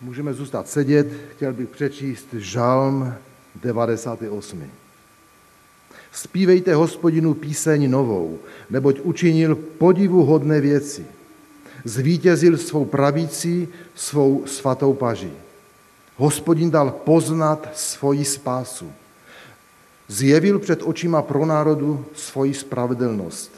Můžeme 0.00 0.34
zůstat 0.34 0.68
sedět, 0.68 1.06
chtěl 1.30 1.52
bych 1.52 1.68
přečíst 1.68 2.26
žalm 2.32 3.14
98. 3.62 4.70
Spívejte 6.12 6.74
hospodinu 6.74 7.34
píseň 7.34 7.90
novou, 7.90 8.38
neboť 8.70 9.00
učinil 9.00 9.54
podivuhodné 9.56 10.60
věci. 10.60 11.06
Zvítězil 11.84 12.58
svou 12.58 12.84
pravící, 12.84 13.68
svou 13.94 14.46
svatou 14.46 14.94
paží. 14.94 15.32
Hospodin 16.16 16.70
dal 16.70 16.90
poznat 16.90 17.68
svoji 17.74 18.24
spásu. 18.24 18.92
Zjevil 20.08 20.58
před 20.58 20.82
očima 20.82 21.22
pro 21.22 21.46
národu 21.46 22.04
svoji 22.14 22.54
spravedlnost 22.54 23.52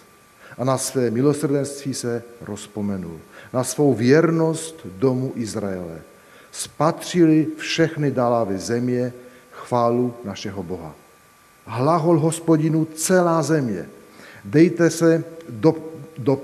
a 0.59 0.65
na 0.65 0.79
své 0.79 1.11
milosrdenství 1.11 1.95
se 1.95 2.23
rozpomenul. 2.41 3.21
Na 3.53 3.65
svou 3.65 3.95
věrnost 3.95 4.87
domu 4.99 5.33
Izraele. 5.35 6.10
Spatřili 6.53 7.47
všechny 7.57 8.11
dalávy 8.11 8.59
země 8.59 9.13
chválu 9.53 10.15
našeho 10.25 10.63
Boha. 10.63 10.95
Hlahol 11.67 12.19
hospodinu 12.19 12.85
celá 12.85 13.43
země. 13.43 13.87
Dejte 14.45 14.91
se 14.91 15.25
do, 15.49 15.75
do 16.19 16.43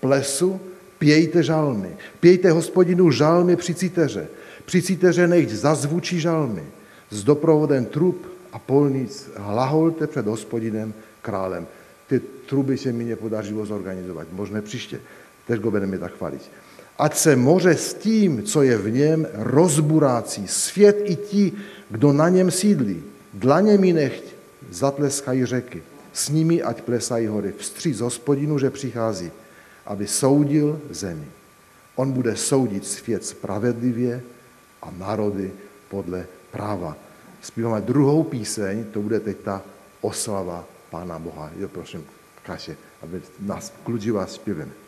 plesu, 0.00 0.60
pějte 0.98 1.42
žalmy. 1.42 1.96
Pějte 2.20 2.50
hospodinu 2.50 3.10
žalmy 3.10 3.56
při 3.56 3.74
citeře. 3.74 4.26
Při 4.64 4.82
citeře 4.82 5.28
nechť 5.28 5.50
zazvučí 5.50 6.20
žalmy. 6.20 6.64
S 7.10 7.24
doprovodem 7.24 7.84
trub 7.84 8.26
a 8.52 8.58
polnic 8.58 9.30
hlaholte 9.36 10.06
před 10.06 10.26
hospodinem 10.26 10.94
králem. 11.22 11.66
Ty 12.06 12.20
truby 12.20 12.78
se 12.78 12.92
mi 12.92 13.04
nepodařilo 13.04 13.66
zorganizovat. 13.66 14.26
Možná 14.32 14.62
příště. 14.62 15.00
Teď 15.46 15.60
go 15.60 15.70
budeme 15.70 15.98
tak 15.98 16.12
chválit. 16.16 16.50
Ať 16.98 17.16
se 17.16 17.36
moře 17.36 17.74
s 17.74 17.94
tím, 17.94 18.42
co 18.42 18.62
je 18.62 18.78
v 18.78 18.90
něm, 18.90 19.26
rozburácí. 19.34 20.48
Svět 20.48 20.96
i 21.04 21.16
ti, 21.16 21.52
kdo 21.90 22.12
na 22.12 22.28
něm 22.28 22.50
sídlí. 22.50 23.02
Dlaně 23.34 23.78
mi 23.78 23.92
nechť 23.92 24.24
zatleskají 24.70 25.44
řeky. 25.44 25.82
S 26.12 26.28
nimi 26.28 26.62
ať 26.62 26.82
plesají 26.82 27.26
hory. 27.26 27.54
Vstříc 27.58 28.00
hospodinu, 28.00 28.58
že 28.58 28.70
přichází, 28.70 29.30
aby 29.86 30.06
soudil 30.06 30.80
zemi. 30.90 31.26
On 31.96 32.12
bude 32.12 32.36
soudit 32.36 32.86
svět 32.86 33.24
spravedlivě 33.24 34.22
a 34.82 34.90
národy 34.98 35.52
podle 35.88 36.26
práva. 36.50 36.96
Zpíváme 37.42 37.80
druhou 37.80 38.22
píseň, 38.22 38.84
to 38.84 39.00
bude 39.00 39.20
teď 39.20 39.36
ta 39.44 39.62
oslava 40.00 40.64
Pána 40.90 41.18
Boha. 41.18 41.50
Jo, 41.56 41.68
prosím, 41.68 42.04
Kaše, 42.42 42.76
aby 43.02 43.22
nás 43.40 43.72
kludživá 43.84 44.26
zpěveme. 44.26 44.83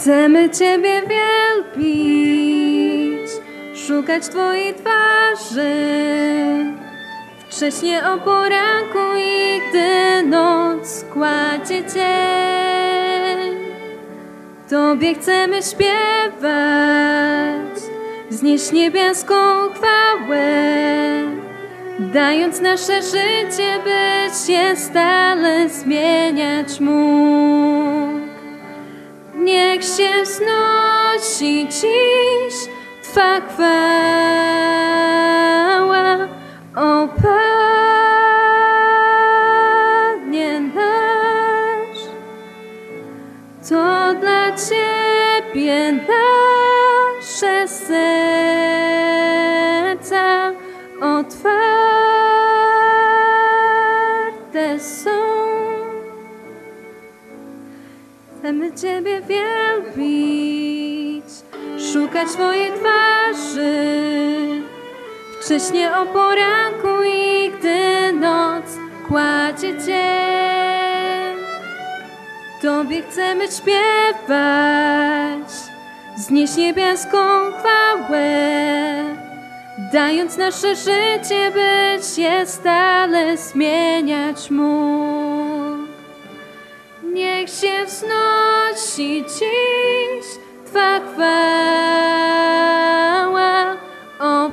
Chcemy 0.00 0.50
Ciebie 0.50 1.02
wielbić, 1.72 2.60
szukać 3.74 4.28
Twojej 4.28 4.74
twarzy. 4.74 5.74
Wcześnie 7.48 8.02
o 8.06 8.18
poranku 8.18 8.98
i 9.18 9.60
gdy 9.68 10.22
noc 10.28 11.04
kładzie 11.12 11.84
cień. 11.94 13.56
Tobie 14.70 15.14
chcemy 15.14 15.62
śpiewać, 15.62 15.90
wznieść 18.30 18.72
niebieską 18.72 19.34
chwałę, 19.74 20.42
dając 21.98 22.60
nasze 22.60 23.02
życie, 23.02 23.78
byś 23.84 24.48
je 24.48 24.76
stale 24.76 25.68
zmieniać 25.68 26.80
mógł. 26.80 27.89
Niech 29.50 29.84
się 29.84 30.26
znosi 30.26 31.66
dziś 31.68 32.54
Twa 33.02 33.40
chwała, 33.40 35.09
szukać 62.20 62.32
Twojej 62.32 62.72
twarzy. 62.72 63.72
Wcześnie 65.40 65.96
o 65.96 66.06
poranku 66.06 66.88
i 67.14 67.50
gdy 67.50 68.12
noc 68.12 68.64
kładzie 69.08 69.74
cień. 69.86 71.36
Tobie 72.62 73.02
chcemy 73.02 73.44
śpiewać, 73.48 75.48
znieść 76.16 76.56
niebieską 76.56 77.18
chwałę, 77.58 78.24
dając 79.92 80.36
nasze 80.36 80.76
życie, 80.76 81.52
byś 81.54 82.18
je 82.18 82.46
stale 82.46 83.36
zmieniać 83.36 84.50
mógł. 84.50 85.86
Niech 87.02 87.50
się 87.50 87.86
wznosi 87.86 89.24
dziś 89.24 90.39
Twa 90.70 91.00
chwała, 91.00 92.56
o 94.18 94.50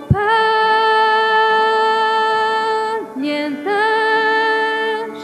Panie 1.97 3.49
nasz. 3.49 5.23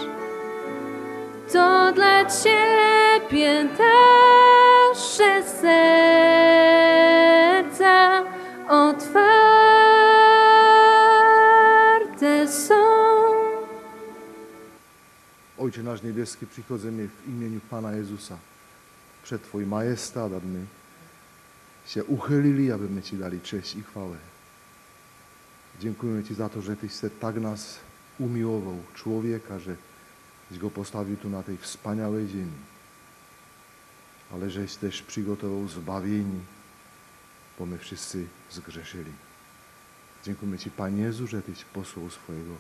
To 1.53 1.91
dla 1.91 2.25
Ciebie 2.25 3.63
nasze 3.63 5.43
serca 5.61 6.73
otwarte 8.69 9.27
są. 12.47 12.83
Ojcze 15.57 15.83
náš 15.83 16.01
nebeský, 16.01 16.45
přichozíme 16.45 17.07
v 17.07 17.27
imieniu 17.27 17.59
Pana 17.69 17.91
Jezusa 17.91 18.39
před 19.23 19.41
Tvoj 19.41 19.65
majestát, 19.65 20.33
aby 20.33 20.67
my 21.83 21.89
se 21.89 22.03
uchylili, 22.03 22.71
aby 22.71 22.87
my 22.87 23.01
Ti 23.01 23.17
dali 23.17 23.39
čest 23.39 23.75
i 23.75 23.81
chvále. 23.81 24.17
Děkujeme 25.79 26.23
Ti 26.23 26.33
za 26.33 26.49
to, 26.49 26.61
že 26.61 26.75
Ty 26.75 26.89
se 26.89 27.09
tak 27.09 27.37
nás 27.37 27.79
umiloval 28.17 28.79
člověka, 28.95 29.57
že 29.57 29.77
Jsi 30.51 30.59
ho 30.59 30.69
postavil 30.69 31.15
tu 31.15 31.29
na 31.29 31.43
té 31.43 31.57
vzpaňalé 31.57 32.25
zemi. 32.25 32.57
Ale 34.31 34.49
že 34.49 34.67
jsi 34.67 34.79
tež 34.79 35.01
přigotoval 35.01 35.67
zbavění, 35.67 36.45
bo 37.57 37.65
my 37.65 37.77
všichni 37.77 38.29
zgřešili. 38.51 39.13
Děkujeme 40.23 40.57
Ti, 40.57 40.69
Pane 40.69 40.97
Jezu, 40.97 41.27
že 41.27 41.41
Ty 41.41 41.55
jsi 41.55 41.65
poslal 41.71 42.09
svojego, 42.09 42.57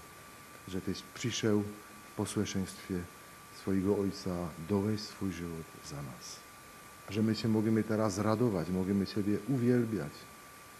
že 0.67 0.81
Ty 0.81 0.95
jsi 0.95 1.03
přišel 1.13 1.63
v 2.11 2.15
posłuszeństwie 2.15 3.05
swojego 3.61 3.95
Ojca 3.95 4.49
dowieść 4.69 5.03
swój 5.03 5.31
żywot 5.31 5.65
za 5.85 6.01
nas. 6.01 6.42
Że 7.09 7.21
my 7.21 7.35
się 7.35 7.47
możemy 7.47 7.83
teraz 7.83 8.17
radować, 8.17 8.69
możemy 8.69 9.07
Ciebie 9.07 9.37
uwielbiać, 9.49 10.11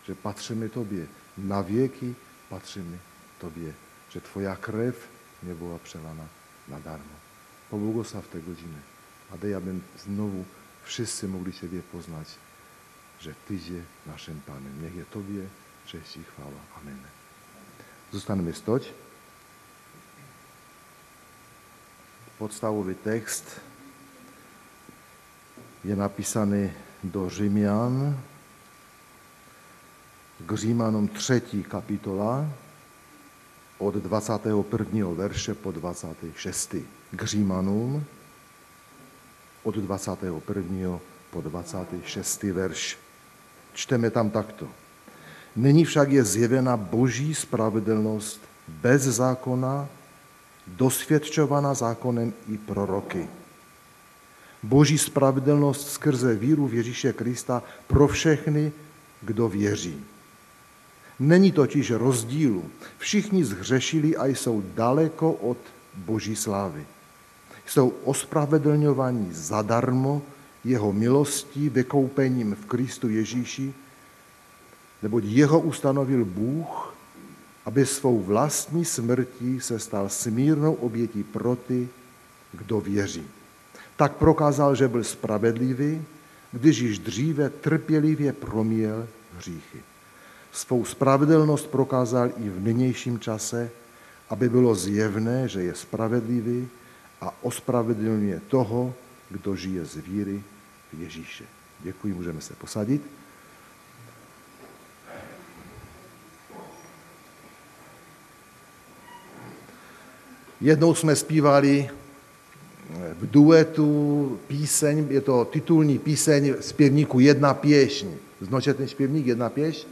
że 0.08 0.16
patrzymy 0.16 0.70
Tobie 0.70 1.06
na 1.38 1.64
wieki, 1.64 2.14
patrzymy 2.50 2.98
Tobie, 3.40 3.74
że 4.12 4.22
Twoja 4.22 4.56
krew 4.56 5.08
nie 5.44 5.56
była 5.56 5.80
przelana 5.80 6.24
na 6.68 6.80
darmo. 6.80 7.16
Pobłogosław 7.70 8.28
te 8.28 8.40
godziny, 8.40 8.80
a 9.34 9.38
daj, 9.38 9.54
aby 9.54 9.74
znowu 9.98 10.46
wszyscy 10.84 11.28
mogli 11.28 11.54
Ciebie 11.54 11.81
poznać, 11.92 12.28
że 13.22 13.34
Tyś 13.48 13.68
je 13.68 13.81
naszym 14.06 14.42
Panem. 14.46 14.84
Niech 14.84 14.96
je 14.96 15.06
Tobie 15.06 15.42
cześć 15.86 16.18
i 16.18 16.24
chwała. 16.24 16.62
Amen. 16.81 16.98
Zostanemy 18.14 18.54
stoć. 18.54 18.94
Podstawowy 22.40 22.96
tekst 22.96 23.60
je 25.83 25.95
napisany 25.95 26.74
do 27.03 27.30
Rzymian, 27.30 28.19
k 30.45 30.53
Římanom 30.53 31.07
třetí 31.07 31.63
kapitola, 31.63 32.50
od 33.77 33.95
21. 33.95 35.07
verše 35.13 35.53
po 35.53 35.71
26. 35.71 36.75
K 37.15 37.24
Římanům 37.24 38.06
od 39.63 39.75
21. 39.75 41.00
po 41.31 41.41
26. 41.41 42.44
verš. 42.44 42.97
Čteme 43.74 44.09
tam 44.09 44.29
takto. 44.29 44.68
Nyní 45.56 45.86
však 45.86 46.12
je 46.12 46.24
zjevena 46.24 46.77
boží 46.77 47.36
spravedlnost 47.36 48.41
bez 48.68 49.01
zákona, 49.01 49.88
dosvědčovaná 50.68 51.74
zákonem 51.74 52.33
i 52.50 52.57
proroky. 52.57 53.29
Boží 54.63 54.98
spravedlnost 54.98 55.92
skrze 55.92 56.36
víru 56.36 56.68
v 56.68 56.74
Ježíše 56.74 57.13
Krista 57.13 57.63
pro 57.88 58.07
všechny, 58.07 58.71
kdo 59.21 59.50
věří. 59.50 60.04
Není 61.19 61.51
totiž 61.51 61.92
rozdílu. 61.92 62.63
Všichni 62.98 63.45
zhřešili 63.45 64.18
a 64.18 64.25
jsou 64.25 64.63
daleko 64.75 65.31
od 65.31 65.57
Boží 65.95 66.36
slávy. 66.36 66.86
Jsou 67.65 67.89
ospravedlňovaní 68.04 69.30
zadarmo 69.31 70.21
jeho 70.63 70.94
milostí 70.94 71.69
vykoupením 71.69 72.56
v 72.56 72.65
Kristu 72.65 73.10
Ježíši, 73.10 73.74
neboť 75.01 75.24
jeho 75.24 75.60
ustanovil 75.60 76.25
Bůh, 76.25 76.95
aby 77.65 77.86
svou 77.86 78.21
vlastní 78.21 78.86
smrtí 78.86 79.60
se 79.60 79.80
stal 79.80 80.10
smírnou 80.10 80.74
obětí 80.74 81.24
pro 81.24 81.56
ty, 81.56 81.89
kdo 82.54 82.81
věří. 82.81 83.24
Tak 83.95 84.16
prokázal, 84.16 84.75
že 84.75 84.88
byl 84.88 85.04
spravedlivý, 85.04 86.01
když 86.51 86.78
již 86.78 87.00
dříve 87.00 87.50
trpělivě 87.50 88.34
promíjel 88.34 89.07
hříchy. 89.38 89.80
Svou 90.51 90.86
spravedlnost 90.86 91.68
prokázal 91.68 92.30
i 92.38 92.50
v 92.50 92.63
nynějším 92.63 93.19
čase, 93.19 93.69
aby 94.30 94.50
bylo 94.50 94.75
zjevné, 94.75 95.48
že 95.48 95.62
je 95.62 95.75
spravedlivý 95.75 96.68
a 97.22 97.34
ospravedlňuje 97.42 98.42
toho, 98.48 98.94
kdo 99.30 99.56
žije 99.56 99.86
z 99.86 99.96
víry 99.96 100.44
v 100.94 101.00
Ježíše. 101.01 101.44
Děkuji, 101.80 102.13
můžeme 102.13 102.42
se 102.42 102.54
posadit. 102.54 103.01
Jednou 110.62 110.96
jsme 110.96 111.16
zpívali 111.16 111.89
v 112.94 113.31
duetu 113.31 114.40
píseň, 114.48 115.07
je 115.10 115.22
to 115.22 115.45
titulní 115.45 116.00
píseň 116.00 116.54
zpěvníku 116.60 117.19
Jedna 117.19 117.54
pěšň. 117.54 118.07
Znočete 118.42 118.78
ten 118.78 118.88
zpěvník 118.88 119.25
Jedna 119.25 119.50
pěšň? 119.50 119.88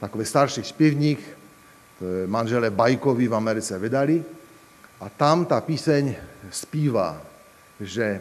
Takový 0.00 0.24
starší 0.24 0.62
zpěvník, 0.62 1.20
manžele 2.26 2.70
Bajkovi 2.70 3.28
v 3.28 3.34
Americe 3.34 3.78
vydali. 3.78 4.24
A 5.00 5.08
tam 5.08 5.44
ta 5.44 5.60
píseň 5.60 6.14
zpívá, 6.50 7.22
že 7.80 8.20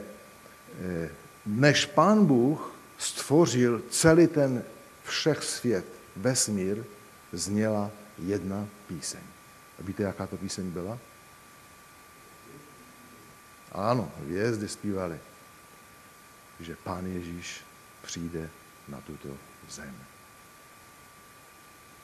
eh, 0.82 1.10
než 1.46 1.86
pán 1.86 2.26
Bůh 2.26 2.76
stvořil 2.98 3.82
celý 3.90 4.28
ten 4.28 4.64
všech 5.04 5.44
svět, 5.44 5.86
vesmír, 6.16 6.84
zněla 7.34 7.92
jedna 8.20 8.68
píseň. 8.88 9.20
A 9.80 9.84
víte, 9.84 10.04
jaká 10.04 10.28
to 10.28 10.38
píseň 10.38 10.70
byla? 10.70 10.98
Ano, 13.76 14.12
hvězdy 14.20 14.68
zpívali, 14.68 15.20
že 16.60 16.76
pán 16.84 17.06
Ježíš 17.06 17.62
přijde 18.02 18.50
na 18.88 19.02
tuto 19.02 19.30
zem. 19.70 19.96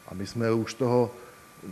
A 0.07 0.13
my 0.13 0.27
jsme 0.27 0.51
už 0.51 0.73
toho, 0.73 1.15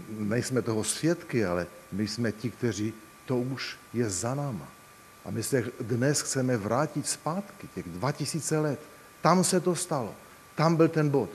nejsme 0.09 0.61
toho 0.61 0.83
svědky, 0.83 1.45
ale 1.45 1.67
my 1.91 2.07
jsme 2.07 2.31
ti, 2.31 2.51
kteří 2.51 2.93
to 3.25 3.37
už 3.37 3.77
je 3.93 4.09
za 4.09 4.35
náma. 4.35 4.67
A 5.25 5.31
my 5.31 5.43
se 5.43 5.63
dnes 5.79 6.21
chceme 6.21 6.57
vrátit 6.57 7.07
zpátky, 7.07 7.67
těch 7.75 7.89
2000 7.89 8.59
let. 8.59 8.79
Tam 9.21 9.43
se 9.43 9.59
to 9.59 9.75
stalo. 9.75 10.15
Tam 10.55 10.75
byl 10.75 10.87
ten 10.87 11.09
bod. 11.09 11.29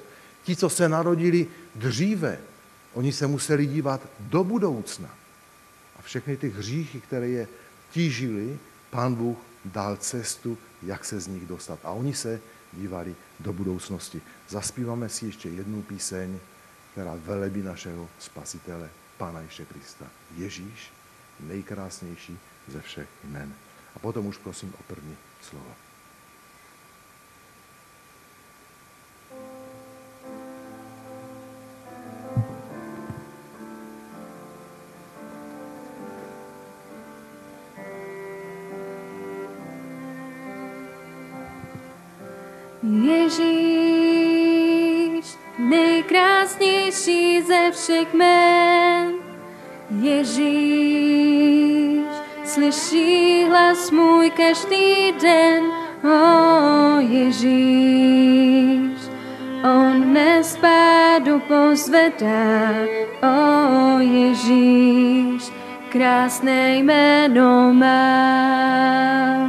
Ti, 0.45 0.57
co 0.57 0.69
se 0.69 0.89
narodili 0.89 1.47
dříve, 1.75 2.39
oni 2.93 3.13
se 3.13 3.27
museli 3.27 3.67
dívat 3.67 4.01
do 4.21 4.45
budoucna. 4.45 5.11
A 5.99 6.03
všechny 6.03 6.37
ty 6.37 6.49
hříchy, 6.49 7.01
které 7.01 7.29
je 7.29 7.49
tížili, 7.95 8.59
pán 8.91 9.15
Bůh 9.15 9.39
dal 9.65 9.97
cestu, 9.97 10.59
jak 10.83 11.05
se 11.05 11.21
z 11.21 11.27
nich 11.27 11.47
dostat. 11.47 11.79
A 11.85 11.91
oni 11.91 12.15
se 12.15 12.41
dívali 12.73 13.15
do 13.41 13.53
budoucnosti. 13.53 14.23
Zaspíváme 14.49 15.09
si 15.09 15.27
ještě 15.27 15.49
jednu 15.49 15.83
píseň, 15.83 16.39
která 16.93 17.15
velebí 17.15 17.63
našeho 17.63 18.09
spasitele, 18.19 18.91
Pána 19.19 19.41
Ježíše 19.41 19.65
Krista. 19.65 20.07
Ježíš, 20.37 20.93
nejkrásnější 21.41 22.39
ze 22.69 22.81
všech 22.81 23.09
jmen. 23.25 23.55
A 23.97 23.99
potom 23.99 24.27
už 24.27 24.37
prosím 24.37 24.75
o 24.81 24.83
první 24.83 25.17
slovo. 25.43 25.84
Ježíš, 42.93 43.45
nejkrásnější 45.59 47.43
ze 47.43 47.71
všech 47.71 48.15
men. 48.15 49.13
Ježíš, 50.01 51.25
slyší 52.45 53.45
hlas 53.45 53.91
můj 53.91 54.31
každý 54.31 55.13
den. 55.23 55.65
O 56.05 57.01
Ježíš, 57.01 58.99
on 59.65 60.03
dnes 60.03 60.57
pádu 60.57 61.41
pozvedá. 61.49 62.71
O 63.23 63.99
Ježíš, 63.99 65.53
krásné 65.89 66.77
jméno 66.77 67.75
má. 67.75 69.44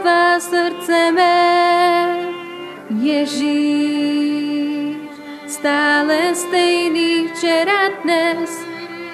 Zdává 0.00 0.40
srdce 0.40 1.12
mé. 1.12 2.16
Ježíš, 3.00 4.16
stále 5.46 6.34
stejný 6.34 7.28
včera 7.28 7.88
dnes. 8.02 8.60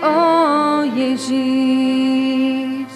O 0.03 0.83
Ježíš, 0.95 2.87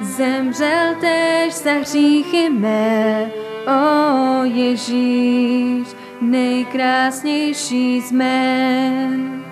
zemřel 0.00 0.94
tež 1.00 1.54
za 1.54 1.72
hříchy 1.72 2.50
mé. 2.50 3.30
O 3.66 4.44
Ježíš, 4.44 5.88
nejkrásnější 6.20 8.00
z 8.00 8.12
men. 8.12 9.44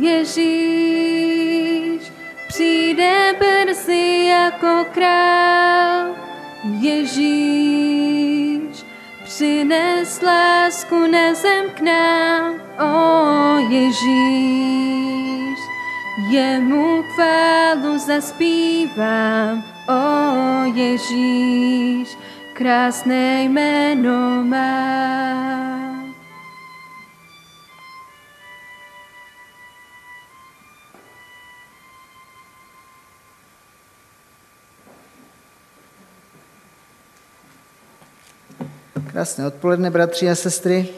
Ježíš 0.00 1.37
přijde 2.58 3.34
brzy 3.38 4.26
jako 4.26 4.86
král. 4.94 6.14
Ježíš 6.80 8.60
přines 9.24 10.22
lásku 10.22 11.06
na 11.06 11.34
zem 11.34 11.64
k 11.74 11.80
nám. 11.80 12.54
O 12.78 13.58
Ježíš, 13.58 15.58
jemu 16.30 17.02
chválu 17.02 17.98
zaspívám. 17.98 19.64
O 19.88 20.02
Ježíš, 20.74 22.16
krásné 22.52 23.42
jméno 23.42 24.44
má. 24.44 25.87
Krásné 39.08 39.46
odpoledne, 39.46 39.90
bratři 39.90 40.30
a 40.30 40.34
sestry. 40.34 40.88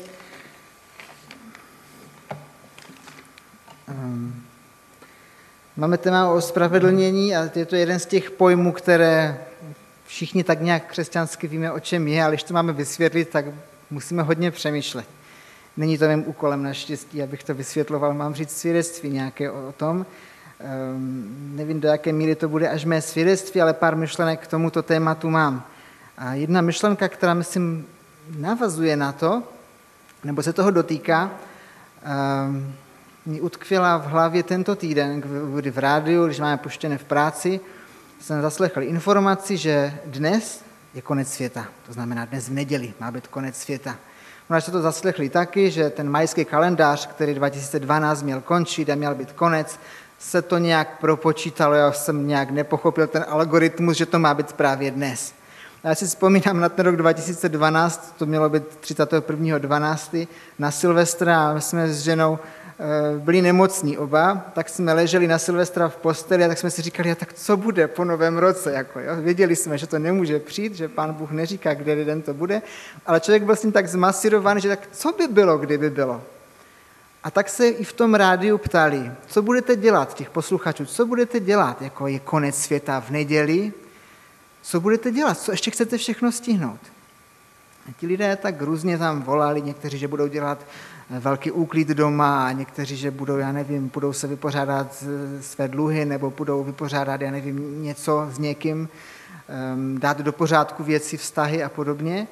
Ehm, 3.89 4.43
máme 5.77 5.99
téma 5.99 6.31
o 6.31 6.41
spravedlnění 6.41 7.37
a 7.37 7.51
je 7.55 7.67
to 7.67 7.77
jeden 7.77 7.99
z 7.99 8.07
těch 8.07 8.31
pojmů, 8.31 8.73
které 8.73 9.41
všichni 10.07 10.45
tak 10.45 10.61
nějak 10.61 10.87
křesťansky 10.87 11.47
víme, 11.47 11.73
o 11.73 11.81
čem 11.81 12.09
je, 12.09 12.25
ale 12.25 12.33
když 12.33 12.43
to 12.43 12.55
máme 12.55 12.73
vysvětlit, 12.73 13.29
tak 13.29 13.45
musíme 13.91 14.23
hodně 14.23 14.51
přemýšlet. 14.51 15.07
Není 15.77 15.99
to 15.99 16.09
mým 16.09 16.29
úkolem 16.29 16.63
naštěstí, 16.63 17.23
abych 17.23 17.45
to 17.45 17.55
vysvětloval, 17.55 18.15
mám 18.15 18.35
říct 18.35 18.59
svědectví 18.59 19.11
nějaké 19.11 19.51
o, 19.51 19.73
tom. 19.73 20.07
Um, 20.97 21.53
nevím, 21.57 21.81
do 21.81 21.89
jaké 21.89 22.13
míry 22.13 22.35
to 22.35 22.49
bude 22.49 22.69
až 22.69 22.85
mé 22.85 23.03
svědectví, 23.03 23.61
ale 23.61 23.75
pár 23.75 23.97
myšlenek 23.97 24.41
k 24.41 24.47
tomuto 24.47 24.83
tématu 24.83 25.31
mám. 25.31 25.67
A 26.19 26.35
jedna 26.35 26.61
myšlenka, 26.61 27.09
která 27.09 27.35
myslím 27.35 27.87
navazuje 28.39 28.97
na 28.97 29.13
to, 29.13 29.43
nebo 30.25 30.43
se 30.43 30.53
toho 30.53 30.71
dotýká, 30.71 31.31
um, 32.47 32.75
mi 33.27 33.41
utkvěla 33.41 33.97
v 33.97 34.07
hlavě 34.07 34.43
tento 34.43 34.77
týden, 34.77 35.23
kdy 35.55 35.71
v 35.71 35.79
rádiu, 35.79 36.27
když 36.27 36.41
máme 36.41 36.57
puštěné 36.57 36.99
v 36.99 37.05
práci, 37.05 37.61
jsem 38.21 38.43
zaslechl 38.43 38.83
informaci, 38.83 39.57
že 39.57 39.99
dnes 40.05 40.65
je 40.95 41.03
konec 41.03 41.33
světa. 41.33 41.67
To 41.87 41.93
znamená, 41.93 42.25
dnes 42.25 42.49
v 42.49 42.53
neděli 42.53 42.95
má 43.01 43.11
být 43.11 43.27
konec 43.27 43.57
světa. 43.57 43.97
Možná 44.49 44.61
jste 44.61 44.73
to 44.73 44.83
zaslechli 44.83 45.29
taky, 45.29 45.71
že 45.71 45.91
ten 45.91 46.11
majský 46.11 46.45
kalendář, 46.45 47.07
který 47.07 47.35
2012 47.35 48.23
měl 48.23 48.41
končit 48.41 48.91
a 48.91 48.95
měl 48.95 49.15
být 49.15 49.33
konec, 49.33 49.81
se 50.19 50.43
to 50.43 50.59
nějak 50.59 50.99
propočítalo, 50.99 51.75
já 51.75 51.93
jsem 51.93 52.27
nějak 52.27 52.51
nepochopil 52.51 53.07
ten 53.07 53.25
algoritmus, 53.29 53.97
že 53.97 54.07
to 54.07 54.19
má 54.19 54.35
být 54.35 54.53
právě 54.53 54.91
dnes. 54.91 55.35
Já 55.85 55.95
si 55.95 56.07
vzpomínám 56.07 56.61
na 56.61 56.69
ten 56.69 56.87
rok 56.87 56.97
2012, 56.97 58.15
to 58.19 58.27
mělo 58.27 58.49
být 58.49 58.63
31.12. 58.81 60.29
na 60.59 60.71
Silvestra 60.71 61.51
a 61.51 61.61
jsme 61.61 61.89
s 61.89 62.03
ženou 62.03 62.39
Eh, 62.83 63.19
byli 63.19 63.43
nemocní 63.43 63.99
oba, 63.99 64.45
tak 64.53 64.69
jsme 64.69 64.93
leželi 64.93 65.29
na 65.29 65.39
Silvestra 65.39 65.89
v 65.89 65.97
posteli 65.97 66.45
a 66.45 66.49
tak 66.49 66.59
jsme 66.59 66.71
si 66.71 66.83
říkali, 66.83 67.11
a 67.11 67.15
tak 67.15 67.33
co 67.33 67.57
bude 67.57 67.89
po 67.89 68.05
novém 68.05 68.39
roce? 68.39 68.73
Jako, 68.73 69.01
jo? 69.01 69.17
Věděli 69.17 69.57
jsme, 69.57 69.79
že 69.79 69.87
to 69.87 69.99
nemůže 69.99 70.39
přijít, 70.39 70.75
že 70.75 70.89
pán 70.89 71.13
Bůh 71.13 71.31
neříká, 71.31 71.75
kde 71.75 72.05
den 72.05 72.23
to 72.23 72.35
bude, 72.35 72.63
ale 73.07 73.21
člověk 73.21 73.43
byl 73.43 73.57
s 73.57 73.61
tím 73.61 73.73
tak 73.73 73.89
zmasírovaný, 73.89 74.61
že 74.61 74.69
tak 74.69 74.89
co 74.93 75.13
by 75.13 75.29
bylo, 75.29 75.59
kdyby 75.59 75.91
bylo? 75.91 76.23
A 77.23 77.31
tak 77.31 77.49
se 77.49 77.69
i 77.69 77.85
v 77.85 77.93
tom 77.93 78.15
rádiu 78.15 78.59
ptali, 78.59 79.13
co 79.27 79.43
budete 79.43 79.77
dělat, 79.77 80.15
těch 80.15 80.31
posluchačů, 80.31 80.87
co 80.87 81.07
budete 81.07 81.41
dělat, 81.41 81.83
jako 81.83 82.07
je 82.07 82.19
konec 82.19 82.57
světa 82.57 83.01
v 83.01 83.11
neděli, 83.11 83.73
co 84.63 84.81
budete 84.81 85.11
dělat, 85.11 85.39
co 85.39 85.51
ještě 85.51 85.71
chcete 85.71 85.99
všechno 85.99 86.33
stihnout. 86.33 86.81
A 87.89 87.93
ti 88.01 88.07
lidé 88.07 88.37
tak 88.37 88.63
různě 88.63 88.99
tam 88.99 89.23
volali, 89.23 89.63
někteří, 89.63 89.99
že 89.99 90.09
budou 90.09 90.27
dělat 90.27 90.67
velký 91.11 91.51
úklid 91.51 91.89
doma 91.89 92.47
a 92.47 92.53
někteří, 92.53 92.97
že 92.97 93.11
budou, 93.11 93.37
já 93.37 93.53
nevím, 93.53 93.91
budou 93.95 94.13
se 94.13 94.27
vypořádat 94.27 95.05
své 95.41 95.69
dluhy 95.69 96.05
nebo 96.05 96.31
budou 96.31 96.65
vypořádat, 96.65 97.21
já 97.21 97.31
nevím, 97.31 97.83
něco 97.83 98.29
s 98.31 98.39
někým, 98.39 98.89
dát 99.99 100.19
do 100.21 100.33
pořádku 100.33 100.85
věci, 100.85 101.17
vztahy 101.17 101.63
a 101.63 101.69
podobně. 101.69 102.27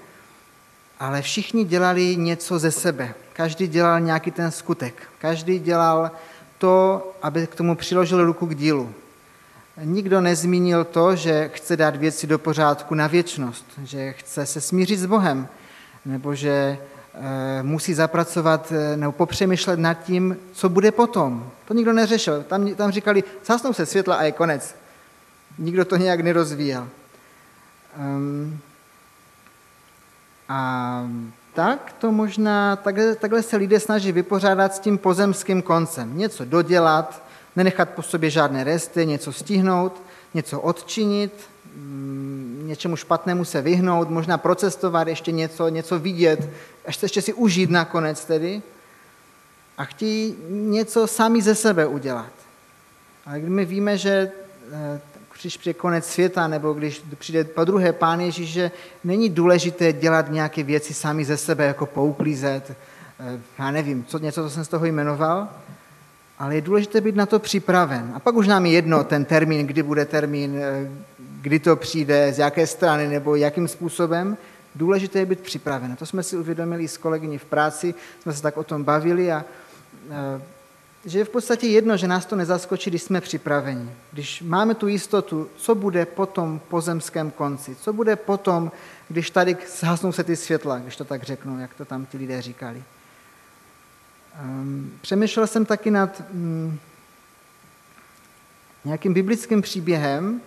Ale 1.01 1.23
všichni 1.23 1.65
dělali 1.65 2.17
něco 2.17 2.59
ze 2.59 2.71
sebe. 2.71 3.15
Každý 3.33 3.67
dělal 3.67 4.01
nějaký 4.01 4.31
ten 4.31 4.51
skutek. 4.51 5.03
Každý 5.19 5.59
dělal 5.59 6.11
to, 6.59 7.03
aby 7.23 7.47
k 7.47 7.55
tomu 7.55 7.77
přiložil 7.77 8.25
ruku 8.25 8.47
k 8.47 8.55
dílu. 8.55 8.95
Nikdo 9.83 10.21
nezmínil 10.21 10.85
to, 10.85 11.17
že 11.17 11.51
chce 11.55 11.77
dát 11.77 11.97
věci 11.97 12.27
do 12.27 12.39
pořádku 12.39 12.95
na 12.95 13.07
věčnost, 13.07 13.65
že 13.85 14.13
chce 14.13 14.47
se 14.47 14.61
smířit 14.61 14.99
s 14.99 15.07
Bohem, 15.07 15.49
nebo 16.05 16.35
že 16.35 16.79
Eh, 17.21 17.63
musí 17.63 17.95
zapracovat 17.95 18.73
eh, 18.73 18.97
nebo 18.97 19.13
popřemýšlet 19.13 19.79
nad 19.79 19.95
tím, 19.95 20.37
co 20.53 20.69
bude 20.69 20.93
potom. 20.93 21.51
To 21.65 21.75
nikdo 21.75 21.93
neřešil. 21.93 22.43
Tam, 22.43 22.75
tam 22.75 22.91
říkali, 22.91 23.25
zásnou 23.45 23.73
se 23.73 23.87
světla 23.87 24.17
a 24.17 24.23
je 24.23 24.33
konec. 24.33 24.75
Nikdo 25.59 25.85
to 25.85 25.97
nějak 25.97 26.21
nerozvíjel. 26.21 26.89
Um, 27.99 28.61
a 30.49 31.11
tak 31.55 31.95
to 31.99 32.13
možná, 32.13 32.77
takhle, 32.77 33.15
takhle 33.15 33.43
se 33.43 33.57
lidé 33.57 33.81
snaží 33.81 34.13
vypořádat 34.13 34.75
s 34.75 34.79
tím 34.79 34.99
pozemským 34.99 35.63
koncem. 35.63 36.19
Něco 36.19 36.45
dodělat, 36.45 37.23
nenechat 37.59 37.91
po 37.91 38.03
sobě 38.03 38.31
žádné 38.31 38.65
resty, 38.65 39.07
něco 39.07 39.33
stihnout, 39.33 40.03
něco 40.35 40.61
odčinit, 40.61 41.33
mm, 41.75 42.65
něčemu 42.67 42.97
špatnému 42.97 43.45
se 43.45 43.63
vyhnout, 43.63 44.11
možná 44.11 44.39
procestovat 44.39 45.09
ještě 45.09 45.33
něco, 45.33 45.69
něco 45.69 45.99
vidět, 45.99 46.51
až 46.87 47.03
ještě 47.03 47.23
si 47.23 47.33
užít 47.33 47.71
nakonec 47.71 48.25
tedy 48.25 48.63
a 49.79 49.85
chtějí 49.85 50.37
něco 50.51 51.07
sami 51.07 51.43
ze 51.43 51.55
sebe 51.55 51.87
udělat. 51.87 52.33
Ale 53.27 53.39
když 53.39 53.51
my 53.51 53.65
víme, 53.65 53.99
že 53.99 54.31
eh, 54.73 55.01
když 55.41 55.57
přijde 55.57 55.75
konec 55.75 56.07
světa, 56.07 56.49
nebo 56.49 56.73
když 56.73 57.03
přijde 57.19 57.45
po 57.45 57.65
druhé 57.65 57.93
Pán 57.93 58.21
Ježíš, 58.21 58.51
že 58.51 58.71
není 59.05 59.31
důležité 59.31 59.93
dělat 59.93 60.31
nějaké 60.31 60.63
věci 60.63 60.95
sami 60.95 61.25
ze 61.25 61.37
sebe, 61.37 61.65
jako 61.65 61.87
pouklízet, 61.87 62.71
eh, 62.71 63.41
já 63.59 63.71
nevím, 63.71 64.05
co, 64.05 64.19
něco, 64.19 64.43
co 64.43 64.51
jsem 64.51 64.65
z 64.65 64.69
toho 64.69 64.87
jmenoval, 64.87 65.49
ale 66.39 66.55
je 66.55 66.61
důležité 66.61 67.01
být 67.01 67.17
na 67.17 67.27
to 67.27 67.39
připraven. 67.39 68.13
A 68.15 68.21
pak 68.21 68.35
už 68.35 68.47
nám 68.47 68.67
je 68.67 68.73
jedno 68.73 69.05
ten 69.05 69.25
termín, 69.25 69.67
kdy 69.67 69.83
bude 69.83 70.05
termín, 70.05 70.57
eh, 70.57 70.91
kdy 71.41 71.59
to 71.59 71.77
přijde, 71.77 72.33
z 72.33 72.39
jaké 72.39 72.67
strany 72.67 73.09
nebo 73.09 73.37
jakým 73.37 73.69
způsobem, 73.69 74.37
Důležité 74.75 75.19
je 75.19 75.27
být 75.27 75.41
připraven. 75.41 75.97
To 75.97 76.07
jsme 76.07 76.23
si 76.23 76.37
uvědomili 76.37 76.89
s 76.89 76.97
kolegyní 76.97 77.39
v 77.39 77.45
práci, 77.45 77.95
jsme 78.23 78.33
se 78.33 78.43
tak 78.43 78.57
o 78.57 78.65
tom 78.65 78.85
bavili 78.85 79.33
a 79.33 79.45
že 81.05 81.19
je 81.19 81.25
v 81.25 81.29
podstatě 81.29 81.67
jedno, 81.67 81.97
že 81.97 82.09
nás 82.09 82.27
to 82.27 82.37
nezaskočí, 82.37 82.91
když 82.91 83.03
jsme 83.03 83.21
připraveni. 83.21 83.91
Když 84.13 84.43
máme 84.43 84.75
tu 84.75 84.89
jistotu, 84.89 85.49
co 85.57 85.75
bude 85.75 86.07
po 86.07 86.27
tom 86.27 86.61
pozemském 86.69 87.31
konci, 87.31 87.77
co 87.77 87.93
bude 87.93 88.17
potom, 88.17 88.73
když 89.09 89.31
tady 89.31 89.57
zhasnou 89.79 90.13
se 90.13 90.25
ty 90.25 90.37
světla, 90.37 90.79
když 90.79 90.97
to 90.97 91.05
tak 91.05 91.23
řeknu, 91.23 91.61
jak 91.61 91.75
to 91.75 91.85
tam 91.85 92.07
ti 92.07 92.19
lidé 92.19 92.43
říkali. 92.43 92.83
Um, 94.45 94.93
přemýšlel 95.01 95.47
jsem 95.47 95.65
taky 95.65 95.91
nad 95.91 96.23
um, 96.33 96.79
nějakým 98.85 99.15
biblickým 99.15 99.63
příběhem, 99.63 100.41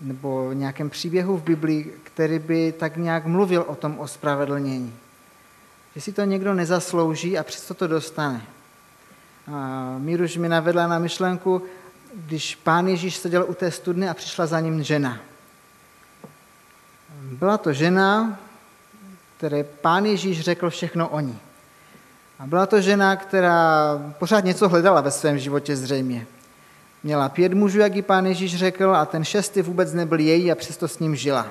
nebo 0.00 0.52
nějakém 0.52 0.90
příběhu 0.90 1.36
v 1.36 1.42
Biblii, 1.42 2.00
který 2.04 2.38
by 2.38 2.72
tak 2.72 2.96
nějak 2.96 3.26
mluvil 3.26 3.64
o 3.68 3.74
tom 3.74 3.98
ospravedlnění. 3.98 4.94
Že 5.94 6.00
si 6.00 6.12
to 6.12 6.24
někdo 6.24 6.54
nezaslouží 6.54 7.38
a 7.38 7.42
přesto 7.42 7.74
to 7.74 7.86
dostane. 7.86 8.42
A 9.52 9.94
Míruš 9.98 10.36
mi 10.36 10.48
navedla 10.48 10.86
na 10.86 10.98
myšlenku, 10.98 11.62
když 12.14 12.54
pán 12.54 12.88
Ježíš 12.88 13.16
seděl 13.16 13.44
u 13.48 13.54
té 13.54 13.70
studny 13.70 14.08
a 14.08 14.14
přišla 14.14 14.46
za 14.46 14.60
ním 14.60 14.82
žena. 14.82 15.18
Byla 17.22 17.58
to 17.58 17.72
žena, 17.72 18.38
které 19.36 19.64
pán 19.64 20.06
Ježíš 20.06 20.40
řekl 20.40 20.70
všechno 20.70 21.08
o 21.08 21.20
ní. 21.20 21.38
A 22.38 22.46
byla 22.46 22.66
to 22.66 22.80
žena, 22.80 23.16
která 23.16 23.98
pořád 24.18 24.44
něco 24.44 24.68
hledala 24.68 25.00
ve 25.00 25.10
svém 25.10 25.38
životě 25.38 25.76
zřejmě. 25.76 26.26
Měla 27.02 27.28
pět 27.28 27.54
mužů, 27.54 27.78
jak 27.78 27.94
ji 27.94 28.02
pán 28.02 28.26
Ježíš 28.26 28.56
řekl, 28.56 28.96
a 28.96 29.06
ten 29.06 29.24
šestý 29.24 29.62
vůbec 29.62 29.92
nebyl 29.92 30.18
její 30.18 30.52
a 30.52 30.54
přesto 30.54 30.88
s 30.88 30.98
ním 30.98 31.16
žila. 31.16 31.46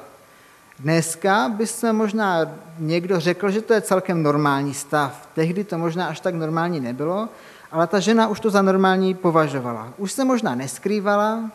Dneska 0.79 1.49
by 1.49 1.67
se 1.67 1.93
možná 1.93 2.51
někdo 2.79 3.19
řekl, 3.19 3.51
že 3.51 3.61
to 3.61 3.73
je 3.73 3.81
celkem 3.81 4.23
normální 4.23 4.73
stav. 4.73 5.29
Tehdy 5.35 5.63
to 5.63 5.77
možná 5.77 6.07
až 6.07 6.19
tak 6.19 6.35
normální 6.35 6.79
nebylo, 6.79 7.29
ale 7.71 7.87
ta 7.87 7.99
žena 7.99 8.27
už 8.27 8.39
to 8.39 8.49
za 8.49 8.61
normální 8.61 9.13
považovala. 9.13 9.93
Už 9.97 10.11
se 10.11 10.25
možná 10.25 10.55
neskrývala, 10.55 11.51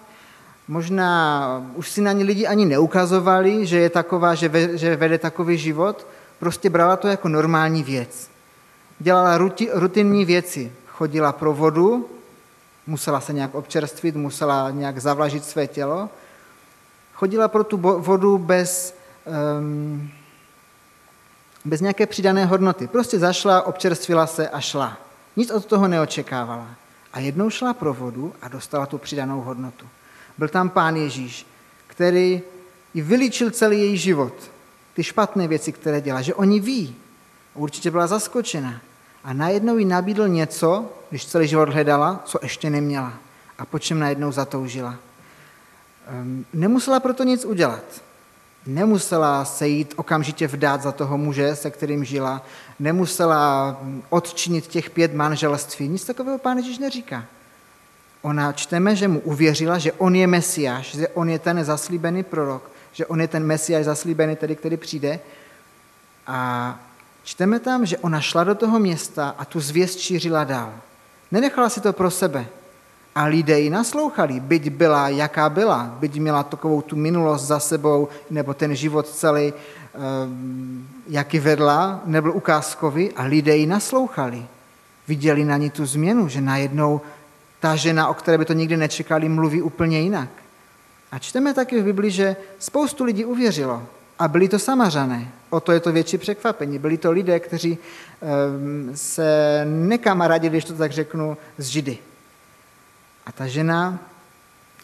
možná 0.69 1.47
už 1.75 1.91
si 1.91 2.01
na 2.01 2.13
ní 2.13 2.25
lidi 2.25 2.47
ani 2.47 2.67
neukazovali, 2.67 3.67
že 3.67 3.79
je 3.79 3.91
taková, 3.91 4.35
že, 4.35 4.51
že 4.79 4.97
vede 4.97 5.19
takový 5.19 5.59
život, 5.59 6.07
prostě 6.39 6.71
brala 6.71 6.97
to 6.97 7.09
jako 7.09 7.29
normální 7.29 7.83
věc. 7.83 8.32
Dělala 8.99 9.39
ruti, 9.39 9.69
rutinní 9.73 10.25
věci. 10.25 10.73
Chodila 10.87 11.33
pro 11.33 11.55
vodu, 11.55 12.09
musela 12.87 13.21
se 13.21 13.33
nějak 13.33 13.55
občerstvit, 13.55 14.17
musela 14.17 14.71
nějak 14.71 14.99
zavlažit 14.99 15.45
své 15.45 15.67
tělo. 15.67 16.11
Chodila 17.15 17.49
pro 17.49 17.65
tu 17.65 17.77
vodu 17.77 18.39
bez, 18.39 18.97
um, 19.59 20.11
bez 21.65 21.81
nějaké 21.81 22.07
přidané 22.07 22.47
hodnoty. 22.47 22.87
Prostě 22.87 23.19
zašla, 23.19 23.63
občerstvila 23.63 24.27
se 24.27 24.49
a 24.49 24.61
šla. 24.61 24.97
Nic 25.37 25.51
od 25.51 25.67
toho 25.67 25.89
neočekávala. 25.89 26.67
A 27.13 27.21
jednou 27.21 27.51
šla 27.51 27.75
pro 27.75 27.95
vodu 27.95 28.35
a 28.43 28.49
dostala 28.49 28.87
tu 28.87 28.99
přidanou 28.99 29.41
hodnotu. 29.41 29.87
Byl 30.39 30.49
tam 30.49 30.69
pán 30.69 30.97
Ježíš, 30.97 31.47
který 31.87 32.43
ji 32.95 33.03
vylíčil 33.03 33.51
celý 33.51 33.79
její 33.79 33.99
život. 33.99 34.35
Ty 34.95 35.05
špatné 35.05 35.49
věci, 35.49 35.73
které 35.73 36.01
dělá, 36.01 36.23
že 36.23 36.35
oni 36.35 36.61
ví. 36.61 36.97
Určitě 37.55 37.91
byla 37.91 38.07
zaskočena. 38.07 38.81
A 39.25 39.33
najednou 39.33 39.79
jí 39.79 39.85
nabídl 39.85 40.29
něco, 40.29 40.93
když 41.11 41.27
celý 41.27 41.49
život 41.49 41.69
hledala, 41.69 42.23
co 42.25 42.39
ještě 42.43 42.71
neměla. 42.71 43.13
A 43.59 43.65
po 43.65 43.79
čem 43.79 43.99
najednou 43.99 44.33
zatoužila. 44.33 44.95
Ehm, 46.07 46.45
nemusela 46.53 47.01
proto 47.01 47.25
nic 47.25 47.45
udělat. 47.45 47.85
Nemusela 48.67 49.45
se 49.45 49.69
jít 49.69 49.95
okamžitě 49.97 50.47
vdát 50.47 50.83
za 50.83 50.93
toho 50.93 51.19
muže, 51.19 51.57
se 51.57 51.71
kterým 51.71 52.05
žila. 52.05 52.43
Nemusela 52.79 53.77
odčinit 54.09 54.67
těch 54.67 54.91
pět 54.91 55.15
manželství. 55.15 55.89
Nic 55.89 56.05
takového 56.05 56.39
pán 56.39 56.57
Ježíš 56.57 56.79
neříká. 56.79 57.25
Ona 58.23 58.53
čteme, 58.53 58.97
že 58.97 59.09
mu 59.09 59.21
uvěřila, 59.21 59.79
že 59.79 59.93
on 59.93 60.15
je 60.15 60.27
mesiáš, 60.27 60.95
že 60.95 61.09
on 61.09 61.29
je 61.29 61.39
ten 61.39 61.65
zaslíbený 61.65 62.23
prorok, 62.23 62.71
že 62.93 63.07
on 63.07 63.21
je 63.21 63.29
ten 63.29 63.45
mesiáš 63.45 63.85
zaslíbený, 63.85 64.37
tedy, 64.37 64.57
který 64.57 64.77
přijde. 64.77 65.21
A 66.27 66.79
čteme 67.25 67.61
tam, 67.61 67.87
že 67.87 67.99
ona 67.99 68.21
šla 68.21 68.45
do 68.45 68.55
toho 68.55 68.79
města 68.79 69.35
a 69.39 69.45
tu 69.45 69.61
zvěst 69.61 69.99
šířila 69.99 70.45
dál. 70.45 70.73
Nenechala 71.31 71.69
si 71.69 71.81
to 71.81 71.93
pro 71.93 72.11
sebe. 72.11 72.47
A 73.15 73.25
lidé 73.25 73.61
ji 73.61 73.71
naslouchali, 73.71 74.41
byť 74.41 74.71
byla, 74.71 75.09
jaká 75.09 75.49
byla, 75.49 75.97
byť 76.01 76.21
měla 76.21 76.43
takovou 76.43 76.83
tu 76.83 76.97
minulost 76.97 77.43
za 77.43 77.61
sebou, 77.61 78.09
nebo 78.31 78.55
ten 78.55 78.75
život 78.75 79.09
celý, 79.09 79.53
ehm, 79.53 80.89
jaký 81.09 81.39
vedla, 81.39 82.01
nebyl 82.05 82.33
ukázkový, 82.33 83.13
a 83.13 83.23
lidé 83.23 83.57
ji 83.57 83.67
naslouchali. 83.67 84.47
Viděli 85.09 85.45
na 85.45 85.57
ní 85.57 85.71
tu 85.71 85.87
změnu, 85.87 86.29
že 86.29 86.41
najednou 86.41 87.01
ta 87.61 87.77
žena, 87.77 88.09
o 88.09 88.15
které 88.15 88.39
by 88.39 88.45
to 88.45 88.53
nikdy 88.53 88.77
nečekali, 88.77 89.29
mluví 89.29 89.63
úplně 89.63 90.01
jinak. 90.01 90.29
A 91.13 91.19
čteme 91.19 91.55
taky 91.55 91.81
v 91.81 91.85
Bibli, 91.85 92.11
že 92.11 92.37
spoustu 92.59 93.05
lidí 93.05 93.25
uvěřilo. 93.25 93.83
A 94.23 94.29
byli 94.29 94.49
to 94.49 94.59
samařané. 94.59 95.33
O 95.51 95.61
to 95.61 95.73
je 95.73 95.81
to 95.81 95.93
větší 95.93 96.19
překvapení. 96.19 96.79
Byli 96.79 96.99
to 96.99 97.11
lidé, 97.11 97.41
kteří 97.41 97.79
ehm, 98.21 98.91
se 98.95 99.63
nekamarádili, 99.65 100.51
když 100.51 100.65
to 100.65 100.75
tak 100.75 100.93
řeknu, 100.93 101.37
s 101.59 101.67
Židy. 101.67 101.99
A 103.27 103.33
ta 103.33 103.47
žena 103.47 103.99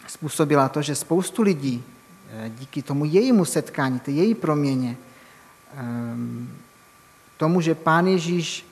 způsobila 0.07 0.69
to, 0.69 0.81
že 0.81 0.95
spoustu 0.95 1.41
lidí 1.41 1.83
eh, 2.31 2.49
díky 2.49 2.81
tomu 2.81 3.05
jejímu 3.05 3.45
setkání, 3.45 3.99
té 3.99 4.11
její 4.11 4.35
proměně, 4.35 4.97
ehm, 5.77 6.49
tomu, 7.37 7.61
že 7.61 7.75
pán 7.75 8.07
Ježíš 8.07 8.65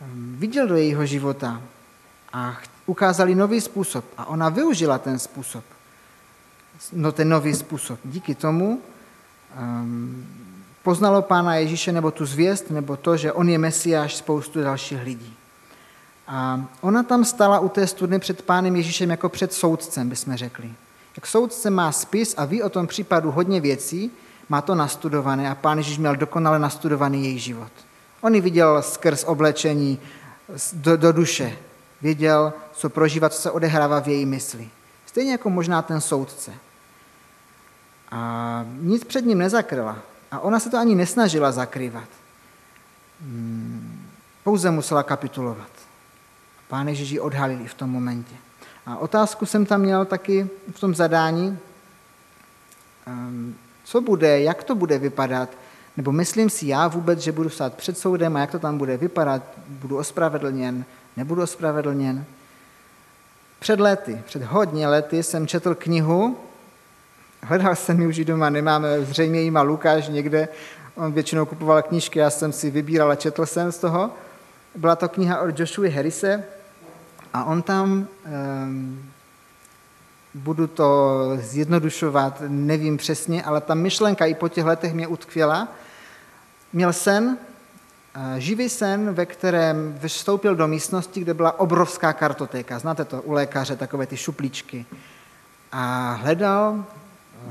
ehm, 0.00 0.36
viděl 0.38 0.66
do 0.66 0.76
jejího 0.76 1.06
života 1.06 1.62
a 2.32 2.58
ukázali 2.86 3.34
nový 3.34 3.60
způsob 3.60 4.04
a 4.16 4.26
ona 4.26 4.48
využila 4.48 4.98
ten 4.98 5.18
způsob, 5.18 5.64
no 6.92 7.12
ten 7.12 7.28
nový 7.28 7.54
způsob. 7.54 8.00
Díky 8.04 8.34
tomu 8.34 8.82
poznalo 10.82 11.22
pána 11.22 11.54
Ježíše 11.54 11.92
nebo 11.92 12.10
tu 12.10 12.26
zvěst, 12.26 12.70
nebo 12.70 12.96
to, 12.96 13.16
že 13.16 13.32
on 13.32 13.48
je 13.48 13.58
mesiáš 13.58 14.16
spoustu 14.16 14.62
dalších 14.62 15.02
lidí. 15.02 15.34
A 16.26 16.64
ona 16.80 17.02
tam 17.02 17.24
stala 17.24 17.58
u 17.58 17.68
té 17.68 17.86
studny 17.86 18.18
před 18.18 18.42
pánem 18.42 18.76
Ježíšem 18.76 19.10
jako 19.10 19.28
před 19.28 19.52
soudcem, 19.52 20.08
bychom 20.08 20.36
řekli. 20.36 20.70
Jak 21.16 21.26
soudce 21.26 21.70
má 21.70 21.92
spis 21.92 22.34
a 22.36 22.44
ví 22.44 22.62
o 22.62 22.68
tom 22.68 22.86
případu 22.86 23.30
hodně 23.30 23.60
věcí, 23.60 24.10
má 24.48 24.60
to 24.60 24.74
nastudované 24.74 25.50
a 25.50 25.54
pán 25.54 25.78
Ježíš 25.78 25.98
měl 25.98 26.16
dokonale 26.16 26.58
nastudovaný 26.58 27.24
její 27.24 27.38
život. 27.38 27.72
On 28.20 28.34
ji 28.34 28.40
viděl 28.40 28.82
skrz 28.82 29.24
oblečení 29.24 29.98
do, 30.72 30.96
do 30.96 31.12
duše. 31.12 31.56
Věděl, 32.02 32.52
co 32.72 32.90
prožívá, 32.90 33.28
co 33.28 33.42
se 33.42 33.50
odehrává 33.50 34.00
v 34.00 34.08
její 34.08 34.26
mysli. 34.26 34.68
Stejně 35.06 35.32
jako 35.32 35.50
možná 35.50 35.82
ten 35.82 36.00
soudce. 36.00 36.52
A 38.10 38.64
nic 38.80 39.04
před 39.04 39.24
ním 39.24 39.38
nezakryla. 39.38 39.98
A 40.30 40.40
ona 40.40 40.60
se 40.60 40.70
to 40.70 40.78
ani 40.78 40.94
nesnažila 40.94 41.52
zakrývat. 41.52 42.08
Hmm, 43.20 44.08
pouze 44.44 44.70
musela 44.70 45.02
kapitulovat. 45.02 45.70
Pán 46.68 46.88
Ježíš 46.88 47.10
ji 47.10 47.20
odhalil 47.20 47.66
v 47.66 47.74
tom 47.74 47.90
momentě. 47.90 48.34
A 48.86 48.96
otázku 48.96 49.46
jsem 49.46 49.66
tam 49.66 49.80
měl 49.80 50.04
taky 50.04 50.48
v 50.74 50.80
tom 50.80 50.94
zadání, 50.94 51.58
ehm, 53.06 53.54
co 53.84 54.00
bude, 54.00 54.40
jak 54.40 54.64
to 54.64 54.74
bude 54.74 54.98
vypadat, 54.98 55.48
nebo 55.96 56.12
myslím 56.12 56.50
si 56.50 56.66
já 56.66 56.88
vůbec, 56.88 57.18
že 57.18 57.32
budu 57.32 57.50
stát 57.50 57.74
před 57.74 57.98
soudem 57.98 58.36
a 58.36 58.40
jak 58.40 58.50
to 58.50 58.58
tam 58.58 58.78
bude 58.78 58.96
vypadat, 58.96 59.42
budu 59.68 59.98
ospravedlněn, 59.98 60.84
nebudu 61.16 61.42
ospravedlněn. 61.42 62.24
Před 63.58 63.80
lety, 63.80 64.22
před 64.26 64.42
hodně 64.42 64.88
lety 64.88 65.22
jsem 65.22 65.46
četl 65.46 65.74
knihu, 65.74 66.36
hledal 67.42 67.76
jsem 67.76 68.00
ji 68.00 68.06
už 68.06 68.24
doma, 68.24 68.50
nemáme, 68.50 69.00
zřejmě 69.00 69.40
ji 69.40 69.50
má 69.50 69.62
Lukáš 69.62 70.08
někde, 70.08 70.48
on 70.94 71.12
většinou 71.12 71.46
kupoval 71.46 71.82
knížky, 71.82 72.18
já 72.18 72.30
jsem 72.30 72.52
si 72.52 72.70
vybíral 72.70 73.10
a 73.10 73.14
četl 73.14 73.46
jsem 73.46 73.72
z 73.72 73.78
toho. 73.78 74.10
Byla 74.74 74.96
to 74.96 75.08
kniha 75.08 75.40
od 75.40 75.60
Joshua 75.60 75.90
Harrise, 75.94 76.44
a 77.32 77.44
on 77.44 77.62
tam, 77.62 78.08
um, 78.66 79.10
budu 80.34 80.66
to 80.66 81.12
zjednodušovat, 81.40 82.42
nevím 82.48 82.96
přesně, 82.96 83.42
ale 83.42 83.60
ta 83.60 83.74
myšlenka 83.74 84.26
i 84.26 84.34
po 84.34 84.48
těch 84.48 84.64
letech 84.64 84.94
mě 84.94 85.06
utkvěla. 85.06 85.68
Měl 86.72 86.92
sen, 86.92 87.38
eh, 88.14 88.40
živý 88.40 88.68
sen, 88.68 89.14
ve 89.14 89.26
kterém 89.26 89.98
vstoupil 90.06 90.54
do 90.56 90.68
místnosti, 90.68 91.20
kde 91.20 91.34
byla 91.34 91.60
obrovská 91.60 92.12
kartotéka. 92.12 92.78
Znáte 92.78 93.04
to 93.04 93.22
u 93.22 93.32
lékaře, 93.32 93.76
takové 93.76 94.06
ty 94.06 94.16
šuplíčky. 94.16 94.86
A 95.72 96.12
hledal 96.12 96.84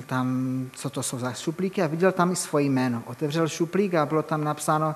tam, 0.06 0.70
co 0.74 0.90
to 0.90 1.04
jsou 1.04 1.20
za 1.20 1.34
šuplíky 1.34 1.82
a 1.82 1.88
viděl 1.88 2.12
tam 2.12 2.32
i 2.32 2.36
svoje 2.36 2.66
jméno. 2.66 3.04
Otevřel 3.06 3.48
šuplík 3.48 3.94
a 3.94 4.06
bylo 4.06 4.24
tam 4.24 4.44
napsáno 4.44 4.96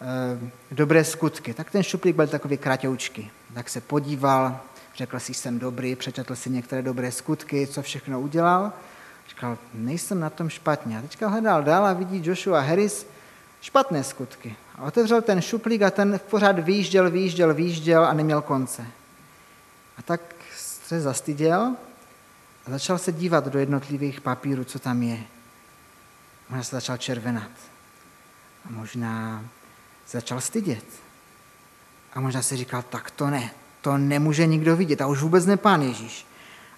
Eh, 0.00 0.38
dobré 0.70 1.04
skutky. 1.04 1.54
Tak 1.54 1.70
ten 1.70 1.82
šuplík 1.82 2.16
byl 2.16 2.26
takový 2.26 2.56
kratoučky. 2.56 3.30
Tak 3.54 3.68
se 3.68 3.80
podíval, 3.80 4.60
řekl 4.96 5.20
si, 5.20 5.34
jsem 5.34 5.58
dobrý, 5.58 5.96
přečetl 5.96 6.36
si 6.36 6.50
některé 6.50 6.82
dobré 6.82 7.12
skutky, 7.12 7.66
co 7.66 7.82
všechno 7.82 8.20
udělal. 8.20 8.72
Říkal, 9.28 9.58
nejsem 9.74 10.20
na 10.20 10.30
tom 10.30 10.48
špatně. 10.48 10.98
A 10.98 11.02
teďka 11.02 11.28
hledal 11.28 11.62
dál 11.62 11.86
a 11.86 11.92
vidí 11.92 12.22
Joshua 12.24 12.60
Harris 12.60 13.06
špatné 13.60 14.04
skutky. 14.04 14.56
A 14.74 14.82
otevřel 14.82 15.22
ten 15.22 15.40
šuplík 15.40 15.82
a 15.82 15.90
ten 15.90 16.20
pořád 16.30 16.58
výjížděl, 16.58 17.10
výjížděl, 17.10 17.54
výjížděl 17.54 18.04
a 18.04 18.12
neměl 18.12 18.42
konce. 18.42 18.86
A 19.98 20.02
tak 20.02 20.20
se 20.56 21.00
zastyděl 21.00 21.76
a 22.66 22.70
začal 22.70 22.98
se 22.98 23.12
dívat 23.12 23.48
do 23.48 23.58
jednotlivých 23.58 24.20
papírů, 24.20 24.64
co 24.64 24.78
tam 24.78 25.02
je. 25.02 25.18
Možná 26.48 26.62
se 26.62 26.76
začal 26.76 26.96
červenat. 26.96 27.50
A 28.64 28.68
možná 28.70 29.44
začal 30.10 30.40
stydět. 30.40 30.84
A 32.14 32.20
možná 32.20 32.42
si 32.42 32.56
říkal, 32.56 32.82
tak 32.82 33.10
to 33.10 33.30
ne, 33.30 33.50
to 33.80 33.98
nemůže 33.98 34.46
nikdo 34.46 34.76
vidět 34.76 35.00
a 35.00 35.06
už 35.06 35.22
vůbec 35.22 35.46
ne 35.46 35.56
pán 35.56 35.82
Ježíš. 35.82 36.26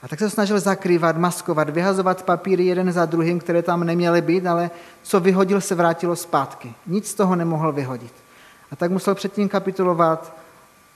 A 0.03 0.09
tak 0.09 0.18
se 0.18 0.31
snažil 0.31 0.61
zakrývat, 0.61 1.16
maskovat, 1.16 1.70
vyhazovat 1.70 2.22
papíry 2.22 2.66
jeden 2.66 2.92
za 2.92 3.07
druhým, 3.07 3.40
které 3.40 3.62
tam 3.62 3.85
neměly 3.85 4.22
být, 4.22 4.46
ale 4.46 4.70
co 5.03 5.20
vyhodil, 5.20 5.61
se 5.61 5.74
vrátilo 5.74 6.16
zpátky. 6.16 6.74
Nic 6.87 7.11
z 7.11 7.14
toho 7.14 7.37
nemohl 7.37 7.72
vyhodit. 7.72 8.12
A 8.70 8.77
tak 8.77 8.90
musel 8.90 9.14
předtím 9.14 9.48
kapitulovat, 9.48 10.37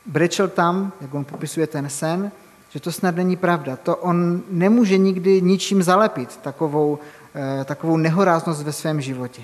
brečel 0.06 0.48
tam, 0.48 0.92
jak 1.00 1.14
on 1.14 1.24
popisuje 1.24 1.66
ten 1.66 1.90
sen, 1.90 2.32
že 2.72 2.80
to 2.80 2.92
snad 2.92 3.16
není 3.16 3.36
pravda. 3.36 3.76
To 3.76 3.96
on 3.96 4.42
nemůže 4.50 4.98
nikdy 4.98 5.42
ničím 5.42 5.82
zalepit, 5.82 6.36
takovou, 6.36 6.98
eh, 7.34 7.64
takovou 7.64 7.96
nehoráznost 7.96 8.62
ve 8.62 8.72
svém 8.72 9.00
životě. 9.00 9.42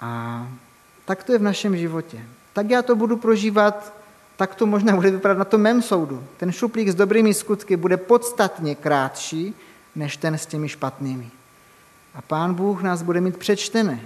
A 0.00 0.46
tak 1.04 1.24
to 1.24 1.32
je 1.32 1.38
v 1.38 1.42
našem 1.42 1.76
životě. 1.76 2.18
Tak 2.52 2.70
já 2.70 2.82
to 2.82 2.96
budu 2.96 3.16
prožívat, 3.16 3.92
tak 4.36 4.54
to 4.54 4.66
možná 4.66 4.96
bude 4.96 5.10
vypadat 5.10 5.38
na 5.38 5.44
tom 5.44 5.60
mém 5.60 5.82
soudu. 5.82 6.24
Ten 6.36 6.52
šuplík 6.52 6.88
s 6.88 6.94
dobrými 6.94 7.34
skutky 7.34 7.76
bude 7.76 7.96
podstatně 7.96 8.74
krátší, 8.74 9.54
než 9.94 10.16
ten 10.16 10.34
s 10.34 10.46
těmi 10.46 10.68
špatnými. 10.68 11.30
A 12.14 12.22
pán 12.22 12.54
Bůh 12.54 12.82
nás 12.82 13.02
bude 13.02 13.20
mít 13.20 13.36
přečtené. 13.36 14.00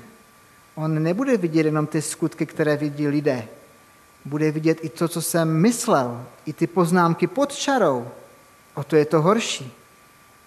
On 0.74 1.02
nebude 1.02 1.37
vidět 1.37 1.66
jenom 1.66 1.87
ty 1.87 2.02
skutky, 2.02 2.46
které 2.46 2.76
vidí 2.76 3.08
lidé. 3.08 3.48
Bude 4.24 4.50
vidět 4.50 4.78
i 4.82 4.88
to, 4.88 5.08
co 5.08 5.22
jsem 5.22 5.61
myslel, 5.61 6.26
i 6.46 6.52
ty 6.52 6.66
poznámky 6.66 7.26
pod 7.26 7.52
čarou. 7.52 8.08
O 8.74 8.85
to 8.85 8.96
je 8.96 9.04
to 9.04 9.22
horší. 9.22 9.72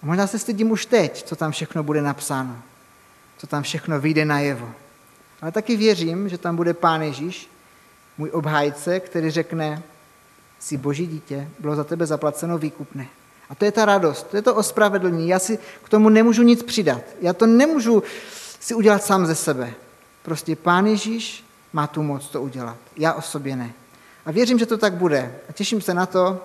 A 0.02 0.06
možná 0.06 0.26
se 0.26 0.38
stydím 0.38 0.70
už 0.70 0.86
teď, 0.86 1.22
co 1.22 1.36
tam 1.36 1.52
všechno 1.52 1.82
bude 1.82 2.02
napsáno. 2.02 2.58
Co 3.38 3.46
tam 3.46 3.62
všechno 3.62 4.00
vyjde 4.00 4.24
najevo. 4.24 4.70
Ale 5.42 5.52
taky 5.52 5.76
věřím, 5.76 6.28
že 6.28 6.38
tam 6.38 6.56
bude 6.56 6.74
Pán 6.74 7.02
Ježíš, 7.02 7.50
můj 8.18 8.30
obhájce, 8.32 9.00
který 9.00 9.30
řekne, 9.30 9.82
si 10.58 10.76
boží 10.76 11.06
dítě, 11.06 11.48
bylo 11.58 11.76
za 11.76 11.84
tebe 11.84 12.06
zaplaceno 12.06 12.58
výkupné. 12.58 13.08
A 13.50 13.54
to 13.54 13.64
je 13.64 13.72
ta 13.72 13.84
radost, 13.84 14.26
to 14.30 14.36
je 14.36 14.42
to 14.42 14.54
ospravedlnění. 14.54 15.28
Já 15.28 15.38
si 15.38 15.58
k 15.84 15.88
tomu 15.88 16.08
nemůžu 16.08 16.42
nic 16.42 16.62
přidat. 16.62 17.02
Já 17.20 17.32
to 17.32 17.46
nemůžu 17.46 18.02
si 18.60 18.74
udělat 18.74 19.02
sám 19.02 19.26
ze 19.26 19.34
sebe. 19.34 19.74
Prostě 20.22 20.56
Pán 20.56 20.86
Ježíš 20.86 21.44
má 21.72 21.86
tu 21.86 22.02
moc 22.02 22.28
to 22.28 22.42
udělat. 22.42 22.76
Já 22.96 23.12
o 23.12 23.22
sobě 23.22 23.56
ne. 23.56 23.72
A 24.26 24.30
věřím, 24.30 24.58
že 24.58 24.66
to 24.66 24.78
tak 24.78 24.94
bude. 24.94 25.34
A 25.48 25.52
těším 25.52 25.80
se 25.80 25.94
na 25.94 26.06
to, 26.06 26.42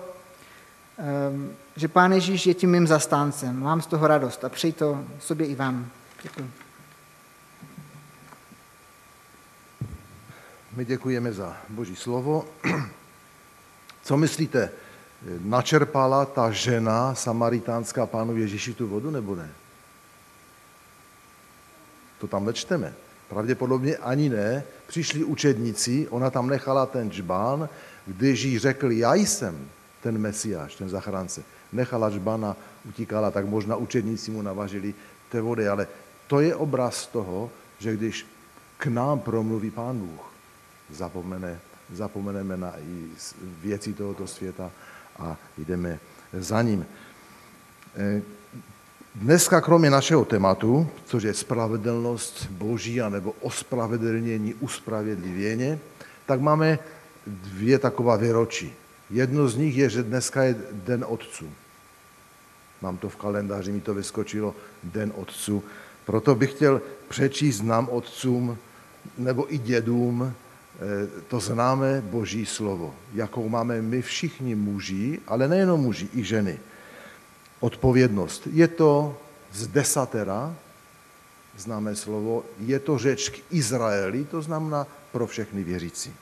ehm, 0.98 1.56
že 1.76 1.88
Pán 1.88 2.12
Ježíš 2.12 2.46
je 2.46 2.54
tím 2.54 2.70
mým 2.70 2.86
zastáncem. 2.86 3.60
Mám 3.60 3.82
z 3.82 3.86
toho 3.86 4.06
radost 4.06 4.44
a 4.44 4.48
přeji 4.48 4.72
to 4.72 5.04
sobě 5.20 5.46
i 5.46 5.54
vám. 5.54 5.90
Děkuji. 6.22 6.50
My 10.76 10.84
děkujeme 10.84 11.32
za 11.32 11.56
Boží 11.68 11.96
slovo. 11.96 12.44
Co 14.02 14.16
myslíte, 14.16 14.70
načerpala 15.40 16.24
ta 16.24 16.50
žena 16.50 17.14
samaritánská 17.14 18.06
pánu 18.06 18.36
Ježíši 18.36 18.74
tu 18.74 18.88
vodu 18.88 19.10
nebo 19.10 19.36
ne? 19.36 19.50
To 22.18 22.26
tam 22.26 22.44
nečteme. 22.44 22.94
Pravděpodobně 23.32 23.96
ani 23.96 24.28
ne. 24.28 24.64
Přišli 24.86 25.24
učedníci, 25.24 26.08
ona 26.08 26.30
tam 26.30 26.46
nechala 26.48 26.86
ten 26.86 27.10
džbán, 27.10 27.68
když 28.06 28.42
jí 28.42 28.58
řekl, 28.58 28.90
já 28.90 29.14
jsem 29.14 29.68
ten 30.02 30.18
mesiáš, 30.18 30.74
ten 30.74 30.88
zachránce. 30.88 31.42
Nechala 31.72 32.10
džbana, 32.10 32.56
utíkala, 32.88 33.30
tak 33.30 33.46
možná 33.46 33.76
učedníci 33.76 34.30
mu 34.30 34.42
navažili 34.42 34.94
té 35.28 35.40
vody, 35.40 35.68
ale 35.68 35.86
to 36.26 36.40
je 36.40 36.54
obraz 36.54 37.06
toho, 37.06 37.50
že 37.78 37.96
když 37.96 38.26
k 38.78 38.86
nám 38.86 39.20
promluví 39.20 39.70
Pán 39.70 39.98
Bůh, 39.98 40.32
zapomene, 40.90 41.60
zapomeneme 41.92 42.56
na 42.56 42.74
věci 43.62 43.92
tohoto 43.92 44.26
světa 44.26 44.70
a 45.18 45.36
jdeme 45.58 45.98
za 46.32 46.62
ním. 46.62 46.86
Dneska 49.14 49.60
kromě 49.60 49.90
našeho 49.90 50.24
tématu, 50.24 50.88
což 51.04 51.22
je 51.22 51.34
spravedlnost 51.34 52.46
Boží 52.50 53.00
anebo 53.00 53.34
ospravedlnění, 53.40 54.54
uspravedlivěně, 54.54 55.78
tak 56.26 56.40
máme 56.40 56.78
dvě 57.26 57.78
taková 57.78 58.16
výročí. 58.16 58.72
Jedno 59.10 59.48
z 59.48 59.56
nich 59.56 59.76
je, 59.76 59.90
že 59.90 60.02
dneska 60.02 60.42
je 60.42 60.56
Den 60.72 61.04
otců. 61.08 61.50
Mám 62.82 62.96
to 62.96 63.08
v 63.08 63.16
kalendáři, 63.16 63.72
mi 63.72 63.80
to 63.80 63.94
vyskočilo, 63.94 64.54
Den 64.82 65.12
otců. 65.16 65.64
Proto 66.04 66.34
bych 66.34 66.50
chtěl 66.50 66.82
přečíst 67.08 67.60
nám 67.60 67.88
otcům 67.88 68.58
nebo 69.18 69.54
i 69.54 69.58
dědům 69.58 70.24
eh, 70.32 71.20
to 71.28 71.40
známé 71.40 72.00
boží 72.00 72.46
slovo, 72.46 72.94
jakou 73.14 73.48
máme 73.48 73.82
my 73.82 74.02
všichni 74.02 74.54
muži, 74.54 75.20
ale 75.26 75.48
nejenom 75.48 75.80
muži, 75.80 76.08
i 76.14 76.24
ženy. 76.24 76.58
Odpovědnost. 77.62 78.48
Je 78.52 78.68
to 78.68 79.16
z 79.52 79.66
desatera, 79.66 80.54
známé 81.56 81.96
slovo, 81.96 82.44
je 82.58 82.78
to 82.78 82.98
řeč 82.98 83.28
k 83.28 83.38
Izraeli, 83.50 84.24
to 84.24 84.42
znamená 84.42 84.86
pro 85.12 85.26
všechny 85.26 85.64
věřící. 85.64 86.14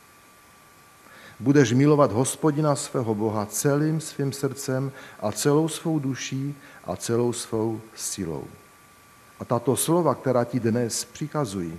Budeš 1.41 1.73
milovat 1.73 2.13
hospodina 2.13 2.77
svého 2.77 3.15
Boha 3.15 3.47
celým 3.47 4.01
svým 4.01 4.33
srdcem 4.33 4.93
a 5.21 5.33
celou 5.33 5.69
svou 5.69 5.99
duší 5.99 6.55
a 6.85 6.97
celou 6.97 7.33
svou 7.33 7.81
silou. 7.97 8.45
A 9.41 9.45
tato 9.45 9.77
slova, 9.77 10.15
která 10.15 10.45
ti 10.45 10.61
dnes 10.61 11.05
přikazují, 11.05 11.73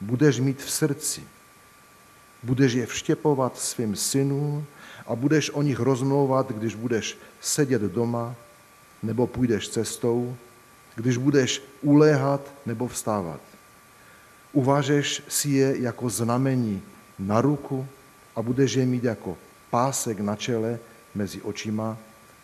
budeš 0.00 0.40
mít 0.40 0.62
v 0.62 0.70
srdci. 0.70 1.22
Budeš 2.42 2.72
je 2.72 2.86
vštěpovat 2.86 3.58
svým 3.58 3.96
synům 3.96 4.66
a 5.06 5.14
budeš 5.14 5.50
o 5.50 5.62
nich 5.62 5.80
rozmlouvat, 5.80 6.52
když 6.52 6.74
budeš 6.74 7.18
sedět 7.40 7.82
doma 7.82 8.34
nebo 9.02 9.26
půjdeš 9.26 9.68
cestou, 9.68 10.36
když 10.94 11.16
budeš 11.16 11.62
uléhat 11.82 12.40
nebo 12.66 12.88
vstávat. 12.88 13.40
Uvážeš 14.52 15.22
si 15.28 15.48
je 15.48 15.80
jako 15.80 16.10
znamení 16.10 16.82
na 17.18 17.40
ruku 17.40 17.86
a 18.36 18.42
budeš 18.42 18.72
je 18.74 18.86
mít 18.86 19.04
jako 19.04 19.38
pásek 19.70 20.20
na 20.20 20.36
čele 20.36 20.78
mezi 21.14 21.42
očima. 21.42 21.96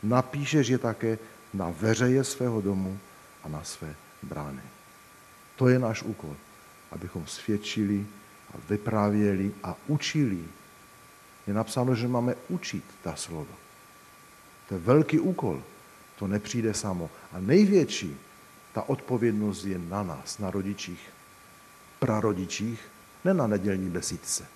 Napíšeš 0.02 0.68
je 0.68 0.78
také 0.78 1.18
na 1.54 1.74
veřeje 1.80 2.24
svého 2.24 2.60
domu 2.60 2.98
a 3.44 3.48
na 3.48 3.64
své 3.64 3.94
brány. 4.22 4.62
To 5.56 5.68
je 5.68 5.78
náš 5.78 6.02
úkol 6.02 6.36
abychom 6.96 7.26
svědčili 7.26 8.06
a 8.54 8.56
vyprávěli 8.68 9.52
a 9.62 9.76
učili. 9.86 10.44
Je 11.46 11.54
napsáno, 11.54 11.94
že 11.94 12.08
máme 12.08 12.34
učit 12.48 12.84
ta 13.02 13.16
slova. 13.16 13.54
To 14.68 14.74
je 14.74 14.80
velký 14.80 15.20
úkol. 15.20 15.62
To 16.18 16.26
nepřijde 16.26 16.74
samo. 16.74 17.10
A 17.32 17.40
největší, 17.40 18.16
ta 18.72 18.88
odpovědnost 18.88 19.64
je 19.64 19.78
na 19.78 20.02
nás, 20.02 20.38
na 20.38 20.50
rodičích, 20.50 21.00
prarodičích, 21.98 22.80
ne 23.24 23.34
na 23.34 23.46
nedělní 23.46 23.90
besídce. 23.90 24.46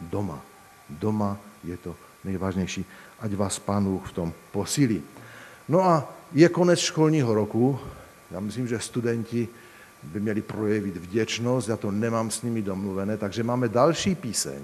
Doma. 0.00 0.42
Doma 0.88 1.38
je 1.64 1.76
to 1.76 1.96
nejvážnější. 2.24 2.84
Ať 3.20 3.34
vás 3.34 3.58
pán 3.58 4.00
v 4.04 4.12
tom 4.12 4.32
posílí. 4.52 5.02
No 5.68 5.84
a 5.84 6.12
je 6.32 6.48
konec 6.48 6.78
školního 6.78 7.34
roku. 7.34 7.80
Já 8.30 8.40
myslím, 8.40 8.68
že 8.68 8.78
studenti 8.78 9.48
by 10.02 10.20
měli 10.20 10.42
projevit 10.42 10.96
vděčnost, 10.96 11.68
já 11.68 11.76
to 11.76 11.90
nemám 11.90 12.30
s 12.30 12.42
nimi 12.42 12.62
domluvené, 12.62 13.16
takže 13.16 13.42
máme 13.42 13.68
další 13.68 14.14
píseň. 14.14 14.62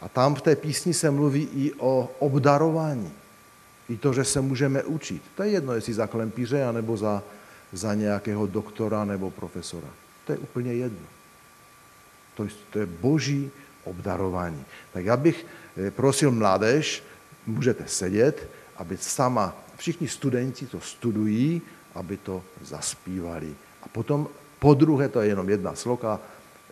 A 0.00 0.08
tam 0.08 0.34
v 0.34 0.42
té 0.42 0.56
písni 0.56 0.94
se 0.94 1.10
mluví 1.10 1.48
i 1.54 1.72
o 1.78 2.10
obdarování. 2.18 3.12
I 3.88 3.96
to, 3.96 4.12
že 4.12 4.24
se 4.24 4.40
můžeme 4.40 4.82
učit. 4.82 5.22
To 5.34 5.42
je 5.42 5.50
jedno, 5.50 5.72
jestli 5.72 5.94
za 5.94 6.06
klempíře, 6.06 6.64
anebo 6.64 6.96
za, 6.96 7.22
za 7.72 7.94
nějakého 7.94 8.46
doktora 8.46 9.04
nebo 9.04 9.30
profesora. 9.30 9.88
To 10.26 10.32
je 10.32 10.38
úplně 10.38 10.74
jedno. 10.74 11.06
To, 12.34 12.46
to 12.70 12.78
je 12.78 12.86
boží 12.86 13.50
obdarování. 13.84 14.64
Tak 14.92 15.04
já 15.04 15.16
bych 15.16 15.46
eh, 15.76 15.90
prosil 15.90 16.30
mládež, 16.30 17.02
můžete 17.46 17.84
sedět, 17.86 18.48
aby 18.76 18.96
sama, 18.96 19.56
všichni 19.76 20.08
studenti 20.08 20.66
to 20.66 20.80
studují, 20.80 21.62
aby 21.94 22.16
to 22.16 22.44
zaspívali. 22.62 23.54
A 23.82 23.88
potom 23.88 24.28
po 24.58 24.74
druhé, 24.74 25.08
to 25.08 25.20
je 25.20 25.28
jenom 25.28 25.48
jedna 25.48 25.74
sloka, 25.74 26.20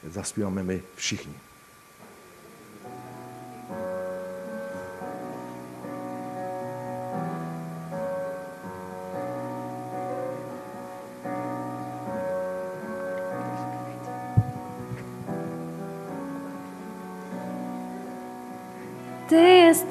zaspíváme 0.08 0.62
my 0.62 0.82
všichni. 0.96 1.34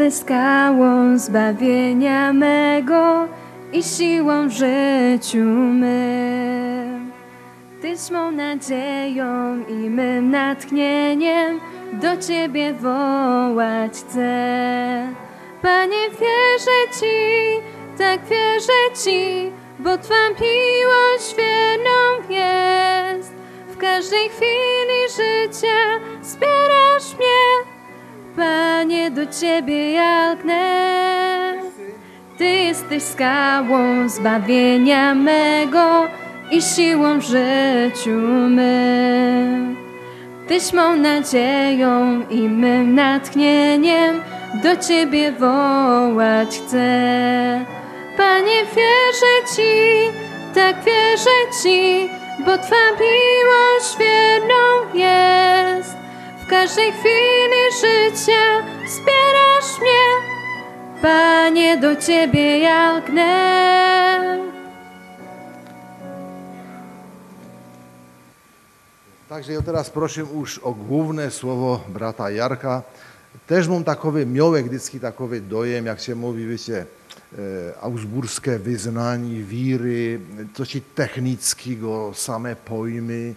Jesteś 0.02 0.22
skałą 0.22 1.18
zbawienia 1.18 2.34
mego 2.34 3.28
i 3.74 3.84
siłą 3.84 4.48
w 4.48 4.52
życiu 4.52 5.46
mym. 5.82 7.12
Tyś 7.82 8.12
mą 8.12 8.32
nadzieją 8.32 9.60
i 9.68 9.74
mym 9.90 10.32
natchnieniem 10.32 11.60
do 11.94 12.18
Ciebie 12.18 12.74
wołać 12.74 13.92
chcę. 13.92 15.08
Panie, 15.62 16.10
wierzę 16.10 17.00
Ci, 17.00 17.62
tak 17.98 18.20
wierzę 18.26 19.04
Ci, 19.04 19.52
bo 19.80 19.98
Twa 19.98 20.30
miłość 20.30 21.36
wierną 21.38 22.30
jest. 22.30 23.34
W 23.68 23.78
każdej 23.78 24.30
chwili 24.30 25.02
życia 25.18 26.00
wspierasz 26.22 27.14
mnie, 27.18 27.71
Panie, 28.42 29.12
do 29.12 29.26
Ciebie 29.26 29.92
ja 29.92 30.36
Ty 32.38 32.46
jesteś 32.46 33.04
skałą 33.04 34.10
zbawienia 34.10 35.16
mego, 35.16 36.08
i 36.52 36.62
siłą 36.62 37.20
w 37.20 37.24
życiu 37.24 38.18
mym. 38.50 39.76
Tyś 40.48 40.74
mą 40.74 40.96
nadzieją 40.96 42.22
i 42.30 42.42
mym 42.42 42.96
natchnieniem 42.96 44.22
do 44.64 44.78
Ciebie 44.88 45.32
wołać 45.32 46.60
chcę. 46.66 47.66
Panie, 48.18 48.66
wierzę 48.76 49.36
Ci, 49.56 49.72
tak 50.56 50.76
wierzę 50.84 51.38
Ci, 51.64 52.10
bo 52.46 52.58
Twa 52.58 52.86
miłość 53.00 53.98
wierną 54.00 54.94
jest. 54.94 56.01
W 56.52 56.54
każdej 56.54 56.92
chwili 56.92 57.64
życia 57.72 58.44
wspierasz 58.88 59.80
mnie, 59.80 60.04
Panie, 61.02 61.78
do 61.78 61.96
Ciebie 61.96 62.60
ja 62.60 63.02
Takže 69.30 69.54
jo 69.54 69.62
teraz 69.64 69.88
prosím 69.90 70.28
už 70.28 70.60
o 70.60 70.76
główne 70.76 71.32
slovo 71.32 71.88
brata 71.88 72.28
Jarka. 72.28 72.84
Tež 73.48 73.72
mám 73.72 73.84
takový, 73.84 74.26
měl 74.26 74.52
vždycky 74.52 75.00
takový 75.00 75.40
dojem, 75.40 75.86
jak 75.86 76.00
se 76.00 76.16
mluví, 76.16 76.46
víte, 76.46 76.84
e, 76.84 76.88
ausburské 77.80 78.58
vyznání 78.58 79.40
víry, 79.40 80.20
což 80.54 80.78
technického, 80.94 82.12
samé 82.12 82.56
pojmy. 82.56 83.36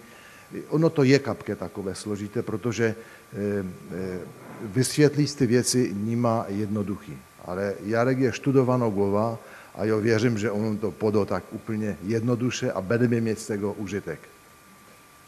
Ono 0.69 0.89
to 0.89 1.03
je 1.03 1.19
kapke 1.19 1.55
takové 1.55 1.95
složité, 1.95 2.41
protože 2.41 2.85
e, 2.85 2.95
e, 2.95 4.19
vysvětlí 4.61 5.27
ty 5.27 5.45
věci 5.45 5.91
nima 5.93 6.45
jednoduchý. 6.47 7.17
Ale 7.45 7.73
Jarek 7.85 8.19
je 8.19 8.31
študovanou 8.31 8.91
glova 8.91 9.37
a 9.75 9.85
jo 9.85 10.01
věřím, 10.01 10.37
že 10.37 10.51
on 10.51 10.77
to 10.77 10.91
podal 10.91 11.25
tak 11.25 11.43
úplně 11.51 11.97
jednoduše 12.03 12.71
a 12.71 12.81
budeme 12.81 13.21
mít 13.21 13.39
z 13.39 13.47
toho 13.47 13.73
užitek. 13.73 14.19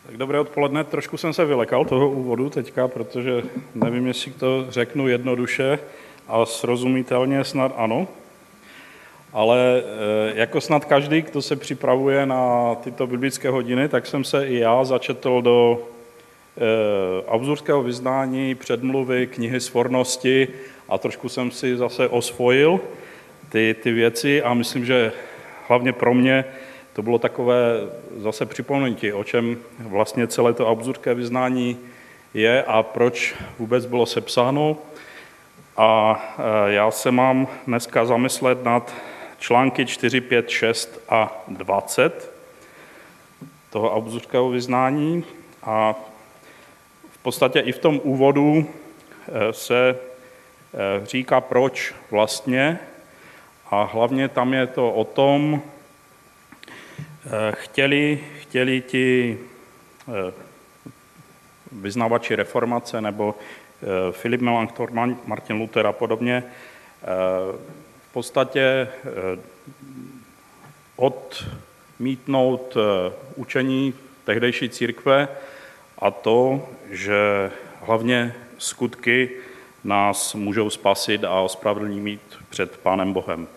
Tak 0.05 0.17
dobré 0.17 0.39
odpoledne, 0.39 0.83
trošku 0.83 1.17
jsem 1.17 1.33
se 1.33 1.45
vylekal 1.45 1.85
toho 1.85 2.11
úvodu 2.11 2.49
teďka, 2.49 2.87
protože 2.87 3.43
nevím, 3.75 4.07
jestli 4.07 4.31
to 4.31 4.65
řeknu 4.69 5.07
jednoduše 5.07 5.79
a 6.27 6.45
srozumitelně 6.45 7.43
snad 7.43 7.73
ano, 7.77 8.07
ale 9.33 9.57
eh, 9.83 10.31
jako 10.35 10.61
snad 10.61 10.85
každý, 10.85 11.21
kdo 11.21 11.41
se 11.41 11.55
připravuje 11.55 12.25
na 12.25 12.75
tyto 12.75 13.07
biblické 13.07 13.49
hodiny, 13.49 13.89
tak 13.89 14.05
jsem 14.05 14.23
se 14.23 14.47
i 14.47 14.59
já 14.59 14.83
začetl 14.83 15.41
do 15.41 15.79
eh, 16.57 16.61
abzurského 17.27 17.83
vyznání, 17.83 18.55
předmluvy, 18.55 19.27
knihy 19.27 19.59
svornosti 19.59 20.47
a 20.89 20.97
trošku 20.97 21.29
jsem 21.29 21.51
si 21.51 21.77
zase 21.77 22.07
osvojil 22.07 22.79
ty, 23.49 23.75
ty 23.83 23.91
věci 23.91 24.41
a 24.41 24.53
myslím, 24.53 24.85
že 24.85 25.11
hlavně 25.67 25.93
pro 25.93 26.13
mě 26.13 26.45
to 26.93 27.01
bylo 27.01 27.19
takové 27.19 27.79
zase 28.17 28.45
připomenutí, 28.45 29.13
o 29.13 29.23
čem 29.23 29.57
vlastně 29.79 30.27
celé 30.27 30.53
to 30.53 30.67
absurdské 30.67 31.13
vyznání 31.13 31.77
je 32.33 32.63
a 32.63 32.83
proč 32.83 33.35
vůbec 33.59 33.85
bylo 33.85 34.05
sepsáno. 34.05 34.77
A 35.77 36.21
e, 36.67 36.73
já 36.73 36.91
se 36.91 37.11
mám 37.11 37.47
dneska 37.67 38.05
zamyslet 38.05 38.63
nad 38.63 38.93
články 39.37 39.85
4, 39.85 40.21
5, 40.21 40.49
6 40.49 40.99
a 41.09 41.43
20 41.47 42.31
toho 43.69 43.95
augsburského 43.95 44.49
vyznání. 44.49 45.23
A 45.63 45.95
v 47.11 47.17
podstatě 47.17 47.59
i 47.59 47.71
v 47.71 47.79
tom 47.79 47.99
úvodu 48.03 48.65
e, 49.27 49.53
se 49.53 49.89
e, 49.89 51.05
říká, 51.05 51.41
proč 51.41 51.93
vlastně. 52.11 52.79
A 53.71 53.83
hlavně 53.83 54.27
tam 54.27 54.53
je 54.53 54.67
to 54.67 54.91
o 54.91 55.03
tom, 55.03 55.61
chtěli, 57.51 58.23
chtěli 58.41 58.81
ti 58.81 59.37
vyznavači 61.71 62.35
reformace 62.35 63.01
nebo 63.01 63.35
Eh, 63.83 64.11
Filip 64.11 64.41
Melanchthon, 64.41 65.17
Martin 65.25 65.55
Luther 65.55 65.87
a 65.87 65.93
podobně, 65.93 66.43
eh, 67.03 67.07
podstatě 68.17 68.61
eh, 68.61 69.39
odmítnout 70.95 72.77
učení 73.35 73.93
tehdejší 74.25 74.69
církve 74.69 75.27
a 75.99 76.11
to, 76.11 76.69
že 76.89 77.51
hlavně 77.81 78.35
skutky 78.57 79.29
nás 79.83 80.33
můžou 80.33 80.69
spasit 80.69 81.23
a 81.23 81.39
ospravedlní 81.39 81.99
mít 81.99 82.21
před 82.49 82.77
Pánem 82.77 83.13
Bohem. 83.13 83.47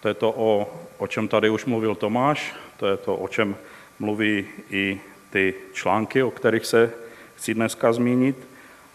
To 0.00 0.08
je 0.08 0.14
to, 0.14 0.34
o, 0.36 0.66
o 0.98 1.06
čem 1.06 1.28
tady 1.28 1.50
už 1.50 1.64
mluvil 1.64 1.94
Tomáš, 1.94 2.54
to 2.76 2.86
je 2.86 2.96
to, 2.96 3.16
o 3.16 3.28
čem 3.28 3.56
mluví 3.98 4.46
i 4.70 5.00
ty 5.30 5.54
články, 5.72 6.22
o 6.22 6.30
kterých 6.30 6.66
se 6.66 6.90
chci 7.36 7.54
dneska 7.54 7.92
zmínit 7.92 8.36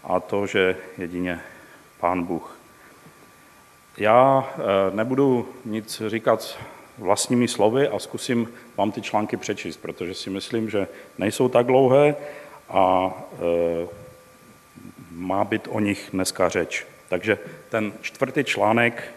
a 0.04 0.20
to, 0.20 0.46
že 0.46 0.76
jedině 0.98 1.40
Pán 2.00 2.22
Bůh. 2.24 2.53
Já 3.96 4.48
eh, 4.52 4.96
nebudu 4.96 5.48
nic 5.64 6.02
říkat 6.06 6.58
vlastními 6.98 7.48
slovy 7.48 7.88
a 7.88 7.98
zkusím 7.98 8.48
vám 8.76 8.92
ty 8.92 9.02
články 9.02 9.36
přečíst, 9.36 9.76
protože 9.76 10.14
si 10.14 10.30
myslím, 10.30 10.70
že 10.70 10.88
nejsou 11.18 11.48
tak 11.48 11.66
dlouhé 11.66 12.16
a 12.68 13.12
e, 13.32 13.86
má 15.10 15.44
být 15.44 15.68
o 15.70 15.80
nich 15.80 16.08
dneska 16.12 16.48
řeč. 16.48 16.86
Takže 17.08 17.38
ten 17.68 17.92
čtvrtý 18.02 18.44
článek 18.44 19.14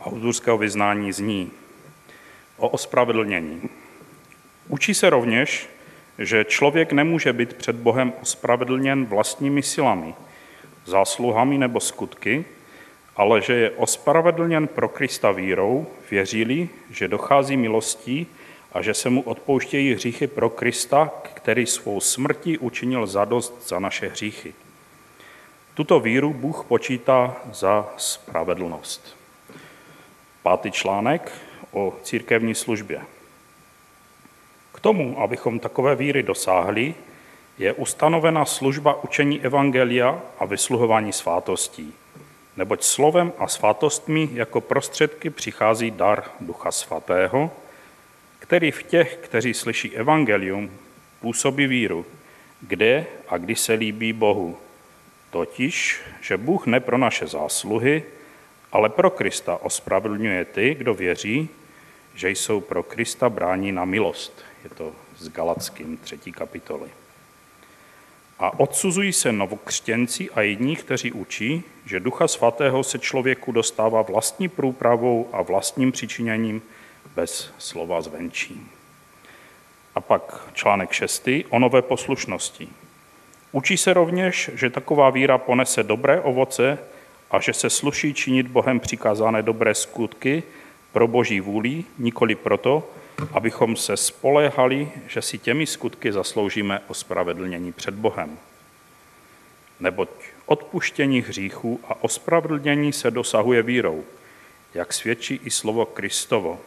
autorského 0.00 0.58
vyznání 0.58 1.12
zní 1.12 1.50
o 2.56 2.68
ospravedlnění. 2.68 3.62
Učí 4.68 4.94
se 4.94 5.10
rovněž, 5.10 5.68
že 6.18 6.44
člověk 6.44 6.92
nemůže 6.92 7.32
být 7.32 7.54
před 7.54 7.76
Bohem 7.76 8.12
ospravedlněn 8.22 9.06
vlastními 9.06 9.62
silami, 9.62 10.14
zásluhami 10.84 11.58
nebo 11.58 11.80
skutky, 11.80 12.44
ale 13.16 13.42
že 13.42 13.54
je 13.54 13.70
ospravedlněn 13.70 14.66
pro 14.66 14.88
Krista 14.88 15.32
vírou, 15.32 15.86
věří 16.10 16.70
že 16.90 17.08
dochází 17.08 17.56
milostí 17.56 18.26
a 18.72 18.82
že 18.82 18.94
se 18.94 19.10
mu 19.10 19.22
odpouštějí 19.22 19.94
hříchy 19.94 20.26
pro 20.26 20.50
Krista, 20.50 21.10
který 21.34 21.66
svou 21.66 22.00
smrtí 22.00 22.58
učinil 22.58 23.06
zadost 23.06 23.68
za 23.68 23.78
naše 23.78 24.08
hříchy. 24.08 24.54
Tuto 25.74 26.00
víru 26.00 26.32
Bůh 26.32 26.64
počítá 26.68 27.36
za 27.52 27.88
spravedlnost. 27.96 29.16
Pátý 30.42 30.70
článek 30.70 31.32
o 31.72 31.94
církevní 32.02 32.54
službě. 32.54 33.00
K 34.74 34.80
tomu, 34.80 35.20
abychom 35.20 35.58
takové 35.58 35.94
víry 35.94 36.22
dosáhli, 36.22 36.94
je 37.58 37.72
ustanovena 37.72 38.44
služba 38.44 39.04
učení 39.04 39.40
evangelia 39.40 40.20
a 40.38 40.44
vysluhování 40.44 41.12
svátostí. 41.12 41.94
Neboť 42.56 42.82
slovem 42.82 43.32
a 43.38 43.48
svátostmi 43.48 44.28
jako 44.32 44.60
prostředky 44.60 45.30
přichází 45.30 45.90
dar 45.90 46.24
Ducha 46.40 46.72
Svatého, 46.72 47.50
který 48.38 48.70
v 48.70 48.82
těch, 48.82 49.16
kteří 49.16 49.54
slyší 49.54 49.96
evangelium, 49.96 50.70
působí 51.20 51.66
víru, 51.66 52.06
kde 52.60 53.06
a 53.28 53.38
kdy 53.38 53.56
se 53.56 53.72
líbí 53.72 54.12
Bohu. 54.12 54.58
Totiž, 55.30 56.00
že 56.20 56.36
Bůh 56.36 56.66
ne 56.66 56.80
pro 56.80 56.98
naše 56.98 57.26
zásluhy, 57.26 58.04
ale 58.72 58.88
pro 58.88 59.10
Krista 59.10 59.56
ospravedlňuje 59.56 60.44
ty, 60.44 60.74
kdo 60.74 60.94
věří, 60.94 61.48
že 62.14 62.30
jsou 62.30 62.60
pro 62.60 62.82
Krista 62.82 63.30
brání 63.30 63.72
na 63.72 63.84
milost. 63.84 64.44
Je 64.64 64.70
to 64.70 64.92
z 65.16 65.28
Galackým 65.28 65.96
třetí 65.96 66.32
kapitoly. 66.32 66.90
A 68.44 68.60
odsuzují 68.60 69.12
se 69.12 69.32
novokřtěnci 69.32 70.30
a 70.30 70.40
jední, 70.40 70.76
kteří 70.76 71.12
učí, 71.12 71.62
že 71.86 72.00
Ducha 72.00 72.28
Svatého 72.28 72.82
se 72.82 72.98
člověku 72.98 73.52
dostává 73.52 74.02
vlastní 74.02 74.48
průpravou 74.48 75.28
a 75.32 75.42
vlastním 75.42 75.92
přičiněním 75.92 76.62
bez 77.14 77.50
slova 77.58 78.00
zvenčí. 78.00 78.60
A 79.94 80.00
pak 80.00 80.48
článek 80.52 80.92
6. 80.92 81.28
o 81.48 81.58
nové 81.58 81.82
poslušnosti. 81.82 82.68
Učí 83.52 83.76
se 83.76 83.92
rovněž, 83.92 84.50
že 84.54 84.70
taková 84.70 85.10
víra 85.10 85.38
ponese 85.38 85.82
dobré 85.82 86.20
ovoce 86.20 86.78
a 87.30 87.40
že 87.40 87.52
se 87.52 87.70
sluší 87.70 88.14
činit 88.14 88.46
Bohem 88.46 88.80
přikázané 88.80 89.42
dobré 89.42 89.74
skutky 89.74 90.42
pro 90.92 91.08
boží 91.08 91.40
vůli, 91.40 91.84
nikoli 91.98 92.34
proto, 92.34 92.88
abychom 93.32 93.76
se 93.76 93.96
spoléhali, 93.96 94.88
že 95.08 95.22
si 95.22 95.38
těmi 95.38 95.66
skutky 95.66 96.12
zasloužíme 96.12 96.80
ospravedlnění 96.88 97.72
před 97.72 97.94
Bohem. 97.94 98.38
Neboť 99.80 100.08
odpuštění 100.46 101.20
hříchů 101.20 101.80
a 101.88 102.04
ospravedlnění 102.04 102.92
se 102.92 103.10
dosahuje 103.10 103.62
vírou, 103.62 104.04
jak 104.74 104.92
svědčí 104.92 105.40
i 105.44 105.50
slovo 105.50 105.86
Kristovo. 105.86 106.60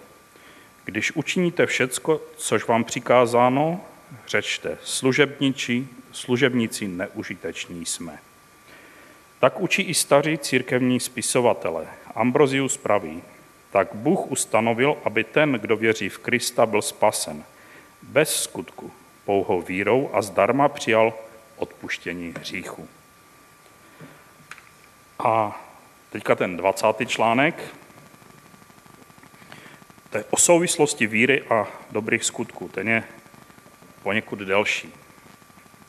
Když 0.86 1.12
učiníte 1.16 1.66
všecko, 1.66 2.22
což 2.38 2.68
vám 2.68 2.84
přikázáno, 2.84 3.82
řečte, 4.28 4.78
služebníci, 4.84 5.88
služebníci 6.12 6.88
neužiteční 6.88 7.86
jsme. 7.86 8.20
Tak 9.40 9.60
učí 9.60 9.82
i 9.82 9.94
staří 9.94 10.38
církevní 10.38 11.00
spisovatele. 11.00 11.88
Ambrozius 12.16 12.78
praví, 12.78 13.22
tak 13.78 13.94
Bůh 13.94 14.32
ustanovil, 14.32 14.98
aby 15.04 15.24
ten, 15.24 15.54
kdo 15.54 15.78
věří 15.78 16.10
v 16.10 16.18
Krista, 16.18 16.66
byl 16.66 16.82
spasen. 16.82 17.44
Bez 18.02 18.44
skutku, 18.44 18.92
pouhou 19.26 19.62
vírou 19.62 20.10
a 20.14 20.22
zdarma 20.22 20.70
přijal 20.70 21.14
odpuštění 21.58 22.34
hříchu. 22.40 22.88
A 25.20 25.62
teďka 26.10 26.36
ten 26.36 26.58
20. 26.58 26.88
článek. 27.08 27.76
To 30.10 30.18
je 30.18 30.26
o 30.30 30.38
souvislosti 30.38 31.08
víry 31.08 31.42
a 31.42 31.68
dobrých 31.92 32.24
skutků. 32.24 32.70
Ten 32.70 32.88
je 32.88 33.04
poněkud 34.04 34.40
delší. 34.40 34.94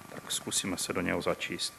Tak 0.09 0.33
zkusíme 0.33 0.77
se 0.77 0.93
do 0.93 1.01
něho 1.01 1.23
začíst. 1.23 1.75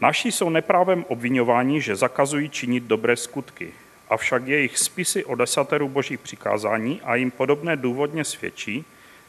Naši 0.00 0.32
jsou 0.32 0.48
neprávem 0.48 1.04
obvinování, 1.08 1.80
že 1.80 1.96
zakazují 1.96 2.50
činit 2.50 2.84
dobré 2.84 3.16
skutky, 3.16 3.72
avšak 4.12 4.46
jejich 4.46 4.78
spisy 4.78 5.24
o 5.24 5.34
desateru 5.34 5.88
božích 5.88 6.20
přikázání 6.20 7.00
a 7.04 7.14
jim 7.14 7.30
podobné 7.30 7.76
důvodně 7.76 8.24
svědčí, 8.24 8.84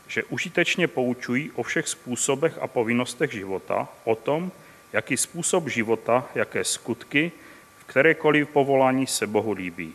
že 0.07 0.23
užitečně 0.23 0.87
poučují 0.87 1.51
o 1.55 1.63
všech 1.63 1.87
způsobech 1.87 2.57
a 2.61 2.67
povinnostech 2.67 3.31
života, 3.31 3.87
o 4.03 4.15
tom, 4.15 4.51
jaký 4.93 5.17
způsob 5.17 5.67
života, 5.67 6.25
jaké 6.35 6.63
skutky, 6.63 7.31
v 7.79 7.83
kterékoliv 7.83 8.49
povolání 8.49 9.07
se 9.07 9.27
Bohu 9.27 9.51
líbí. 9.51 9.93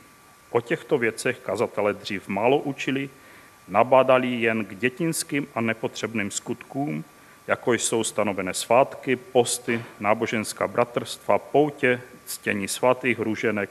O 0.50 0.60
těchto 0.60 0.98
věcech 0.98 1.38
kazatele 1.38 1.94
dřív 1.94 2.28
málo 2.28 2.58
učili, 2.58 3.10
nabádali 3.68 4.28
jen 4.28 4.64
k 4.64 4.74
dětinským 4.74 5.48
a 5.54 5.60
nepotřebným 5.60 6.30
skutkům, 6.30 7.04
jako 7.48 7.72
jsou 7.72 8.04
stanovené 8.04 8.54
svátky, 8.54 9.16
posty, 9.16 9.82
náboženská 10.00 10.68
bratrstva, 10.68 11.38
poutě, 11.38 12.00
ctění 12.26 12.68
svatých, 12.68 13.18
růženek, 13.18 13.70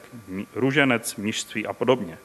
růženec, 0.54 1.16
mnižství 1.16 1.66
a 1.66 1.72
podobně. 1.72 2.18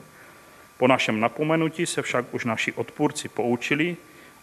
Po 0.78 0.88
našem 0.88 1.20
napomenutí 1.20 1.86
se 1.86 2.02
však 2.02 2.26
už 2.34 2.46
naši 2.46 2.74
odpůrci 2.74 3.30
poučili, 3.30 3.98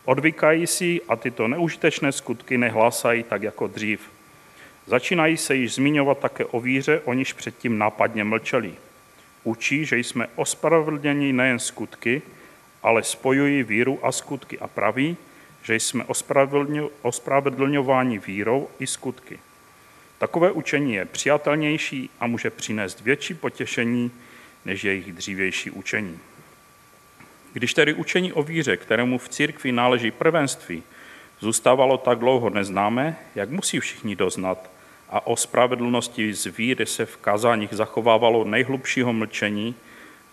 odvykají 0.05 0.66
si 0.66 1.01
a 1.09 1.16
tyto 1.16 1.49
neužitečné 1.49 2.12
skutky 2.12 2.59
nehlásají 2.59 3.23
tak 3.23 3.42
jako 3.42 3.66
dřív. 3.66 4.01
Začínají 4.87 5.37
se 5.37 5.55
již 5.55 5.75
zmiňovat 5.75 6.18
také 6.18 6.44
o 6.44 6.61
víře, 6.61 7.01
o 7.05 7.14
níž 7.14 7.33
předtím 7.33 7.79
nápadně 7.79 8.25
mlčeli. 8.25 8.75
Učí, 9.44 9.85
že 9.85 9.99
jsme 9.99 10.29
ospravedlněni 10.37 11.33
nejen 11.33 11.59
skutky, 11.59 12.23
ale 12.83 13.03
spojují 13.03 13.62
víru 13.62 13.99
a 14.03 14.12
skutky 14.12 14.59
a 14.59 14.66
praví, 14.66 15.16
že 15.62 15.75
jsme 15.75 16.05
ospravedlňováni 17.03 18.18
vírou 18.18 18.68
i 18.79 18.87
skutky. 18.87 19.38
Takové 20.18 20.53
učení 20.53 20.94
je 20.94 21.05
přijatelnější 21.05 22.11
a 22.20 22.27
může 22.27 22.51
přinést 22.51 23.01
větší 23.01 23.35
potěšení 23.35 24.11
než 24.64 24.85
jejich 24.85 25.12
dřívější 25.12 25.70
učení. 25.70 26.18
Když 27.53 27.75
tedy 27.75 27.94
učení 27.94 28.33
o 28.33 28.42
víře, 28.42 28.77
kterému 28.77 29.18
v 29.18 29.29
církvi 29.29 29.73
náleží 29.73 30.11
prvenství, 30.11 30.83
zůstávalo 31.40 31.99
tak 31.99 32.18
dlouho 32.18 32.51
neznámé, 32.51 33.16
jak 33.35 33.51
musí 33.51 33.81
všichni 33.81 34.16
doznat, 34.16 34.70
a 35.11 35.27
o 35.27 35.37
spravedlnosti 35.37 36.35
z 36.35 36.46
víry 36.46 36.87
se 36.87 37.07
v 37.07 37.16
kazáních 37.16 37.73
zachovávalo 37.73 38.44
nejhlubšího 38.44 39.12
mlčení, 39.12 39.75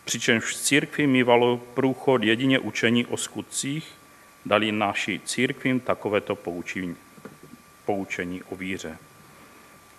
přičemž 0.05 0.43
v 0.43 0.55
církvi 0.55 1.07
mývalo 1.07 1.57
průchod 1.73 2.23
jedině 2.23 2.59
učení 2.59 3.05
o 3.05 3.17
skutcích, 3.17 3.96
dali 4.47 4.71
naši 4.71 5.21
církvím 5.25 5.79
takovéto 5.79 6.35
poučení, 6.35 6.95
poučení 7.85 8.43
o 8.43 8.55
víře. 8.55 8.97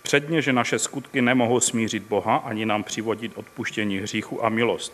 Předně, 0.01 0.41
že 0.41 0.53
naše 0.53 0.79
skutky 0.79 1.21
nemohou 1.21 1.59
smířit 1.59 2.03
Boha 2.03 2.35
ani 2.35 2.65
nám 2.65 2.83
přivodit 2.83 3.31
odpuštění 3.35 3.97
hříchu 3.97 4.45
a 4.45 4.49
milost, 4.49 4.93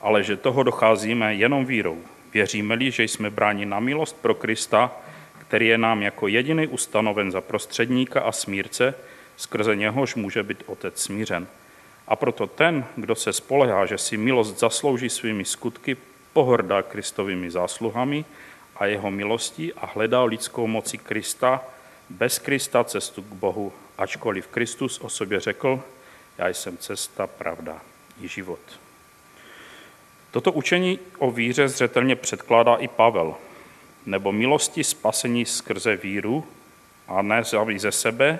ale 0.00 0.22
že 0.22 0.36
toho 0.36 0.62
docházíme 0.62 1.34
jenom 1.34 1.64
vírou. 1.66 1.98
Věříme-li, 2.32 2.90
že 2.90 3.04
jsme 3.04 3.30
bráni 3.30 3.66
na 3.66 3.80
milost 3.80 4.16
pro 4.16 4.34
Krista, 4.34 4.90
který 5.38 5.66
je 5.66 5.78
nám 5.78 6.02
jako 6.02 6.28
jediný 6.28 6.66
ustanoven 6.66 7.30
za 7.30 7.40
prostředníka 7.40 8.20
a 8.20 8.32
smírce, 8.32 8.94
skrze 9.36 9.76
něhož 9.76 10.14
může 10.14 10.42
být 10.42 10.62
otec 10.66 11.02
smířen. 11.02 11.46
A 12.08 12.16
proto 12.16 12.46
ten, 12.46 12.84
kdo 12.96 13.14
se 13.14 13.32
spolehá, 13.32 13.86
že 13.86 13.98
si 13.98 14.16
milost 14.16 14.58
zaslouží 14.58 15.10
svými 15.10 15.44
skutky, 15.44 15.96
pohrdá 16.32 16.82
Kristovými 16.82 17.50
zásluhami 17.50 18.24
a 18.76 18.86
jeho 18.86 19.10
milostí 19.10 19.72
a 19.72 19.86
hledá 19.86 20.22
lidskou 20.24 20.66
moci 20.66 20.98
Krista, 20.98 21.64
bez 22.10 22.38
Krista 22.38 22.84
cestu 22.84 23.22
k 23.22 23.32
Bohu, 23.32 23.72
ačkoliv 23.98 24.46
Kristus 24.46 25.00
o 25.00 25.08
sobě 25.08 25.40
řekl, 25.40 25.82
já 26.38 26.48
jsem 26.48 26.76
cesta, 26.76 27.26
pravda 27.26 27.80
i 28.22 28.28
život. 28.28 28.60
Toto 30.30 30.52
učení 30.52 30.98
o 31.18 31.30
víře 31.30 31.68
zřetelně 31.68 32.16
předkládá 32.16 32.76
i 32.76 32.88
Pavel, 32.88 33.34
nebo 34.06 34.32
milosti 34.32 34.84
spasení 34.84 35.44
skrze 35.44 35.96
víru 35.96 36.46
a 37.08 37.22
ne 37.22 37.42
ze 37.76 37.92
sebe, 37.92 38.38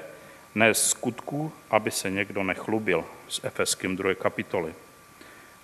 ne 0.55 0.75
z 0.75 0.91
skutku, 0.91 1.53
aby 1.71 1.91
se 1.91 2.11
někdo 2.11 2.43
nechlubil 2.43 3.05
z 3.29 3.41
Efeským 3.45 3.97
2. 3.97 4.15
kapitoly. 4.15 4.75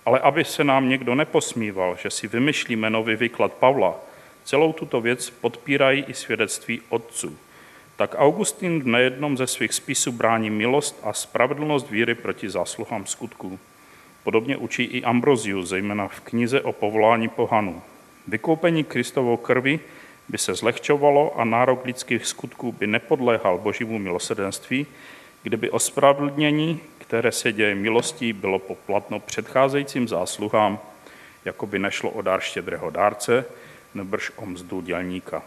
Ale 0.05 0.19
aby 0.19 0.45
se 0.45 0.63
nám 0.63 0.89
někdo 0.89 1.15
neposmíval, 1.15 1.97
že 2.01 2.09
si 2.09 2.27
vymyšlíme 2.27 2.89
nový 2.89 3.15
výklad 3.15 3.53
Pavla, 3.53 3.95
celou 4.43 4.73
tuto 4.73 5.01
věc 5.01 5.29
podpírají 5.29 6.05
i 6.07 6.13
svědectví 6.13 6.81
otců. 6.89 7.37
Tak 7.95 8.15
Augustin 8.17 8.83
v 8.83 8.87
nejednom 8.87 9.37
ze 9.37 9.47
svých 9.47 9.73
spisů 9.73 10.11
brání 10.11 10.49
milost 10.49 10.99
a 11.03 11.13
spravedlnost 11.13 11.89
víry 11.89 12.15
proti 12.15 12.49
zásluhám 12.49 13.05
skutků. 13.05 13.59
Podobně 14.23 14.57
učí 14.57 14.83
i 14.83 15.03
Ambrozius, 15.03 15.69
zejména 15.69 16.07
v 16.07 16.19
knize 16.19 16.61
o 16.61 16.71
povolání 16.71 17.27
pohanu. 17.27 17.81
Vykoupení 18.27 18.83
Kristovou 18.83 19.37
krvi 19.37 19.79
by 20.29 20.37
se 20.37 20.55
zlehčovalo 20.55 21.39
a 21.39 21.43
nárok 21.43 21.85
lidských 21.85 22.25
skutků 22.25 22.71
by 22.71 22.87
nepodléhal 22.87 23.57
božímu 23.57 23.99
milosedenství, 23.99 24.85
kdyby 25.43 25.69
ospravedlnění, 25.69 26.79
které 26.97 27.31
se 27.31 27.53
děje 27.53 27.75
milostí, 27.75 28.33
bylo 28.33 28.59
poplatno 28.59 29.19
předcházejícím 29.19 30.07
zásluhám, 30.07 30.79
jako 31.45 31.65
by 31.65 31.79
nešlo 31.79 32.09
o 32.09 32.21
dar 32.21 32.41
štědrého 32.41 32.89
dárce, 32.89 33.45
nebrž 33.95 34.31
o 34.35 34.45
mzdu 34.45 34.81
dělníka. 34.81 35.43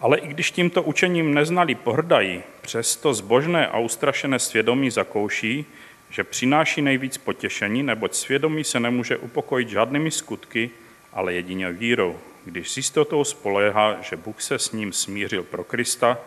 Ale 0.00 0.18
i 0.18 0.28
když 0.28 0.50
tímto 0.50 0.82
učením 0.82 1.34
neznali 1.34 1.74
pohrdají, 1.74 2.42
přesto 2.60 3.14
zbožné 3.14 3.68
a 3.68 3.78
ustrašené 3.78 4.38
svědomí 4.38 4.90
zakouší, 4.90 5.66
že 6.10 6.24
přináší 6.24 6.82
nejvíc 6.82 7.18
potěšení, 7.18 7.82
neboť 7.82 8.14
svědomí 8.14 8.64
se 8.64 8.80
nemůže 8.80 9.16
upokojit 9.16 9.68
žádnými 9.68 10.10
skutky, 10.10 10.70
ale 11.12 11.34
jedině 11.34 11.72
vírou, 11.72 12.18
když 12.44 12.70
s 12.70 12.76
jistotou 12.76 13.24
spoléhá, 13.24 13.96
že 14.00 14.16
Bůh 14.16 14.42
se 14.42 14.58
s 14.58 14.72
ním 14.72 14.92
smířil 14.92 15.42
pro 15.42 15.64
Krista, 15.64 16.18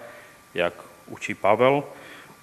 jak 0.53 0.73
učí 1.07 1.33
Pavel, 1.33 1.83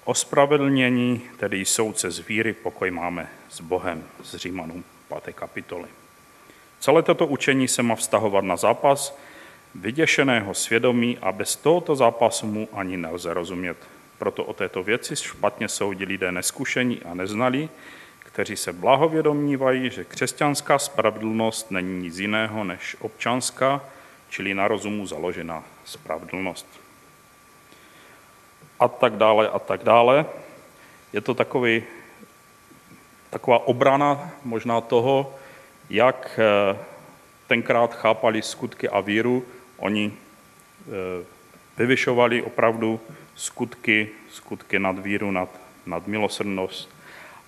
ospravedlnění, 0.03 1.21
tedy 1.37 1.65
soudce 1.65 2.11
z 2.11 2.19
víry, 2.19 2.53
pokoj 2.53 2.91
máme 2.91 3.29
s 3.49 3.61
Bohem, 3.61 4.03
z 4.23 4.35
Římanů 4.35 4.83
5. 5.23 5.35
kapitoly. 5.35 5.87
Celé 6.79 7.03
toto 7.03 7.27
učení 7.27 7.67
se 7.67 7.83
má 7.83 7.95
vztahovat 7.95 8.43
na 8.43 8.57
zápas 8.57 9.17
vyděšeného 9.75 10.53
svědomí 10.53 11.17
a 11.21 11.31
bez 11.31 11.55
tohoto 11.55 11.95
zápasu 11.95 12.47
mu 12.47 12.69
ani 12.73 12.97
nelze 12.97 13.33
rozumět. 13.33 13.77
Proto 14.17 14.43
o 14.43 14.53
této 14.53 14.83
věci 14.83 15.15
špatně 15.15 15.67
soudí 15.67 16.05
lidé 16.05 16.31
neskušení 16.31 17.01
a 17.01 17.13
neznalí, 17.13 17.69
kteří 18.19 18.55
se 18.55 18.73
blahovědomívají, 18.73 19.89
že 19.89 20.03
křesťanská 20.03 20.79
spravedlnost 20.79 21.71
není 21.71 22.01
nic 22.01 22.19
jiného 22.19 22.63
než 22.63 22.95
občanská, 22.99 23.81
čili 24.29 24.53
na 24.53 24.67
rozumu 24.67 25.07
založená 25.07 25.63
spravedlnost. 25.85 26.67
A 28.79 28.87
tak 28.87 29.15
dále, 29.15 29.49
a 29.49 29.59
tak 29.59 29.83
dále. 29.83 30.25
Je 31.13 31.21
to 31.21 31.33
takový, 31.33 31.83
taková 33.29 33.67
obrana 33.67 34.31
možná 34.43 34.81
toho, 34.81 35.38
jak 35.89 36.39
eh, 36.39 36.77
tenkrát 37.47 37.93
chápali 37.93 38.41
skutky 38.41 38.89
a 38.89 38.99
víru. 38.99 39.45
Oni 39.77 40.13
eh, 40.13 41.25
vyvyšovali 41.77 42.41
opravdu 42.41 42.99
skutky, 43.35 44.09
skutky 44.29 44.79
nad 44.79 44.99
víru, 44.99 45.31
nad, 45.31 45.49
nad 45.85 46.07
milosrdnost. 46.07 46.89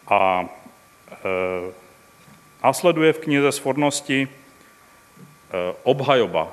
A 0.07 0.49
e, 1.11 1.71
následuje 2.63 3.13
v 3.13 3.19
knize 3.19 3.51
Svornosti 3.51 4.27
obhajoba 5.83 6.51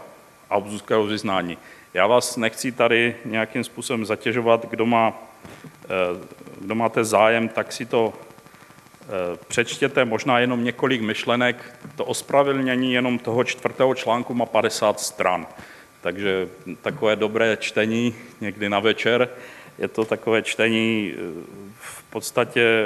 augustského 0.51 1.07
vyznání. 1.07 1.59
Já 1.95 2.07
vás 2.07 2.37
nechci 2.37 2.73
tady 2.73 3.17
nějakým 3.25 3.65
způsobem 3.65 4.07
zatěžovat, 4.07 4.67
kdo, 4.71 4.87
má, 4.87 5.15
kdo 6.61 6.75
máte 6.75 7.05
zájem, 7.05 7.49
tak 7.49 7.73
si 7.73 7.87
to 7.87 8.13
přečtěte, 9.49 10.05
možná 10.05 10.39
jenom 10.39 10.65
několik 10.65 11.01
myšlenek. 11.01 11.75
To 11.97 12.05
ospravedlnění 12.05 12.93
jenom 12.93 13.19
toho 13.19 13.45
čtvrtého 13.45 13.95
článku 13.95 14.35
má 14.35 14.47
50 14.47 15.01
stran. 15.01 15.47
Takže 16.01 16.49
takové 16.83 17.17
dobré 17.17 17.57
čtení 17.57 18.15
někdy 18.41 18.69
na 18.69 18.81
večer. 18.81 19.29
Je 19.79 19.89
to 19.89 20.05
takové 20.05 20.43
čtení 20.43 21.15
eh, 21.15 21.19
v 21.81 22.03
podstatě 22.03 22.83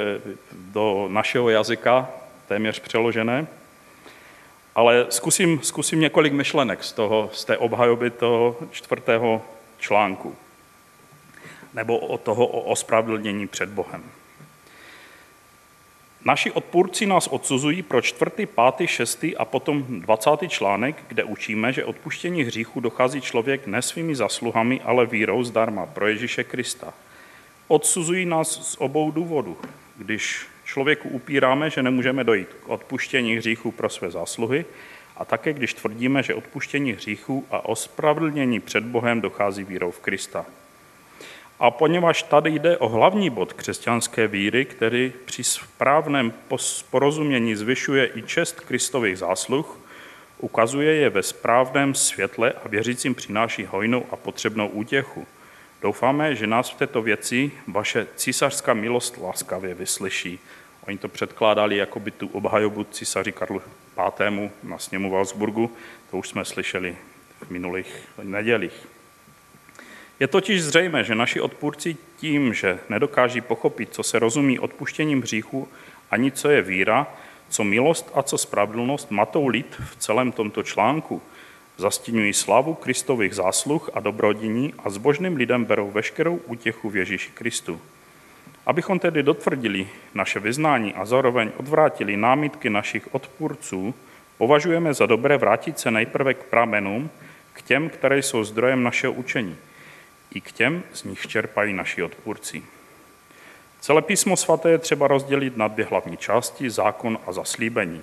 do 0.53 1.07
našeho 1.11 1.49
jazyka, 1.49 2.09
téměř 2.47 2.79
přeložené. 2.79 3.47
Ale 4.75 5.05
zkusím, 5.09 5.59
zkusím 5.63 5.99
několik 5.99 6.33
myšlenek 6.33 6.83
z, 6.83 6.93
toho, 6.93 7.29
z 7.33 7.45
té 7.45 7.57
obhajoby 7.57 8.09
toho 8.09 8.57
čtvrtého 8.71 9.41
článku. 9.79 10.35
Nebo 11.73 11.97
o 11.97 12.17
toho 12.17 12.47
o 12.47 12.61
ospravedlnění 12.61 13.47
před 13.47 13.69
Bohem. 13.69 14.03
Naši 16.25 16.51
odpůrci 16.51 17.05
nás 17.05 17.27
odsuzují 17.27 17.81
pro 17.81 18.01
čtvrtý, 18.01 18.45
pátý, 18.45 18.87
šestý 18.87 19.37
a 19.37 19.45
potom 19.45 19.85
dvacátý 20.01 20.49
článek, 20.49 21.03
kde 21.07 21.23
učíme, 21.23 21.73
že 21.73 21.85
odpuštění 21.85 22.43
hříchu 22.43 22.79
dochází 22.79 23.21
člověk 23.21 23.67
ne 23.67 23.81
svými 23.81 24.15
zasluhami, 24.15 24.81
ale 24.81 25.05
vírou 25.05 25.43
zdarma 25.43 25.85
pro 25.85 26.07
Ježíše 26.07 26.43
Krista. 26.43 26.93
Odsuzují 27.67 28.25
nás 28.25 28.71
z 28.71 28.75
obou 28.79 29.11
důvodů. 29.11 29.57
Když 29.97 30.45
člověku 30.65 31.09
upíráme, 31.09 31.69
že 31.69 31.83
nemůžeme 31.83 32.23
dojít 32.23 32.49
k 32.53 32.69
odpuštění 32.69 33.35
hříchu 33.35 33.71
pro 33.71 33.89
své 33.89 34.11
zásluhy, 34.11 34.65
a 35.17 35.25
také 35.25 35.53
když 35.53 35.73
tvrdíme, 35.73 36.23
že 36.23 36.35
odpuštění 36.35 36.91
hříchu 36.91 37.45
a 37.51 37.65
ospravedlnění 37.65 38.59
před 38.59 38.83
Bohem 38.83 39.21
dochází 39.21 39.63
vírou 39.63 39.91
v 39.91 39.99
Krista. 39.99 40.45
A 41.63 41.71
poněvadž 41.71 42.23
tady 42.23 42.51
jde 42.51 42.77
o 42.77 42.87
hlavní 42.87 43.29
bod 43.29 43.53
křesťanské 43.53 44.27
víry, 44.27 44.65
který 44.65 45.13
při 45.25 45.43
správném 45.43 46.33
porozumění 46.91 47.55
zvyšuje 47.55 48.09
i 48.15 48.21
čest 48.21 48.59
Kristových 48.59 49.17
zásluh, 49.17 49.79
ukazuje 50.39 50.95
je 50.95 51.09
ve 51.09 51.23
správném 51.23 51.95
světle 51.95 52.53
a 52.65 52.67
věřícím 52.67 53.15
přináší 53.15 53.65
hojnou 53.65 54.05
a 54.11 54.15
potřebnou 54.15 54.67
útěchu. 54.67 55.27
Doufáme, 55.81 56.35
že 56.35 56.47
nás 56.47 56.69
v 56.69 56.75
této 56.75 57.01
věci 57.01 57.51
vaše 57.67 58.07
císařská 58.15 58.73
milost 58.73 59.17
láskavě 59.17 59.73
vyslyší. 59.73 60.39
Oni 60.87 60.97
to 60.97 61.07
předkládali 61.07 61.77
jako 61.77 61.99
by 61.99 62.11
tu 62.11 62.27
obhajobu 62.27 62.83
císaři 62.83 63.31
Karlu 63.31 63.59
V. 63.59 64.49
na 64.63 64.77
sněmu 64.77 65.11
Valsburgu, 65.11 65.71
to 66.11 66.17
už 66.17 66.29
jsme 66.29 66.45
slyšeli 66.45 66.97
v 67.41 67.49
minulých 67.49 68.07
nedělích. 68.23 68.92
Je 70.19 70.27
totiž 70.27 70.63
zřejmé, 70.63 71.03
že 71.03 71.15
naši 71.15 71.41
odpůrci 71.41 71.97
tím, 72.17 72.53
že 72.53 72.79
nedokáží 72.89 73.41
pochopit, 73.41 73.89
co 73.91 74.03
se 74.03 74.19
rozumí 74.19 74.59
odpuštěním 74.59 75.21
hříchu, 75.21 75.67
ani 76.11 76.31
co 76.31 76.49
je 76.49 76.61
víra, 76.61 77.07
co 77.49 77.63
milost 77.63 78.11
a 78.13 78.23
co 78.23 78.37
spravedlnost, 78.37 79.11
matou 79.11 79.47
lid 79.47 79.75
v 79.91 79.95
celém 79.95 80.31
tomto 80.31 80.63
článku. 80.63 81.21
Zastínují 81.77 82.33
slavu 82.33 82.73
Kristových 82.73 83.35
zásluh 83.35 83.89
a 83.93 83.99
dobrodiní 83.99 84.73
a 84.83 84.89
zbožným 84.89 85.35
lidem 85.35 85.65
berou 85.65 85.91
veškerou 85.91 86.35
útěchu 86.35 86.89
v 86.89 86.97
Ježíši 86.97 87.31
Kristu. 87.31 87.81
Abychom 88.65 88.99
tedy 88.99 89.23
dotvrdili 89.23 89.87
naše 90.13 90.39
vyznání 90.39 90.93
a 90.93 91.05
zároveň 91.05 91.51
odvrátili 91.57 92.17
námitky 92.17 92.69
našich 92.69 93.15
odpůrců, 93.15 93.93
považujeme 94.37 94.93
za 94.93 95.05
dobré 95.05 95.37
vrátit 95.37 95.79
se 95.79 95.91
nejprve 95.91 96.33
k 96.33 96.43
pramenům, 96.43 97.09
k 97.53 97.61
těm, 97.61 97.89
které 97.89 98.17
jsou 98.21 98.43
zdrojem 98.43 98.83
našeho 98.83 99.13
učení– 99.13 99.57
i 100.33 100.41
k 100.41 100.51
těm, 100.51 100.83
z 100.93 101.03
nich 101.03 101.27
čerpají 101.27 101.73
naši 101.73 102.03
odpůrci. 102.03 102.63
Celé 103.79 104.01
písmo 104.01 104.37
svaté 104.37 104.69
je 104.69 104.77
třeba 104.77 105.07
rozdělit 105.07 105.57
na 105.57 105.67
dvě 105.67 105.85
hlavní 105.85 106.17
části, 106.17 106.69
zákon 106.69 107.19
a 107.27 107.31
zaslíbení. 107.31 108.01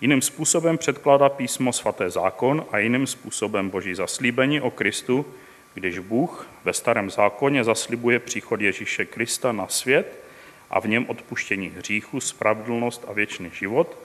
Jiným 0.00 0.22
způsobem 0.22 0.78
předkládá 0.78 1.28
písmo 1.28 1.72
svaté 1.72 2.10
zákon 2.10 2.66
a 2.72 2.78
jiným 2.78 3.06
způsobem 3.06 3.70
boží 3.70 3.94
zaslíbení 3.94 4.60
o 4.60 4.70
Kristu, 4.70 5.26
když 5.74 5.98
Bůh 5.98 6.46
ve 6.64 6.72
starém 6.72 7.10
zákoně 7.10 7.64
zaslibuje 7.64 8.18
příchod 8.18 8.60
Ježíše 8.60 9.04
Krista 9.04 9.52
na 9.52 9.68
svět 9.68 10.24
a 10.70 10.80
v 10.80 10.88
něm 10.88 11.06
odpuštění 11.08 11.68
hříchu, 11.68 12.20
spravedlnost 12.20 13.04
a 13.08 13.12
věčný 13.12 13.50
život, 13.54 13.96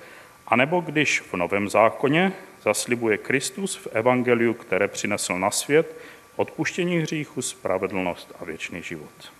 anebo 0.48 0.82
když 0.82 1.22
v 1.22 1.34
novém 1.34 1.70
zákoně 1.70 2.34
zaslibuje 2.64 3.18
Kristus 3.18 3.76
v 3.76 3.88
evangeliu, 3.92 4.54
které 4.54 4.88
přinesl 4.88 5.40
na 5.40 5.52
svět, 5.52 5.96
odpuštění 6.38 6.98
hříchu, 6.98 7.42
spravedlnost 7.42 8.36
a 8.40 8.46
věčný 8.46 8.84
život. 8.84 9.32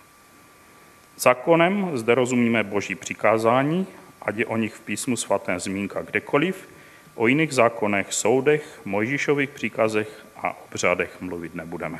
Zákonem 1.16 1.98
zde 1.98 2.14
rozumíme 2.14 2.64
boží 2.64 2.94
přikázání, 2.94 3.86
ať 4.22 4.36
je 4.36 4.46
o 4.46 4.56
nich 4.56 4.74
v 4.74 4.80
písmu 4.80 5.16
svatém 5.16 5.60
zmínka 5.60 6.02
kdekoliv, 6.02 6.68
o 7.14 7.26
jiných 7.26 7.52
zákonech, 7.52 8.12
soudech, 8.12 8.80
Mojžíšových 8.84 9.50
příkazech 9.50 10.26
a 10.36 10.56
obřadech 10.64 11.20
mluvit 11.20 11.54
nebudeme. 11.54 11.98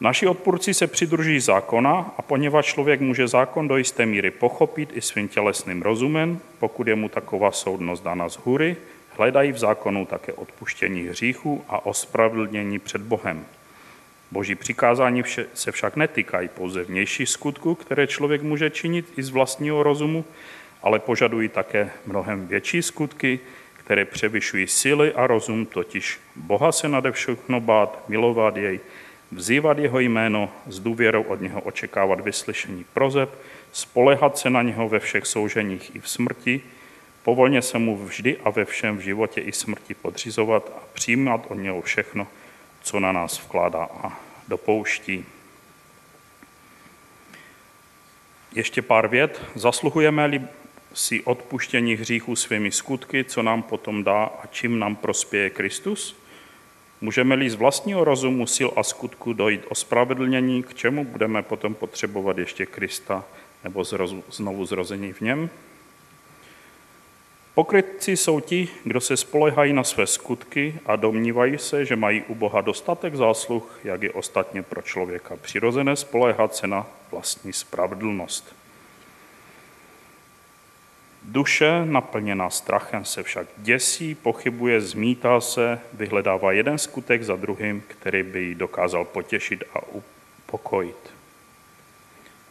Naši 0.00 0.26
odpůrci 0.26 0.74
se 0.74 0.86
přidruží 0.86 1.40
zákona 1.40 2.14
a 2.18 2.22
poněvadž 2.22 2.66
člověk 2.66 3.00
může 3.00 3.28
zákon 3.28 3.68
do 3.68 3.76
jisté 3.76 4.06
míry 4.06 4.30
pochopit 4.30 4.90
i 4.92 5.00
svým 5.00 5.28
tělesným 5.28 5.82
rozumem, 5.82 6.40
pokud 6.58 6.88
je 6.88 6.94
mu 6.94 7.08
taková 7.08 7.52
soudnost 7.52 8.02
dána 8.02 8.28
z 8.28 8.36
hůry, 8.36 8.76
hledají 9.16 9.52
v 9.52 9.58
zákonu 9.58 10.06
také 10.06 10.32
odpuštění 10.32 11.02
hříchu 11.02 11.64
a 11.68 11.86
ospravedlnění 11.86 12.78
před 12.78 13.02
Bohem. 13.02 13.44
Boží 14.30 14.54
přikázání 14.54 15.22
se 15.54 15.72
však 15.72 15.96
netýkají 15.96 16.48
pouze 16.48 16.84
vnější 16.84 17.26
skutku, 17.26 17.74
které 17.74 18.06
člověk 18.06 18.42
může 18.42 18.70
činit 18.70 19.12
i 19.16 19.22
z 19.22 19.30
vlastního 19.30 19.82
rozumu, 19.82 20.24
ale 20.82 20.98
požadují 20.98 21.48
také 21.48 21.90
mnohem 22.06 22.46
větší 22.46 22.82
skutky, 22.82 23.40
které 23.84 24.04
převyšují 24.04 24.66
síly 24.66 25.12
a 25.12 25.26
rozum, 25.26 25.66
totiž 25.66 26.20
Boha 26.36 26.72
se 26.72 26.88
nade 26.88 27.12
všechno 27.12 27.60
bát, 27.60 28.04
milovat 28.08 28.56
jej, 28.56 28.80
vzývat 29.32 29.78
jeho 29.78 30.00
jméno, 30.00 30.50
s 30.66 30.78
důvěrou 30.78 31.22
od 31.22 31.40
něho 31.40 31.60
očekávat 31.60 32.20
vyslyšení 32.20 32.84
prozeb, 32.92 33.30
spolehat 33.72 34.38
se 34.38 34.50
na 34.50 34.62
něho 34.62 34.88
ve 34.88 34.98
všech 34.98 35.26
souženích 35.26 35.96
i 35.96 36.00
v 36.00 36.08
smrti, 36.08 36.62
povolně 37.22 37.62
se 37.62 37.78
mu 37.78 37.96
vždy 37.96 38.36
a 38.44 38.50
ve 38.50 38.64
všem 38.64 38.96
v 38.96 39.00
životě 39.00 39.40
i 39.40 39.52
smrti 39.52 39.94
podřizovat 39.94 40.72
a 40.76 40.82
přijímat 40.92 41.46
od 41.48 41.54
něho 41.54 41.82
všechno, 41.82 42.26
co 42.82 43.00
na 43.00 43.12
nás 43.12 43.40
vkládá 43.40 43.84
a 43.84 44.20
dopouští. 44.48 45.24
Ještě 48.54 48.82
pár 48.82 49.08
vět. 49.08 49.42
Zasluhujeme-li 49.54 50.42
si 50.94 51.22
odpuštění 51.22 51.94
hříchů 51.94 52.36
svými 52.36 52.72
skutky, 52.72 53.24
co 53.24 53.42
nám 53.42 53.62
potom 53.62 54.04
dá 54.04 54.24
a 54.24 54.46
čím 54.46 54.78
nám 54.78 54.96
prospěje 54.96 55.50
Kristus? 55.50 56.16
Můžeme-li 57.00 57.50
z 57.50 57.54
vlastního 57.54 58.04
rozumu, 58.04 58.46
sil 58.56 58.70
a 58.76 58.82
skutku 58.82 59.32
dojít 59.32 59.62
o 59.68 59.74
spravedlnění, 59.74 60.62
k 60.62 60.74
čemu 60.74 61.04
budeme 61.04 61.42
potom 61.42 61.74
potřebovat 61.74 62.38
ještě 62.38 62.66
Krista 62.66 63.24
nebo 63.64 63.84
znovu 64.30 64.66
zrození 64.66 65.12
v 65.12 65.20
něm? 65.20 65.50
Pokrytci 67.54 68.16
jsou 68.16 68.40
ti, 68.40 68.68
kdo 68.84 69.00
se 69.00 69.16
spolehají 69.16 69.72
na 69.72 69.84
své 69.84 70.06
skutky 70.06 70.78
a 70.86 70.96
domnívají 70.96 71.58
se, 71.58 71.84
že 71.84 71.96
mají 71.96 72.22
u 72.22 72.34
Boha 72.34 72.60
dostatek 72.60 73.14
zásluh, 73.14 73.80
jak 73.84 74.02
je 74.02 74.10
ostatně 74.10 74.62
pro 74.62 74.82
člověka 74.82 75.36
přirozené 75.36 75.96
spolehat 75.96 76.54
se 76.54 76.66
na 76.66 76.86
vlastní 77.10 77.52
spravedlnost. 77.52 78.54
Duše 81.22 81.82
naplněná 81.84 82.50
strachem 82.50 83.04
se 83.04 83.22
však 83.22 83.46
děsí, 83.56 84.14
pochybuje, 84.14 84.80
zmítá 84.80 85.40
se, 85.40 85.80
vyhledává 85.92 86.52
jeden 86.52 86.78
skutek 86.78 87.22
za 87.22 87.36
druhým, 87.36 87.82
který 87.88 88.22
by 88.22 88.40
ji 88.40 88.54
dokázal 88.54 89.04
potěšit 89.04 89.64
a 89.74 89.78
upokojit. 89.88 91.12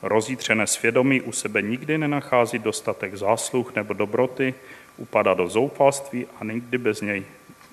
Rozjítřené 0.01 0.67
svědomí 0.67 1.21
u 1.21 1.31
sebe 1.31 1.61
nikdy 1.61 1.97
nenachází 1.97 2.59
dostatek 2.59 3.15
zásluh 3.15 3.75
nebo 3.75 3.93
dobroty, 3.93 4.53
upadá 5.01 5.33
do 5.33 5.47
zoufalství 5.47 6.25
a 6.39 6.43
nikdy 6.43 6.77
bez 6.77 7.01
něj, 7.01 7.25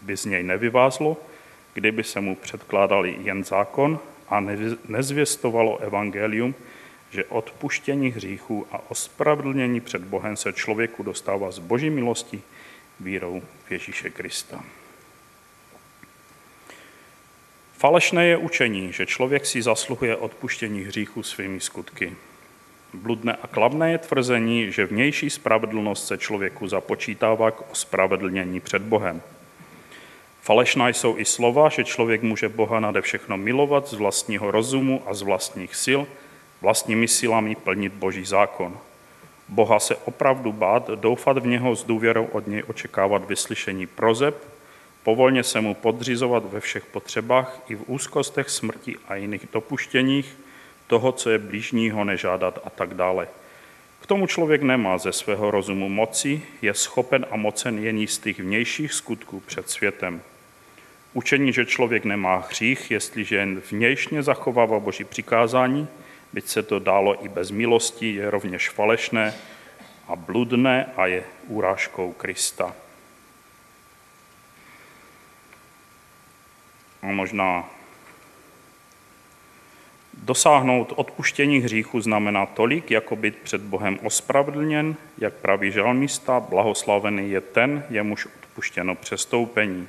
by 0.03 0.17
z 0.17 0.25
něj 0.25 0.43
nevyvázlo, 0.43 1.17
kdyby 1.75 2.05
se 2.05 2.21
mu 2.21 2.37
předkládali 2.37 3.17
jen 3.23 3.45
zákon 3.45 4.01
a 4.29 4.41
nezvěstovalo 4.89 5.79
evangelium, 5.79 6.55
že 7.11 7.25
odpuštění 7.25 8.09
hříchů 8.09 8.67
a 8.73 8.91
ospravedlnění 8.91 9.81
před 9.81 10.03
Bohem 10.03 10.37
se 10.37 10.53
člověku 10.53 11.03
dostává 11.03 11.51
z 11.51 11.59
boží 11.59 11.91
milosti 11.91 12.43
vírou 13.01 13.43
v 13.65 13.73
Ježíše 13.73 14.11
Krista. 14.11 14.65
Falešné 17.79 18.27
je 18.27 18.37
učení, 18.37 18.93
že 18.93 19.07
člověk 19.07 19.47
si 19.47 19.63
zasluhuje 19.63 20.17
odpuštění 20.17 20.81
hříchů 20.81 21.23
svými 21.23 21.61
skutky. 21.61 22.17
Bludné 22.95 23.37
a 23.43 23.47
klavné 23.47 23.91
je 23.91 23.99
tvrzení, 23.99 24.73
že 24.73 24.87
vnější 24.87 25.31
spravedlnost 25.31 26.07
se 26.07 26.19
člověku 26.19 26.69
započítává 26.69 27.51
k 27.51 27.71
ospravedlnění 27.73 28.61
před 28.61 28.83
Bohem. 28.83 29.23
Falešná 30.43 30.89
jsou 30.89 31.19
i 31.19 31.25
slova, 31.25 31.69
že 31.69 31.85
člověk 31.85 32.23
může 32.23 32.49
Boha 32.49 32.81
nade 32.81 33.01
všechno 33.01 33.37
milovat 33.37 33.89
z 33.89 33.93
vlastního 33.93 34.51
rozumu 34.51 35.03
a 35.07 35.15
z 35.15 35.23
vlastních 35.23 35.77
sil, 35.85 36.01
vlastními 36.61 37.09
silami 37.09 37.55
plnit 37.55 37.93
Boží 37.93 38.25
zákon. 38.25 38.79
Boha 39.49 39.79
se 39.79 39.97
opravdu 39.97 40.53
bát, 40.53 40.91
doufat 40.91 41.39
v 41.39 41.47
něho 41.47 41.77
s 41.77 41.85
důvěrou 41.85 42.25
od 42.25 42.47
něj 42.47 42.63
očekávat 42.67 43.29
vyslyšení 43.29 43.87
prozeb, 43.87 44.49
povolně 45.03 45.43
se 45.43 45.61
mu 45.61 45.75
podřizovat 45.75 46.53
ve 46.53 46.61
všech 46.61 46.87
potřebách 46.87 47.61
i 47.69 47.75
v 47.75 47.85
úzkostech 47.87 48.51
smrti 48.51 48.97
a 49.09 49.15
jiných 49.15 49.49
dopuštěních, 49.53 50.37
toho, 50.89 51.13
co 51.13 51.31
je 51.31 51.39
blížního, 51.39 52.05
nežádat 52.05 52.59
a 52.65 52.71
tak 52.71 52.95
dále. 52.95 53.29
K 54.01 54.07
tomu 54.07 54.27
člověk 54.27 54.63
nemá 54.63 54.99
ze 54.99 55.13
svého 55.13 55.51
rozumu 55.51 55.89
moci, 55.89 56.43
je 56.63 56.75
schopen 56.75 57.27
a 57.31 57.37
mocen 57.37 57.79
jen 57.79 57.99
jistých 57.99 58.41
vnějších 58.41 58.93
skutků 58.93 59.41
před 59.41 59.71
světem. 59.71 60.23
Učení, 61.13 61.53
že 61.53 61.67
člověk 61.67 62.05
nemá 62.05 62.37
hřích, 62.37 62.91
jestliže 62.91 63.37
jen 63.37 63.63
vnějšně 63.71 64.23
zachovává 64.23 64.81
Boží 64.81 65.05
přikázání, 65.05 65.89
byť 66.33 66.49
se 66.49 66.63
to 66.63 66.79
dálo 66.79 67.25
i 67.25 67.29
bez 67.29 67.51
milosti, 67.51 68.15
je 68.15 68.31
rovněž 68.31 68.69
falešné 68.69 69.35
a 70.09 70.17
bludné 70.17 70.87
a 70.97 71.07
je 71.07 71.25
úrážkou 71.47 72.13
Krista. 72.13 72.75
A 77.03 77.07
možná 77.07 77.71
Dosáhnout 80.23 80.93
odpuštění 80.97 81.59
hříchu 81.59 82.01
znamená 82.01 82.47
tolik, 82.47 82.91
jako 82.91 83.17
být 83.17 83.37
před 83.37 83.61
Bohem 83.61 83.99
ospravedlněn, 84.03 84.97
jak 85.19 85.35
praví 85.35 85.73
žalmista, 85.73 86.41
blahoslavený 86.41 87.31
je 87.31 87.41
ten, 87.41 87.85
jemuž 87.91 88.27
odpuštěno 88.27 88.95
přestoupení. 88.95 89.89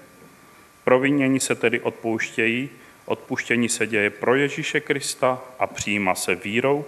Provinění 0.84 1.40
se 1.40 1.56
tedy 1.56 1.80
odpouštějí, 1.80 2.70
odpuštění 3.06 3.70
se 3.70 3.88
děje 3.88 4.10
pro 4.10 4.36
Ježíše 4.36 4.80
Krista 4.80 5.42
a 5.60 5.68
přijíma 5.68 6.16
se 6.16 6.36
vírou. 6.36 6.86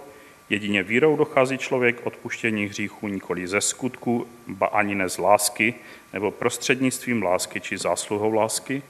Jedině 0.50 0.82
vírou 0.82 1.16
dochází 1.16 1.58
člověk 1.58 2.06
odpuštění 2.06 2.66
hříchu 2.66 3.08
nikoli 3.08 3.46
ze 3.46 3.60
skutku, 3.60 4.26
ba 4.48 4.66
ani 4.66 4.94
ne 4.94 5.08
z 5.08 5.18
lásky, 5.18 5.74
nebo 6.12 6.30
prostřednictvím 6.30 7.22
lásky 7.22 7.60
či 7.60 7.78
zásluhou 7.78 8.32
lásky, 8.32 8.82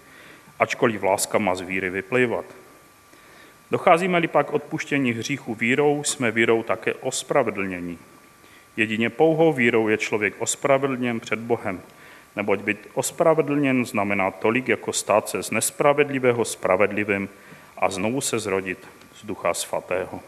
ačkoliv 0.59 1.03
láska 1.03 1.39
má 1.39 1.55
z 1.55 1.61
víry 1.61 1.91
vyplývat. 1.91 2.45
Docházíme-li 3.73 4.29
pak 4.29 4.53
odpuštění 4.53 5.13
hříchu 5.13 5.55
vírou, 5.55 6.05
jsme 6.05 6.31
vírou 6.31 6.63
také 6.63 6.95
ospravedlnění. 6.95 7.99
Jedině 8.77 9.11
pouhou 9.11 9.53
vírou 9.53 9.89
je 9.89 9.99
člověk 9.99 10.35
ospravedlněn 10.39 11.21
před 11.21 11.39
Bohem, 11.39 11.81
neboť 12.37 12.61
být 12.61 12.79
ospravedlněn 12.95 13.85
znamená 13.85 14.31
tolik, 14.31 14.69
jako 14.69 14.93
stát 14.93 15.29
se 15.29 15.43
z 15.43 15.51
nespravedlivého 15.51 16.45
spravedlivým 16.45 17.29
a 17.77 17.91
znovu 17.91 18.21
se 18.21 18.39
zrodit 18.39 18.89
z 19.15 19.25
Ducha 19.25 19.55
Svatého. 19.55 20.21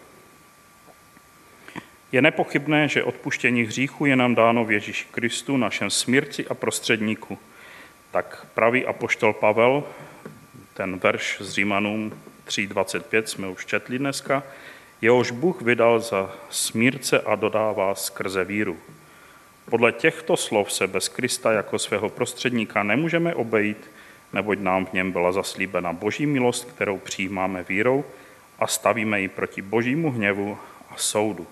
Je 2.13 2.23
nepochybné, 2.23 2.89
že 2.89 3.05
odpuštění 3.05 3.63
hříchu 3.63 4.07
je 4.07 4.17
nám 4.17 4.35
dáno 4.35 4.65
v 4.65 4.73
Ježíši 4.73 5.07
Kristu, 5.11 5.57
našem 5.57 5.91
smírci 5.91 6.47
a 6.47 6.55
prostředníku. 6.55 7.39
Tak 8.11 8.47
praví 8.55 8.87
apoštol 8.87 9.33
Pavel, 9.33 9.85
ten 10.75 10.99
verš 10.99 11.37
z 11.41 11.51
Římanům 11.51 12.13
3.25 12.47 13.23
jsme 13.23 13.49
už 13.49 13.67
četli 13.67 13.99
dneska, 13.99 14.43
jehož 15.01 15.31
Bůh 15.31 15.63
vydal 15.63 16.01
za 16.01 16.33
smírce 16.51 17.21
a 17.21 17.35
dodává 17.35 17.95
skrze 17.95 18.45
víru. 18.45 18.79
Podle 19.71 19.93
těchto 19.93 20.37
slov 20.37 20.73
se 20.73 20.87
bez 20.87 21.09
Krista 21.09 21.53
jako 21.53 21.79
svého 21.79 22.09
prostředníka 22.09 22.83
nemůžeme 22.83 23.35
obejít, 23.35 23.91
neboť 24.33 24.59
nám 24.59 24.87
v 24.87 24.93
něm 24.93 25.13
byla 25.13 25.33
zaslíbena 25.33 25.93
boží 25.93 26.27
milost, 26.27 26.65
kterou 26.65 26.99
přijímáme 26.99 27.63
vírou 27.69 28.05
a 28.59 28.67
stavíme 28.67 29.21
ji 29.21 29.29
proti 29.29 29.63
božímu 29.63 30.11
hněvu 30.11 30.59
a 30.91 30.97
soudu. 30.97 31.47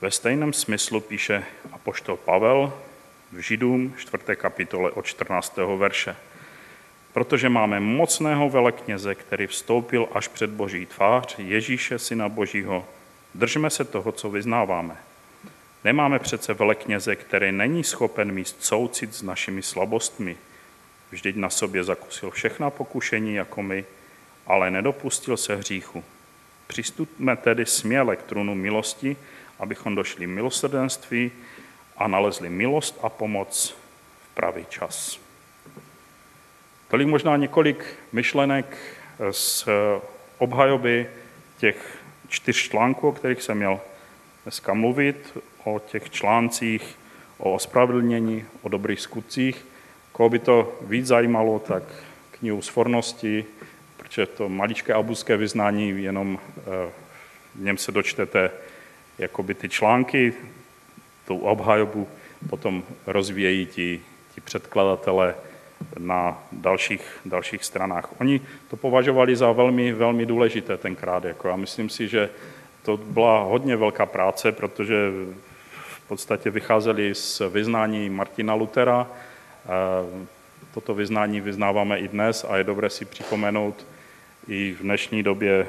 Ve 0.00 0.10
stejném 0.10 0.52
smyslu 0.52 1.00
píše 1.00 1.44
apoštol 1.72 2.16
Pavel 2.16 2.72
v 3.32 3.38
Židům 3.38 3.94
4. 3.98 4.24
kapitole 4.36 4.90
od 4.90 5.06
14. 5.06 5.56
verše. 5.76 6.16
Protože 7.12 7.48
máme 7.48 7.80
mocného 7.80 8.50
velekněze, 8.50 9.14
který 9.14 9.46
vstoupil 9.46 10.08
až 10.12 10.28
před 10.28 10.50
boží 10.50 10.86
tvář, 10.86 11.34
Ježíše, 11.38 11.98
syna 11.98 12.28
božího, 12.28 12.86
držme 13.34 13.70
se 13.70 13.84
toho, 13.84 14.12
co 14.12 14.30
vyznáváme. 14.30 14.96
Nemáme 15.84 16.18
přece 16.18 16.54
velekněze, 16.54 17.16
který 17.16 17.52
není 17.52 17.84
schopen 17.84 18.32
míst 18.32 18.64
soucit 18.64 19.14
s 19.14 19.22
našimi 19.22 19.62
slabostmi. 19.62 20.36
Vždyť 21.10 21.36
na 21.36 21.50
sobě 21.50 21.84
zakusil 21.84 22.30
všechna 22.30 22.70
pokušení 22.70 23.34
jako 23.34 23.62
my, 23.62 23.84
ale 24.46 24.70
nedopustil 24.70 25.36
se 25.36 25.56
hříchu. 25.56 26.04
Přistupme 26.66 27.36
tedy 27.36 27.66
směle 27.66 28.16
k 28.16 28.22
trůnu 28.22 28.54
milosti, 28.54 29.16
abychom 29.58 29.94
došli 29.94 30.26
milosrdenství 30.26 31.32
a 31.96 32.08
nalezli 32.08 32.48
milost 32.48 32.98
a 33.02 33.08
pomoc 33.08 33.74
v 34.22 34.34
pravý 34.34 34.66
čas. 34.70 35.21
Tolik 36.92 37.08
možná 37.08 37.36
několik 37.36 37.84
myšlenek 38.12 38.76
z 39.30 39.68
obhajoby 40.38 41.06
těch 41.58 41.98
čtyř 42.28 42.68
článků, 42.68 43.08
o 43.08 43.12
kterých 43.12 43.42
jsem 43.42 43.56
měl 43.56 43.80
dneska 44.42 44.74
mluvit, 44.74 45.38
o 45.64 45.78
těch 45.78 46.10
článcích, 46.10 46.98
o 47.38 47.52
ospravedlnění, 47.52 48.44
o 48.62 48.68
dobrých 48.68 49.00
skutcích. 49.00 49.66
Koho 50.12 50.28
by 50.28 50.38
to 50.38 50.78
víc 50.80 51.06
zajímalo, 51.06 51.58
tak 51.58 51.82
knihu 52.30 52.62
sfornosti, 52.62 53.44
protože 53.96 54.26
to 54.26 54.48
maličké 54.48 54.94
abuské 54.94 55.36
vyznání, 55.36 56.02
jenom 56.02 56.38
eh, 56.58 56.90
v 57.54 57.60
něm 57.60 57.78
se 57.78 57.92
dočtete 57.92 58.50
jakoby 59.18 59.54
ty 59.54 59.68
články, 59.68 60.32
tu 61.26 61.38
obhajobu 61.38 62.08
potom 62.50 62.84
rozvíjejí 63.06 63.66
ti, 63.66 64.00
ti 64.34 64.40
předkladatele 64.40 65.34
na 65.98 66.42
dalších, 66.52 67.20
dalších 67.24 67.64
stranách. 67.64 68.20
Oni 68.20 68.40
to 68.70 68.76
považovali 68.76 69.36
za 69.36 69.52
velmi, 69.52 69.92
velmi 69.92 70.26
důležité 70.26 70.76
tenkrát. 70.76 71.24
Jako 71.24 71.48
já 71.48 71.56
myslím 71.56 71.88
si, 71.88 72.08
že 72.08 72.30
to 72.82 72.96
byla 72.96 73.42
hodně 73.42 73.76
velká 73.76 74.06
práce, 74.06 74.52
protože 74.52 75.10
v 75.74 76.08
podstatě 76.08 76.50
vycházeli 76.50 77.14
z 77.14 77.42
vyznání 77.50 78.10
Martina 78.10 78.54
Lutera. 78.54 79.06
Toto 80.74 80.94
vyznání 80.94 81.40
vyznáváme 81.40 81.98
i 81.98 82.08
dnes 82.08 82.46
a 82.48 82.56
je 82.56 82.64
dobré 82.64 82.90
si 82.90 83.04
připomenout 83.04 83.86
i 84.48 84.72
v 84.72 84.82
dnešní 84.82 85.22
době 85.22 85.66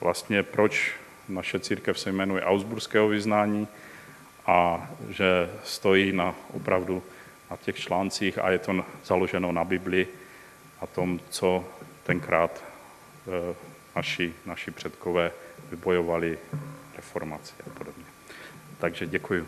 vlastně, 0.00 0.42
proč 0.42 0.92
naše 1.28 1.60
církev 1.60 1.98
se 1.98 2.12
jmenuje 2.12 2.42
Augsburského 2.42 3.08
vyznání 3.08 3.68
a 4.46 4.90
že 5.10 5.50
stojí 5.64 6.12
na 6.12 6.34
opravdu 6.54 7.02
na 7.50 7.56
těch 7.56 7.76
článcích 7.76 8.38
a 8.38 8.50
je 8.50 8.58
to 8.58 8.84
založeno 9.04 9.52
na 9.52 9.64
Bibli 9.64 10.06
a 10.80 10.86
tom, 10.86 11.20
co 11.30 11.64
tenkrát 12.02 12.64
e, 13.28 13.54
naši, 13.96 14.34
naši 14.46 14.70
předkové 14.70 15.32
vybojovali 15.70 16.38
reformaci 16.96 17.52
a 17.66 17.78
podobně. 17.78 18.04
Takže 18.78 19.06
děkuji. 19.06 19.46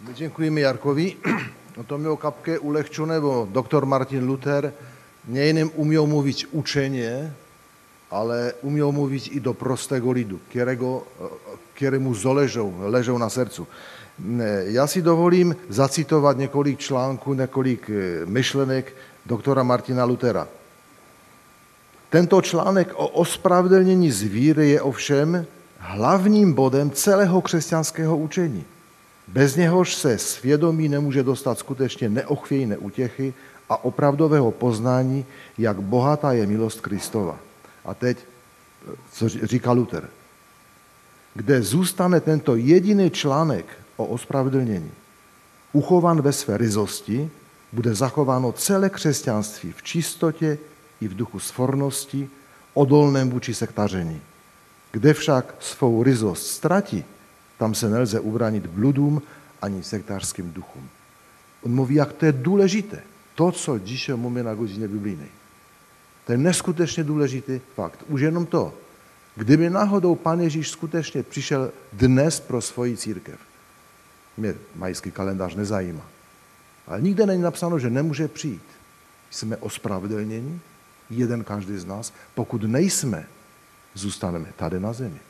My 0.00 0.14
děkujeme 0.14 0.60
Jarkovi. 0.60 1.16
O 1.76 1.84
tom 1.84 2.00
měl 2.00 2.16
kapke 2.16 2.58
ulehču, 2.58 3.04
nebo 3.04 3.48
doktor 3.50 3.86
Martin 3.86 4.26
Luther 4.26 4.72
nejenom 5.24 5.70
uměl 5.74 6.06
mluvit 6.06 6.36
učeně, 6.50 7.34
ale 8.10 8.52
uměl 8.62 8.92
mluvit 8.92 9.28
i 9.32 9.40
do 9.40 9.54
prostého 9.54 10.10
lidu, 10.10 10.40
kterého, 10.48 11.06
kterému 11.74 12.14
zoležou, 12.14 12.74
ležou 12.78 13.18
na 13.18 13.28
srdcu. 13.28 13.68
Já 14.64 14.86
si 14.86 15.02
dovolím 15.02 15.56
zacitovat 15.68 16.38
několik 16.38 16.78
článků, 16.78 17.34
několik 17.34 17.90
eh, 17.90 18.26
myšlenek 18.26 18.94
doktora 19.26 19.62
Martina 19.62 20.04
Lutera. 20.04 20.48
Tento 22.10 22.42
článek 22.42 22.92
o 22.94 23.08
ospravedlnění 23.08 24.10
zvíry 24.10 24.70
je 24.70 24.80
ovšem 24.82 25.46
hlavním 25.78 26.52
bodem 26.52 26.90
celého 26.90 27.42
křesťanského 27.42 28.16
učení. 28.16 28.64
Bez 29.28 29.56
něhož 29.56 29.94
se 29.94 30.18
svědomí 30.18 30.88
nemůže 30.88 31.22
dostat 31.22 31.58
skutečně 31.58 32.08
neochvějné 32.08 32.78
útěchy 32.78 33.34
a 33.68 33.84
opravdového 33.84 34.50
poznání, 34.50 35.26
jak 35.58 35.80
bohatá 35.80 36.32
je 36.32 36.46
milost 36.46 36.80
Kristova. 36.80 37.38
A 37.84 37.94
teď, 37.94 38.18
co 39.12 39.28
říká 39.28 39.72
Luther. 39.72 40.08
Kde 41.34 41.62
zůstane 41.62 42.20
tento 42.20 42.56
jediný 42.56 43.10
článek 43.10 43.66
o 43.96 44.06
ospravedlnění, 44.06 44.90
uchovan 45.72 46.22
ve 46.22 46.32
své 46.32 46.56
ryzosti, 46.56 47.30
bude 47.72 47.94
zachováno 47.94 48.52
celé 48.52 48.90
křesťanství 48.90 49.72
v 49.72 49.82
čistotě 49.82 50.58
i 51.00 51.08
v 51.08 51.16
duchu 51.16 51.38
sfornosti, 51.38 52.28
odolném 52.74 53.30
vůči 53.30 53.54
sektaření. 53.54 54.20
Kde 54.92 55.14
však 55.14 55.54
svou 55.60 56.02
ryzost 56.02 56.46
ztratí, 56.46 57.04
tam 57.58 57.74
se 57.74 57.88
nelze 57.88 58.20
ubránit 58.20 58.66
bludům 58.66 59.22
ani 59.62 59.82
sektářským 59.82 60.52
duchům. 60.52 60.88
On 61.62 61.74
mluví, 61.74 61.94
jak 61.94 62.12
to 62.12 62.26
je 62.26 62.32
důležité. 62.32 63.02
To, 63.34 63.52
co 63.52 63.78
dzisiaj 63.78 64.16
mluvíme 64.16 64.42
na 64.42 64.54
godzinie 64.54 64.88
biblijnej. 64.88 65.28
To 66.26 66.32
je 66.32 66.38
neskutečně 66.38 67.04
důležitý 67.04 67.60
fakt. 67.74 68.04
Už 68.08 68.20
jenom 68.20 68.46
to. 68.46 68.74
Kdyby 69.36 69.70
náhodou 69.70 70.14
Pan 70.14 70.40
Ježíš 70.40 70.70
skutečně 70.70 71.22
přišel 71.22 71.70
dnes 71.92 72.40
pro 72.40 72.60
svoji 72.60 72.96
církev, 72.96 73.38
mě 74.36 74.54
majský 74.74 75.10
kalendář 75.10 75.54
nezajímá. 75.54 76.06
Ale 76.86 77.00
nikde 77.00 77.26
není 77.26 77.42
napsáno, 77.42 77.78
že 77.78 77.90
nemůže 77.90 78.28
přijít. 78.28 78.62
Jsme 79.30 79.56
ospravedlněni, 79.56 80.60
jeden 81.10 81.44
každý 81.44 81.78
z 81.78 81.84
nás. 81.84 82.12
Pokud 82.34 82.62
nejsme, 82.62 83.26
zůstaneme 83.94 84.52
tady 84.56 84.80
na 84.80 84.92
zemi. 84.92 85.20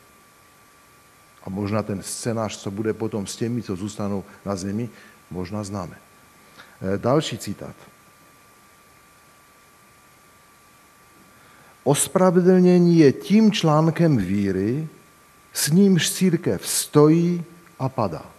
A 1.42 1.50
možná 1.50 1.82
ten 1.82 2.02
scénář, 2.02 2.56
co 2.56 2.70
bude 2.70 2.92
potom 2.92 3.26
s 3.26 3.36
těmi, 3.36 3.62
co 3.62 3.76
zůstanou 3.76 4.24
na 4.44 4.56
zemi, 4.56 4.88
možná 5.30 5.64
známe. 5.64 5.98
Eh, 6.94 6.98
další 6.98 7.38
citát. 7.38 7.74
Ospravedlnění 11.84 12.98
je 12.98 13.12
tím 13.12 13.52
článkem 13.52 14.16
víry, 14.16 14.88
s 15.52 15.70
nímž 15.70 16.10
církev 16.10 16.66
stojí 16.66 17.44
a 17.78 17.88
padá. 17.88 18.35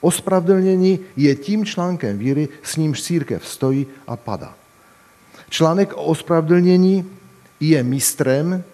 Ospravedlnění 0.00 1.00
je 1.16 1.34
tím 1.34 1.64
článkem 1.64 2.18
víry, 2.18 2.48
s 2.62 2.76
nímž 2.76 3.02
církev 3.02 3.48
stojí 3.48 3.86
a 4.06 4.16
padá. 4.16 4.54
Článek 5.48 5.92
o 5.92 6.04
ospravedlnění 6.04 7.10
je 7.60 7.82
mistrem, 7.82 8.64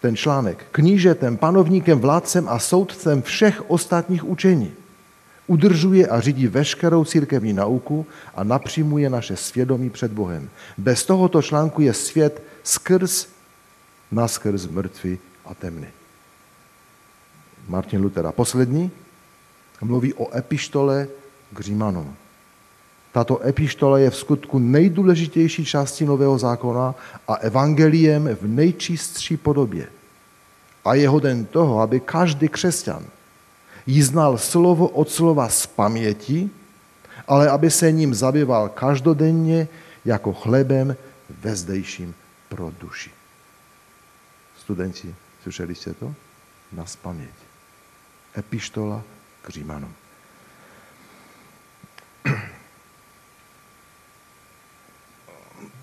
ten 0.00 0.16
článek, 0.16 0.66
knížetem, 0.72 1.36
panovníkem, 1.36 2.00
vládcem 2.00 2.48
a 2.48 2.58
soudcem 2.58 3.22
všech 3.22 3.70
ostatních 3.70 4.24
učení. 4.24 4.72
Udržuje 5.46 6.06
a 6.06 6.20
řídí 6.20 6.46
veškerou 6.46 7.04
církevní 7.04 7.52
nauku 7.52 8.06
a 8.34 8.44
napřímuje 8.44 9.10
naše 9.10 9.36
svědomí 9.36 9.90
před 9.90 10.12
Bohem. 10.12 10.50
Bez 10.78 11.04
tohoto 11.04 11.42
článku 11.42 11.82
je 11.82 11.94
svět 11.94 12.42
skrz, 12.62 13.28
naskrz 14.12 14.66
mrtvý 14.66 15.18
a 15.44 15.54
temný. 15.54 15.86
Martin 17.68 18.02
Luther. 18.02 18.26
A 18.26 18.32
poslední 18.32 18.90
mluví 19.80 20.14
o 20.14 20.36
epištole 20.36 21.08
k 21.52 21.60
Římanům. 21.60 22.16
Tato 23.12 23.46
epištola 23.46 23.98
je 23.98 24.10
v 24.10 24.16
skutku 24.16 24.58
nejdůležitější 24.58 25.64
částí 25.64 26.04
Nového 26.04 26.38
zákona 26.38 26.94
a 27.28 27.34
evangeliem 27.34 28.28
v 28.40 28.46
nejčistší 28.46 29.36
podobě. 29.36 29.88
A 30.84 30.94
je 30.94 31.08
hoden 31.08 31.44
toho, 31.44 31.80
aby 31.80 32.00
každý 32.00 32.48
křesťan 32.48 33.04
jí 33.86 34.02
znal 34.02 34.38
slovo 34.38 34.88
od 34.88 35.10
slova 35.10 35.48
z 35.48 35.66
paměti, 35.66 36.50
ale 37.28 37.50
aby 37.50 37.70
se 37.70 37.92
ním 37.92 38.14
zabýval 38.14 38.68
každodenně 38.68 39.68
jako 40.04 40.32
chlebem 40.32 40.96
vezdejším 41.40 42.14
pro 42.48 42.72
duši. 42.80 43.10
Studenti, 44.58 45.14
slyšeli 45.42 45.74
jste 45.74 45.94
to? 45.94 46.14
Na 46.72 46.86
spaměť. 46.86 47.34
Epištola 48.38 49.02
k 49.42 49.48
Římanům. 49.48 49.94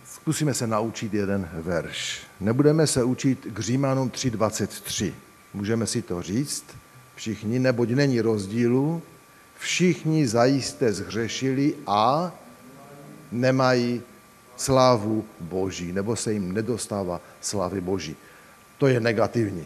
Zkusíme 0.05 0.53
se 0.53 0.67
naučit 0.67 1.13
jeden 1.13 1.49
verš. 1.53 2.21
Nebudeme 2.39 2.87
se 2.87 3.03
učit 3.03 3.47
k 3.53 3.59
Římanům 3.59 4.09
3.23. 4.09 5.13
Můžeme 5.53 5.87
si 5.87 6.01
to 6.01 6.21
říct 6.21 6.65
všichni, 7.15 7.59
neboť 7.59 7.89
není 7.89 8.21
rozdílu, 8.21 9.01
všichni 9.57 10.27
zajisté 10.27 10.93
zhřešili 10.93 11.75
a 11.87 12.31
nemají 13.31 14.01
slávu 14.57 15.25
Boží, 15.39 15.91
nebo 15.93 16.15
se 16.15 16.33
jim 16.33 16.53
nedostává 16.53 17.21
slávy 17.41 17.81
Boží. 17.81 18.15
To 18.77 18.87
je 18.87 18.99
negativní. 18.99 19.65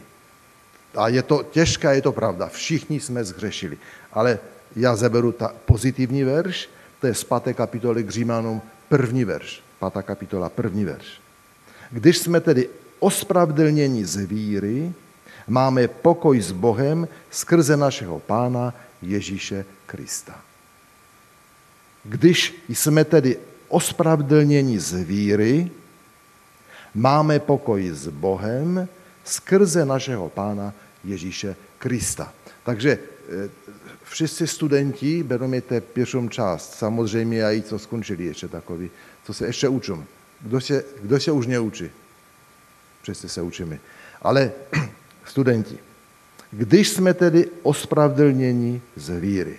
A 0.96 1.08
je 1.08 1.24
to 1.24 1.44
těžké, 1.44 1.96
je 1.96 2.02
to 2.02 2.12
pravda. 2.12 2.48
Všichni 2.48 3.00
jsme 3.00 3.24
zhřešili. 3.24 3.78
Ale 4.14 4.40
já 4.76 4.96
zeberu 4.96 5.32
ta 5.32 5.56
pozitivní 5.66 6.24
verš, 6.24 6.70
to 7.02 7.08
je 7.08 7.14
z 7.14 7.24
5. 7.24 7.56
kapitoly 7.56 8.04
k 8.04 8.10
Římanům, 8.10 8.62
první 8.90 9.26
verš. 9.26 9.64
5. 9.92 10.06
kapitola, 10.06 10.50
první 10.50 10.86
verš. 10.86 11.22
Když 11.92 12.18
jsme 12.18 12.40
tedy 12.42 12.70
ospravedlněni 13.00 14.06
z 14.06 14.26
víry, 14.26 14.94
máme 15.48 15.88
pokoj 15.88 16.42
s 16.42 16.52
Bohem 16.52 17.08
skrze 17.32 17.78
našeho 17.78 18.20
Pána 18.20 18.74
Ježíše 19.02 19.66
Krista. 19.86 20.42
Když 22.04 22.64
jsme 22.70 23.06
tedy 23.06 23.38
ospravedlněni 23.68 24.80
z 24.80 25.04
víry, 25.04 25.72
máme 26.96 27.40
pokoj 27.40 27.90
s 27.90 28.08
Bohem 28.08 28.88
skrze 29.24 29.86
našeho 29.86 30.30
Pána 30.30 30.74
Ježíše 31.04 31.56
Krista. 31.80 32.34
Takže 32.64 32.92
eh, 32.92 33.50
všichni 34.04 34.48
studenti 34.48 35.26
té 35.68 35.82
pierwszą 35.82 36.30
část. 36.30 36.74
Samozřejmě 36.74 37.44
i 37.44 37.62
co 37.62 37.80
skončili 37.80 38.26
ještě 38.26 38.48
takový, 38.48 38.92
co 39.24 39.34
se 39.34 39.46
ještě 39.46 39.68
učí. 39.68 39.94
Kdo 40.42 40.62
se, 40.62 40.84
kdo 41.02 41.20
se 41.20 41.32
už 41.32 41.48
neučí? 41.48 41.90
Přesně 43.02 43.30
se 43.30 43.42
učíme. 43.42 43.80
Ale 44.22 44.52
studenti, 45.26 45.78
když 46.52 46.90
jsme 46.90 47.14
tedy 47.14 47.50
ospravedlněni 47.64 48.82
z 48.96 49.20
víry. 49.20 49.58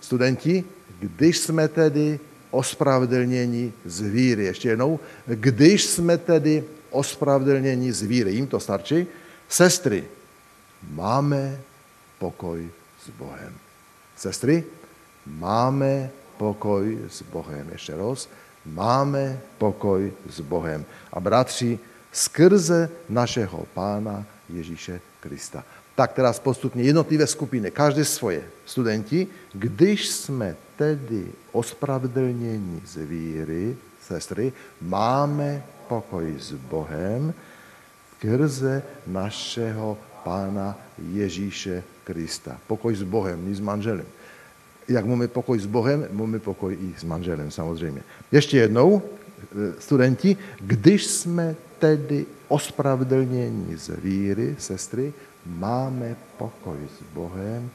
Studenti, 0.00 0.64
když 1.00 1.38
jsme 1.38 1.68
tedy 1.68 2.20
ospravedlněni 2.50 3.72
z 3.84 4.00
víry. 4.00 4.44
Ještě 4.44 4.68
jednou, 4.68 5.00
když 5.26 5.84
jsme 5.84 6.18
tedy 6.18 6.64
ospravedlněni 6.92 7.92
z 7.92 8.02
víry. 8.02 8.32
Jim 8.32 8.46
to 8.46 8.60
starčí. 8.60 9.06
Sestry, 9.48 10.04
máme 10.90 11.60
pokoj 12.18 12.70
s 13.04 13.10
Bohem. 13.18 13.54
Sestry, 14.16 14.64
máme 15.26 16.10
pokoj 16.36 16.98
s 17.10 17.22
Bohem. 17.22 17.68
Ještě 17.72 17.96
raz, 17.96 18.28
máme 18.66 19.40
pokoj 19.58 20.12
s 20.30 20.40
Bohem. 20.40 20.84
A 21.12 21.20
bratři, 21.20 21.78
skrze 22.12 22.88
našeho 23.08 23.66
Pána 23.74 24.26
Ježíše 24.48 25.00
Krista. 25.20 25.64
Tak 25.94 26.12
teraz 26.12 26.38
postupně 26.38 26.82
jednotlivé 26.82 27.26
skupiny, 27.26 27.70
každé 27.70 28.04
svoje. 28.04 28.44
Studenti, 28.66 29.26
když 29.52 30.08
jsme 30.08 30.56
tedy 30.76 31.26
ospravedlnění 31.52 32.82
z 32.86 32.96
víry, 32.96 33.76
sestry, 34.00 34.52
máme 34.80 35.62
pokoj 35.92 36.24
s 36.40 36.56
Bohem 36.72 37.36
skrze 38.16 38.80
našeho 39.04 39.98
Pána 40.24 40.72
Ježíše 41.12 41.84
Krista. 42.08 42.56
Pokoj 42.64 42.96
s 42.96 43.04
Bohem, 43.04 43.36
nie 43.44 43.52
s 43.52 43.60
manželem. 43.60 44.08
Jak 44.88 45.04
máme 45.04 45.28
pokoj 45.28 45.58
s 45.60 45.68
Bohem, 45.68 46.08
máme 46.08 46.40
pokoj 46.40 46.72
i 46.72 46.96
s 46.96 47.04
manželem, 47.04 47.50
samozřejmě. 47.50 48.02
Ještě 48.32 48.56
jednou, 48.56 49.02
eh, 49.04 49.76
studenti, 49.76 50.36
když 50.64 51.06
jsme 51.06 51.56
tedy 51.76 52.24
ospravedlnění 52.48 53.76
z 53.76 53.92
víry, 54.00 54.56
sestry, 54.58 55.12
máme 55.44 56.16
pokoj 56.38 56.78
s 56.88 57.00
Bohem 57.12 57.68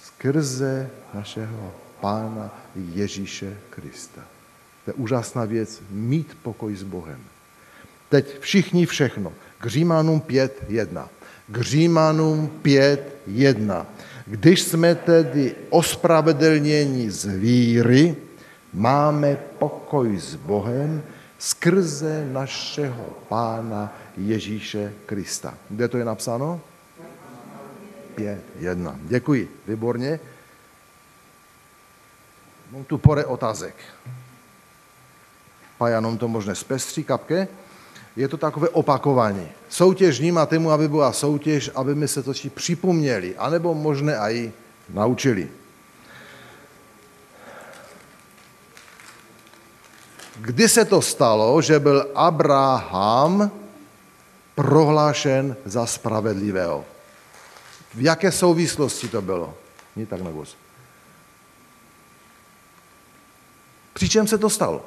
skrze 0.00 0.88
našeho 1.12 1.74
Pána 2.00 2.48
Ježíše 2.94 3.52
Krista. 3.70 4.24
To 4.84 4.90
je 4.90 4.94
úžasná 4.94 5.44
věc, 5.44 5.82
mít 5.90 6.38
pokoj 6.42 6.72
s 6.72 6.82
Bohem. 6.82 7.20
Teď 8.10 8.38
všichni 8.40 8.86
všechno. 8.86 9.32
K 9.58 9.66
Římanům 9.66 10.20
5.1. 10.20 11.08
K 11.48 11.60
Římanům 11.60 12.50
5.1. 12.62 13.86
Když 14.26 14.62
jsme 14.62 14.94
tedy 14.94 15.54
ospravedlněni 15.70 17.10
z 17.10 17.24
víry, 17.24 18.16
máme 18.72 19.36
pokoj 19.58 20.18
s 20.18 20.34
Bohem 20.34 21.02
skrze 21.38 22.26
našeho 22.32 23.06
Pána 23.28 23.96
Ježíše 24.16 24.92
Krista. 25.06 25.54
Kde 25.68 25.88
to 25.88 25.98
je 25.98 26.04
napsáno? 26.04 26.60
5.1. 28.16 28.98
Děkuji, 29.02 29.56
výborně. 29.68 30.20
Mám 32.72 32.84
tu 32.84 32.98
pore 32.98 33.24
otázek. 33.24 33.74
Pajanom 35.78 36.18
to 36.18 36.28
možné 36.28 36.54
zpestří 36.54 37.04
kapke 37.04 37.48
je 38.16 38.28
to 38.28 38.36
takové 38.36 38.68
opakování. 38.68 39.48
Soutěž 39.68 40.22
a 40.36 40.46
tému, 40.46 40.70
aby 40.70 40.88
byla 40.88 41.12
soutěž, 41.12 41.70
aby 41.74 41.94
my 41.94 42.08
se 42.08 42.22
to 42.22 42.32
připomněli, 42.54 43.36
anebo 43.36 43.74
možné 43.74 44.16
i 44.16 44.52
naučili. 44.90 45.48
Kdy 50.40 50.68
se 50.68 50.84
to 50.84 51.02
stalo, 51.02 51.62
že 51.62 51.78
byl 51.78 52.10
Abraham 52.14 53.50
prohlášen 54.54 55.56
za 55.64 55.86
spravedlivého? 55.86 56.84
V 57.94 58.00
jaké 58.00 58.32
souvislosti 58.32 59.08
to 59.08 59.22
bylo? 59.22 59.54
Nie 59.96 60.06
tak 60.06 60.20
głos. 60.20 60.56
Přičem 63.92 64.26
se 64.26 64.38
to 64.38 64.50
stalo? 64.50 64.86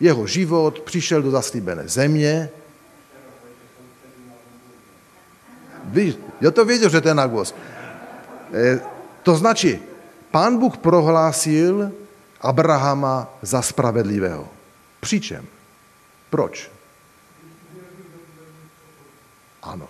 Jeho 0.00 0.26
život 0.26 0.80
přišel 0.80 1.22
do 1.22 1.30
zaslíbené 1.30 1.88
země, 1.88 2.50
Víš, 5.92 6.18
já 6.40 6.50
to 6.50 6.64
věděl, 6.64 6.88
že 6.88 7.00
to 7.00 7.08
je 7.08 7.14
na 7.14 7.26
głos. 7.26 7.54
E, 8.54 8.80
to 9.22 9.36
značí, 9.36 9.78
pán 10.30 10.58
Bůh 10.58 10.76
prohlásil 10.76 11.92
Abrahama 12.40 13.28
za 13.42 13.62
spravedlivého. 13.62 14.48
Přičem? 15.00 15.46
Proč? 16.30 16.70
Ano. 19.62 19.88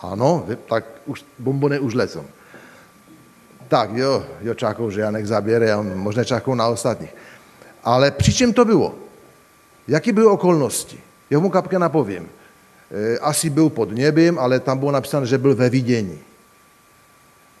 Ano, 0.00 0.46
tak 0.68 0.84
už 1.06 1.24
bombony 1.38 1.78
už 1.78 1.94
lecou. 1.94 2.24
Tak 3.68 3.90
jo, 3.92 4.26
jo 4.40 4.54
čakou, 4.54 4.90
že 4.90 5.00
Janek 5.00 5.26
zaběre 5.26 5.72
a 5.72 5.82
možná 5.82 6.24
čakou 6.24 6.54
na 6.54 6.66
ostatních. 6.66 7.14
Ale 7.84 8.10
přičem 8.10 8.52
to 8.52 8.64
bylo? 8.64 8.94
Jaký 9.88 10.12
byly 10.12 10.26
okolnosti? 10.26 11.00
Já 11.30 11.38
mu 11.38 11.50
kapke 11.50 11.78
napovím. 11.78 12.28
Eh, 12.92 13.18
asi 13.18 13.50
byl 13.50 13.70
pod 13.70 13.92
nebem, 13.92 14.38
ale 14.38 14.60
tam 14.60 14.78
bylo 14.78 14.92
napsáno, 14.92 15.26
že 15.26 15.38
byl 15.38 15.54
ve 15.54 15.70
vidění. 15.70 16.18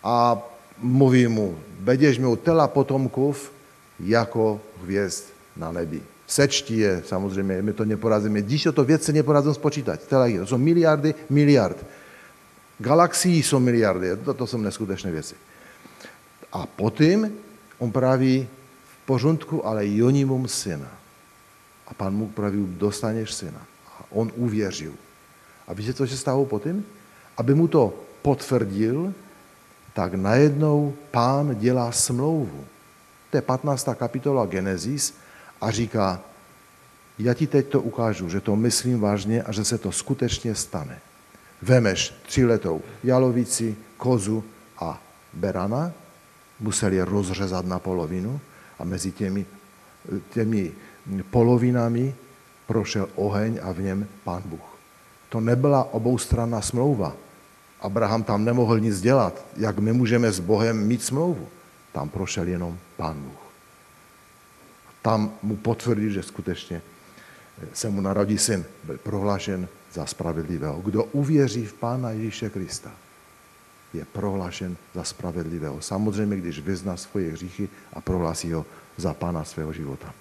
A 0.04 0.36
mluví 0.78 1.26
mu, 1.26 1.58
budeš 1.80 2.18
měl 2.18 2.36
tela 2.36 2.68
potomkov 2.68 3.52
jako 4.00 4.60
hvězd 4.82 5.24
na 5.56 5.72
nebi. 5.72 6.02
Sečti 6.26 6.76
je, 6.76 7.02
samozřejmě, 7.06 7.62
my 7.62 7.72
to 7.72 7.84
neporazíme. 7.84 8.42
Když 8.42 8.68
to 8.74 8.84
věci 8.84 9.12
neporazím 9.12 9.54
spočítat. 9.54 10.00
Tela 10.00 10.26
to 10.38 10.46
jsou 10.46 10.58
miliardy, 10.58 11.14
miliard. 11.30 11.86
Galaxií 12.78 13.42
jsou 13.42 13.60
miliardy, 13.60 14.16
to, 14.24 14.34
to 14.34 14.46
jsou 14.46 14.58
neskutečné 14.58 15.10
věci. 15.10 15.34
A 16.52 16.66
potom 16.66 17.30
on 17.78 17.92
praví 17.92 18.48
v 18.84 19.06
pořádku, 19.06 19.66
ale 19.66 19.88
jonimum 19.88 20.48
syna. 20.48 20.90
A 21.86 21.94
pan 21.94 22.14
mu 22.14 22.28
praví, 22.28 22.66
dostaneš 22.78 23.32
syna. 23.32 23.66
A 23.98 24.04
on 24.10 24.32
uvěřil. 24.36 24.92
A 25.68 25.72
víte, 25.72 25.94
co 25.94 26.06
se 26.06 26.16
stalo 26.16 26.44
potom? 26.44 26.82
Aby 27.36 27.54
mu 27.54 27.68
to 27.68 27.94
potvrdil, 28.22 29.14
tak 29.94 30.14
najednou 30.14 30.94
pán 31.10 31.56
dělá 31.58 31.92
smlouvu. 31.92 32.64
To 33.30 33.36
je 33.36 33.42
15. 33.42 33.88
kapitola 33.94 34.46
Genesis 34.46 35.14
a 35.60 35.70
říká, 35.70 36.20
já 37.18 37.34
ti 37.34 37.46
teď 37.46 37.68
to 37.68 37.80
ukážu, 37.80 38.28
že 38.28 38.40
to 38.40 38.56
myslím 38.56 39.00
vážně 39.00 39.42
a 39.42 39.52
že 39.52 39.64
se 39.64 39.78
to 39.78 39.92
skutečně 39.92 40.54
stane. 40.54 40.98
Vemeš 41.62 42.14
tříletou 42.26 42.82
jalovici, 43.04 43.76
kozu 43.96 44.44
a 44.78 45.02
berana, 45.32 45.92
museli 46.60 46.96
je 46.96 47.04
rozřezat 47.04 47.66
na 47.66 47.78
polovinu 47.78 48.40
a 48.78 48.84
mezi 48.84 49.12
těmi, 49.12 49.46
těmi 50.30 50.72
polovinami 51.30 52.14
prošel 52.66 53.08
oheň 53.14 53.60
a 53.62 53.72
v 53.72 53.80
něm 53.80 54.08
pán 54.24 54.42
Bůh. 54.44 54.71
To 55.32 55.40
nebyla 55.40 55.94
oboustranná 55.96 56.60
smlouva. 56.60 57.16
Abraham 57.80 58.22
tam 58.22 58.44
nemohl 58.44 58.80
nic 58.80 59.00
dělat. 59.00 59.44
Jak 59.56 59.78
my 59.78 59.92
můžeme 59.92 60.32
s 60.32 60.40
Bohem 60.40 60.86
mít 60.86 61.02
smlouvu? 61.02 61.48
Tam 61.92 62.08
prošel 62.08 62.48
jenom 62.48 62.78
Pán 62.96 63.16
Bůh. 63.16 63.42
Tam 65.02 65.32
mu 65.42 65.56
potvrdil, 65.56 66.10
že 66.10 66.22
skutečně 66.22 66.82
se 67.72 67.88
mu 67.88 68.00
narodí 68.00 68.38
syn. 68.38 68.64
Byl 68.84 68.98
prohlášen 68.98 69.68
za 69.92 70.06
spravedlivého. 70.06 70.80
Kdo 70.80 71.04
uvěří 71.04 71.66
v 71.66 71.72
Pána 71.72 72.10
Ježíše 72.10 72.50
Krista, 72.50 72.90
je 73.94 74.04
prohlášen 74.04 74.76
za 74.94 75.04
spravedlivého. 75.04 75.80
Samozřejmě, 75.80 76.36
když 76.36 76.60
vyzná 76.60 76.96
svoje 76.96 77.32
hříchy 77.32 77.68
a 77.92 78.00
prohlásí 78.00 78.52
ho 78.52 78.66
za 78.96 79.14
Pána 79.14 79.44
svého 79.44 79.72
života. 79.72 80.14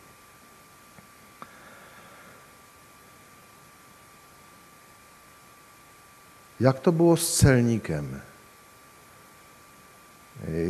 Jak 6.62 6.80
to 6.80 6.92
bylo 6.92 7.18
s 7.18 7.38
celníkem? 7.38 8.22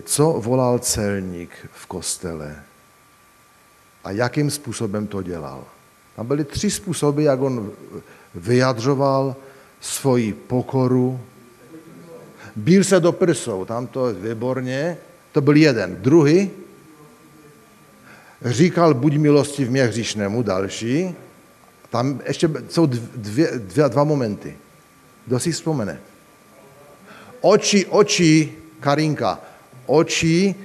Co 0.05 0.25
volal 0.31 0.79
celník 0.79 1.51
v 1.73 1.85
kostele? 1.85 2.63
A 4.03 4.11
jakým 4.11 4.51
způsobem 4.51 5.07
to 5.07 5.21
dělal? 5.21 5.65
Tam 6.15 6.27
byly 6.27 6.43
tři 6.43 6.71
způsoby, 6.71 7.23
jak 7.23 7.41
on 7.41 7.71
vyjadřoval 8.35 9.35
svoji 9.81 10.33
pokoru. 10.33 11.19
Bíl 12.55 12.83
se 12.83 12.99
do 12.99 13.11
prsou, 13.11 13.65
tam 13.65 13.87
to 13.87 14.07
je 14.07 14.13
výborně, 14.13 14.97
to 15.31 15.41
byl 15.41 15.55
jeden. 15.55 15.95
Druhý, 15.95 16.51
říkal, 18.45 18.93
buď 18.93 19.17
milosti 19.17 19.65
v 19.65 19.71
mě 19.71 19.83
hříšnému, 19.83 20.43
další. 20.43 21.15
Tam 21.89 22.21
ještě 22.27 22.49
jsou 22.69 22.85
dvě, 22.85 23.51
dvě, 23.55 23.89
dva 23.89 24.03
momenty. 24.03 24.57
Kdo 25.25 25.39
si 25.39 25.51
vzpomene? 25.51 25.99
Oči, 27.41 27.85
oči, 27.85 28.53
Karinka, 28.79 29.39
oči 29.85 30.55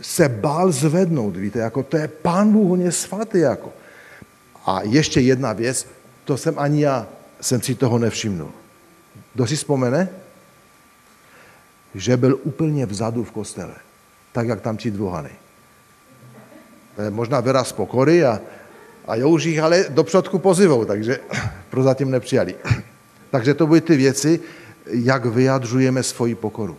se 0.00 0.28
bál 0.28 0.72
zvednout, 0.72 1.36
víte, 1.36 1.58
jako 1.58 1.82
to 1.82 1.96
je 1.96 2.08
pán 2.08 2.52
Bůh, 2.52 2.72
on 2.72 2.80
je 2.80 2.92
svatý, 2.92 3.38
jako. 3.38 3.72
A 4.66 4.82
ještě 4.82 5.20
jedna 5.20 5.52
věc, 5.52 5.86
to 6.24 6.36
jsem 6.36 6.58
ani 6.58 6.82
já 6.82 7.06
jsem 7.40 7.62
si 7.62 7.74
toho 7.74 7.98
nevšimnul. 7.98 8.52
Kdo 9.34 9.46
si 9.46 9.56
vzpomene? 9.56 10.08
Že 11.94 12.16
byl 12.16 12.40
úplně 12.42 12.86
vzadu 12.86 13.24
v 13.24 13.30
kostele, 13.30 13.74
tak 14.32 14.48
jak 14.48 14.60
tam 14.60 14.76
ti 14.76 14.90
dvohany. 14.90 15.30
To 16.96 17.02
je 17.02 17.10
možná 17.10 17.40
výraz 17.40 17.72
pokory 17.72 18.24
a, 18.24 18.40
a 19.06 19.26
už 19.26 19.44
jich 19.44 19.58
ale 19.58 19.84
do 19.88 20.04
předku 20.04 20.38
pozivou, 20.38 20.84
takže 20.84 21.20
prozatím 21.70 22.10
nepřijali. 22.10 22.54
Takže 23.30 23.54
to 23.54 23.66
byly 23.66 23.80
ty 23.80 23.96
věci, 23.96 24.40
jak 24.86 25.24
vyjadřujeme 25.24 26.02
svoji 26.02 26.34
pokoru. 26.34 26.78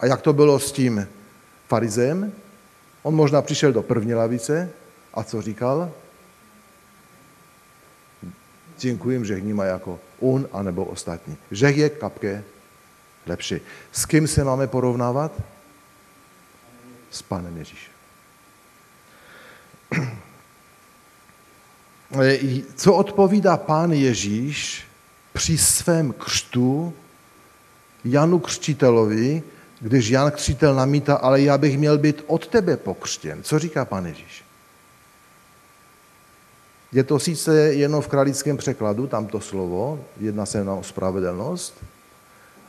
A 0.00 0.06
jak 0.06 0.22
to 0.22 0.32
bylo 0.32 0.58
s 0.58 0.72
tím 0.72 1.08
farizem? 1.68 2.32
On 3.02 3.14
možná 3.14 3.42
přišel 3.42 3.72
do 3.72 3.82
první 3.82 4.14
lavice 4.14 4.70
a 5.14 5.24
co 5.24 5.42
říkal? 5.42 5.92
Děkujem, 8.78 9.24
že 9.24 9.40
má 9.54 9.64
jako 9.64 10.00
on 10.20 10.48
anebo 10.52 10.84
ostatní. 10.84 11.36
Že 11.50 11.70
je 11.70 11.88
kapke 11.88 12.44
lepší. 13.26 13.60
S 13.92 14.06
kým 14.06 14.28
se 14.28 14.44
máme 14.44 14.66
porovnávat? 14.66 15.32
S 17.10 17.22
Pánem 17.22 17.56
Ježíšem. 17.56 17.92
Co 22.76 22.94
odpovídá 22.94 23.56
Pán 23.56 23.92
Ježíš 23.92 24.87
při 25.38 25.58
svém 25.58 26.12
křtu 26.12 26.94
Janu 28.04 28.38
Křtitelovi, 28.38 29.42
když 29.80 30.08
Jan 30.08 30.30
Křtitel 30.30 30.74
namítá, 30.74 31.14
ale 31.14 31.40
já 31.40 31.58
bych 31.58 31.78
měl 31.78 31.98
být 31.98 32.24
od 32.26 32.46
tebe 32.46 32.76
pokřtěn. 32.76 33.42
Co 33.42 33.58
říká 33.58 33.84
Pán 33.84 34.06
Ježíš? 34.06 34.44
Je 36.92 37.04
to 37.04 37.18
sice 37.18 37.54
jenom 37.54 38.02
v 38.02 38.08
kralickém 38.08 38.56
překladu, 38.56 39.06
tamto 39.06 39.40
slovo, 39.40 40.04
jedná 40.20 40.46
se 40.46 40.64
na 40.64 40.82
spravedlnost. 40.82 41.74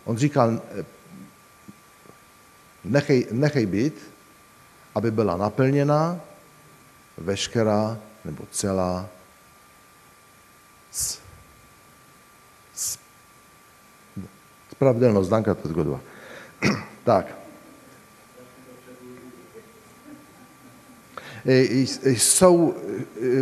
On 0.05 0.17
říkal, 0.17 0.61
nechej, 2.84 3.28
nechej 3.32 3.65
být, 3.65 4.11
aby 4.95 5.11
byla 5.11 5.38
naplněna 5.38 6.20
veškerá 7.17 7.97
nebo 8.26 8.43
celá 8.51 9.09
spravedlnost, 14.80 15.30
danka 15.30 15.56
to 15.56 15.68
zgodva. 15.68 16.00
tak. 17.04 17.36
jsou 22.06 22.74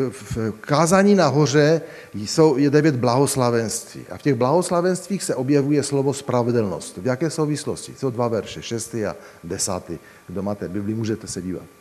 v 0.10 0.52
kázání 0.62 1.16
nahoře 1.16 1.82
jsou, 2.14 2.58
je 2.58 2.70
devět 2.70 2.96
blahoslavenství. 2.96 4.06
A 4.10 4.18
v 4.18 4.22
těch 4.22 4.36
blahoslavenstvích 4.36 5.24
se 5.24 5.36
objevuje 5.36 5.84
slovo 5.84 6.14
spravedlnost. 6.14 6.98
V 6.98 7.06
jaké 7.06 7.30
souvislosti? 7.30 7.94
Jsou 7.98 8.10
dva 8.10 8.28
verše, 8.28 8.62
šestý 8.62 9.06
a 9.06 9.16
desátý. 9.44 9.98
Kdo 10.28 10.44
máte 10.44 10.68
Bibli, 10.68 10.94
můžete 10.94 11.28
se 11.28 11.42
dívat. 11.42 11.77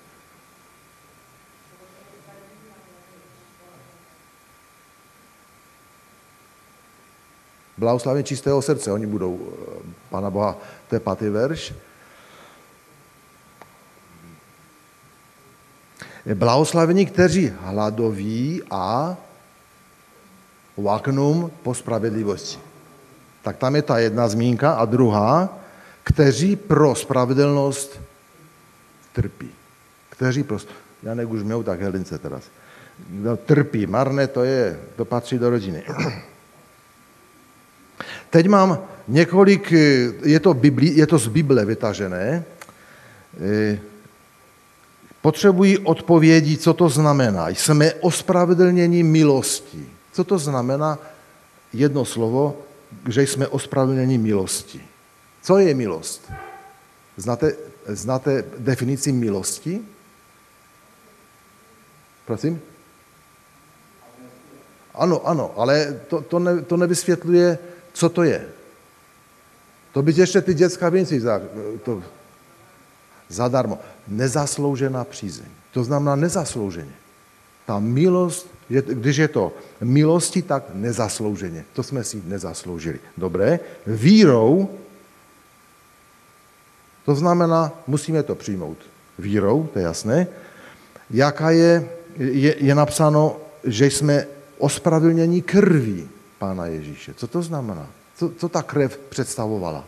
Blahoslavení 7.78 8.24
čistého 8.24 8.62
srdce, 8.62 8.92
oni 8.92 9.06
budou 9.06 9.52
Pana 10.10 10.30
Boha, 10.30 10.56
to 10.88 10.96
je 10.96 11.00
pátý 11.00 11.28
verš. 11.28 11.74
Blahoslavení, 16.34 17.06
kteří 17.06 17.52
hladoví 17.60 18.62
a 18.70 19.16
vaknum 20.76 21.50
po 21.62 21.74
spravedlivosti. 21.74 22.58
Tak 23.42 23.56
tam 23.56 23.76
je 23.76 23.82
ta 23.82 23.98
jedna 23.98 24.28
zmínka 24.28 24.72
a 24.72 24.84
druhá, 24.84 25.58
kteří 26.04 26.56
pro 26.56 26.94
spravedlnost 26.94 28.00
trpí. 29.12 29.50
Kteří 30.10 30.42
pro... 30.42 30.58
Já 31.02 31.14
už 31.26 31.42
měl 31.42 31.62
tak 31.62 31.80
Helince 31.80 32.18
teraz. 32.18 32.44
Kdo 33.08 33.36
trpí, 33.36 33.86
marné, 33.86 34.26
to 34.26 34.44
je, 34.44 34.80
to 34.96 35.04
patří 35.04 35.38
do 35.38 35.50
rodiny. 35.50 35.84
Teď 38.30 38.46
mám 38.48 38.78
několik, 39.08 39.72
je 40.22 40.40
to, 40.40 40.54
Bibli, 40.54 40.86
je 40.86 41.06
to 41.06 41.18
z 41.18 41.28
Bible 41.28 41.64
vytažené, 41.64 42.44
Potřebují 45.26 45.78
odpovědi, 45.78 46.56
co 46.56 46.74
to 46.74 46.88
znamená. 46.88 47.48
Jsme 47.48 47.94
ospravedlněni 47.94 49.02
milostí. 49.02 49.88
Co 50.12 50.24
to 50.24 50.38
znamená? 50.38 50.98
Jedno 51.72 52.04
slovo, 52.04 52.62
že 53.08 53.22
jsme 53.22 53.48
ospravedlněni 53.48 54.18
milostí. 54.18 54.80
Co 55.42 55.58
je 55.58 55.74
milost? 55.74 56.32
Znáte, 57.16 57.56
znáte 57.86 58.44
definici 58.58 59.12
milosti? 59.12 59.80
Prosím? 62.26 62.60
Ano, 64.94 65.26
ano, 65.26 65.54
ale 65.56 66.00
to, 66.08 66.20
to, 66.20 66.38
ne, 66.38 66.62
to 66.62 66.76
nevysvětluje, 66.76 67.58
co 67.96 68.08
to 68.08 68.22
je. 68.22 68.44
To 69.92 70.02
by 70.02 70.12
ještě 70.16 70.40
ty 70.40 70.54
dětská 70.54 70.88
věci 70.88 71.22
to, 71.82 72.02
zadarmo. 73.28 73.78
Nezasloužená 74.08 75.04
přízeň. 75.04 75.48
To 75.72 75.84
znamená 75.84 76.16
nezaslouženě. 76.16 76.92
Ta 77.66 77.78
milost, 77.78 78.48
když 78.68 79.16
je 79.16 79.28
to 79.28 79.52
milosti, 79.80 80.42
tak 80.42 80.64
nezaslouženě. 80.74 81.64
To 81.72 81.82
jsme 81.82 82.04
si 82.04 82.22
nezasloužili. 82.24 83.00
Dobré. 83.16 83.60
Vírou, 83.86 84.68
to 87.04 87.14
znamená, 87.14 87.72
musíme 87.86 88.22
to 88.22 88.34
přijmout. 88.34 88.78
Vírou, 89.18 89.68
to 89.72 89.78
je 89.78 89.84
jasné. 89.84 90.26
Jaká 91.10 91.50
je, 91.50 91.88
je, 92.16 92.64
je 92.64 92.74
napsáno, 92.74 93.40
že 93.64 93.86
jsme 93.86 94.26
ospravedlněni 94.58 95.42
krví 95.42 96.08
Pána 96.38 96.66
Ježíše. 96.66 97.14
Co 97.14 97.26
to 97.26 97.42
znamená? 97.42 97.86
Co, 98.16 98.30
co 98.38 98.48
ta 98.48 98.62
krev 98.62 98.98
představovala? 98.98 99.84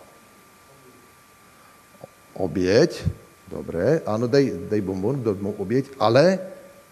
Oběť, 2.34 3.04
Dobré, 3.48 4.04
ano, 4.04 4.28
dej, 4.28 4.52
dej 4.68 4.80
bonbon, 4.80 5.24
mou 5.40 5.52
oběť, 5.56 5.96
ale 6.00 6.38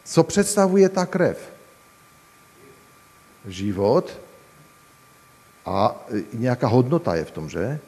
co 0.05 0.25
představuje 0.25 0.89
ta 0.89 1.07
krev? 1.07 1.37
Život 3.47 4.19
a 5.67 5.97
nějaká 6.33 6.67
hodnota 6.67 7.15
je 7.15 7.25
v 7.25 7.31
tom, 7.31 7.49
že? 7.49 7.79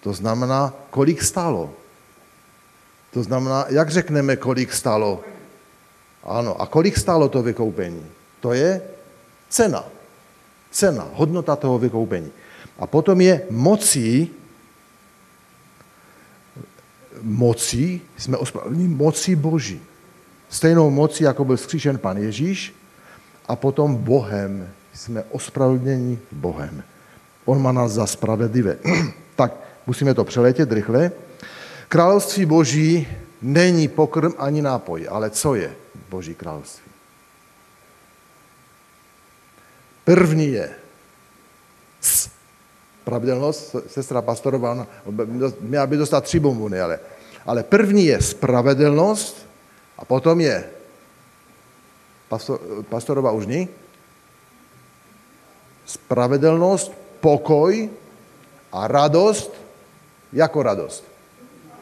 To 0.00 0.12
znamená, 0.12 0.74
kolik 0.90 1.22
stálo. 1.22 1.70
To 3.10 3.22
znamená, 3.22 3.66
jak 3.68 3.90
řekneme, 3.90 4.36
kolik 4.36 4.72
stálo? 4.72 5.22
Ano, 6.24 6.60
a 6.60 6.66
kolik 6.66 6.98
stálo 6.98 7.28
to 7.28 7.42
vykoupení? 7.42 8.06
To 8.40 8.52
je 8.52 8.82
cena. 9.48 9.84
Cena, 10.70 11.08
hodnota 11.14 11.56
toho 11.56 11.78
vykoupení. 11.78 12.30
A 12.78 12.86
potom 12.86 13.20
je 13.20 13.42
mocí 13.50 14.30
mocí, 17.22 18.00
jsme 18.16 18.36
ospravedlněni 18.36 18.88
mocí 18.94 19.36
Boží. 19.36 19.80
Stejnou 20.48 20.90
mocí, 20.90 21.24
jako 21.24 21.44
byl 21.44 21.56
skříšen 21.56 21.98
pan 21.98 22.16
Ježíš, 22.16 22.74
a 23.48 23.56
potom 23.56 23.96
Bohem. 23.96 24.68
Jsme 24.92 25.22
ospravedlněni 25.30 26.18
Bohem. 26.32 26.82
On 27.44 27.62
má 27.62 27.72
nás 27.72 27.92
za 27.92 28.06
spravedlivé. 28.06 28.76
tak 29.36 29.52
musíme 29.86 30.14
to 30.14 30.24
přeletět 30.24 30.72
rychle. 30.72 31.12
Království 31.88 32.46
Boží 32.46 33.08
není 33.42 33.88
pokrm 33.88 34.32
ani 34.38 34.62
nápoj, 34.62 35.06
ale 35.10 35.30
co 35.30 35.54
je 35.54 35.74
Boží 36.10 36.34
království? 36.34 36.89
První 40.04 40.46
je 40.46 40.70
s. 42.00 42.30
Pravidelnost, 43.04 43.76
sestra 43.86 44.22
pastorová, 44.22 44.86
měla 45.60 45.86
by 45.86 45.96
dostat 45.96 46.24
tři 46.24 46.40
bombuny, 46.40 46.80
ale, 46.80 47.00
ale 47.46 47.62
první 47.62 48.06
je 48.06 48.22
spravedlnost 48.22 49.46
a 49.98 50.04
potom 50.04 50.40
je 50.40 50.64
pastor, 52.28 52.60
pastorová 52.88 53.30
už 53.30 53.46
ní, 53.46 53.68
spravedlnost, 55.86 56.92
pokoj 57.20 57.90
a 58.72 58.88
radost, 58.88 59.50
jako 60.32 60.62
radost. 60.62 61.04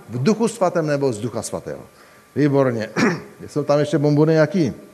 V 0.08 0.22
duchu 0.22 0.48
svatém 0.48 0.86
nebo 0.86 1.12
z 1.12 1.18
ducha 1.18 1.42
svatého. 1.42 1.82
Výborně. 2.36 2.90
Jsou 3.46 3.64
tam 3.64 3.78
ještě 3.78 3.98
bombuny 3.98 4.34
jaký? 4.34 4.87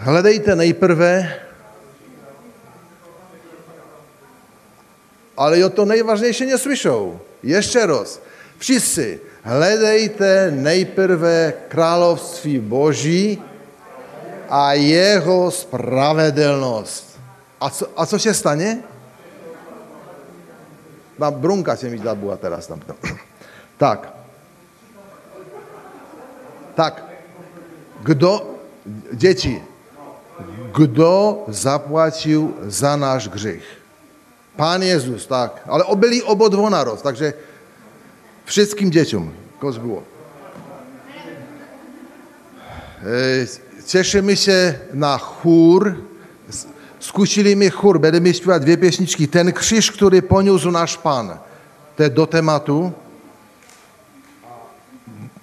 Hledejte 0.00 0.56
nejprve, 0.56 1.34
ale 5.36 5.58
jo 5.58 5.68
to 5.70 5.84
nejvážnější 5.84 6.46
neslyšou. 6.46 7.20
Ještě 7.42 7.86
raz. 7.86 8.20
Všichni, 8.58 9.18
hledejte 9.42 10.50
nejprve 10.50 11.52
království 11.68 12.58
Boží 12.58 13.42
a 14.48 14.72
jeho 14.72 15.50
spravedlnost. 15.50 17.20
A 17.60 17.70
co, 17.70 17.86
a 17.96 18.06
co 18.06 18.18
se 18.18 18.34
stane? 18.34 18.82
Mám 21.18 21.34
brunka 21.34 21.76
se 21.76 21.88
mi 21.88 21.98
zabu 21.98 22.32
a 22.32 22.36
teraz 22.36 22.66
tam. 22.66 22.80
Tak. 23.76 24.12
Tak. 26.74 27.04
Kdo, 28.00 28.54
děti, 29.12 29.69
kdo 30.74 31.44
zaplatil 31.48 32.54
za 32.62 32.96
náš 32.96 33.28
gřích? 33.28 33.64
Pán 34.56 34.82
Jezus, 34.82 35.26
tak. 35.26 35.62
Ale 35.66 35.84
byli 35.94 36.22
obodvo 36.22 36.70
národ, 36.70 37.02
takže 37.02 37.34
všetkým 38.44 38.90
děťom, 38.90 39.34
kož 39.58 39.78
bylo. 39.78 40.02
Těšíme 43.84 44.36
se 44.36 44.80
na 44.92 45.18
chůr, 45.18 45.96
zkusili 46.98 47.54
mi 47.54 47.70
chůr, 47.70 47.98
budeme 47.98 48.34
zpívat 48.34 48.62
dvě 48.62 48.76
pěšničky. 48.76 49.26
Ten 49.26 49.52
křiž, 49.52 49.90
který 49.90 50.20
poniósł 50.20 50.70
náš 50.70 50.96
pán, 50.96 51.40
to 51.94 52.02
je 52.02 52.10
do 52.10 52.26
tématu. 52.26 52.94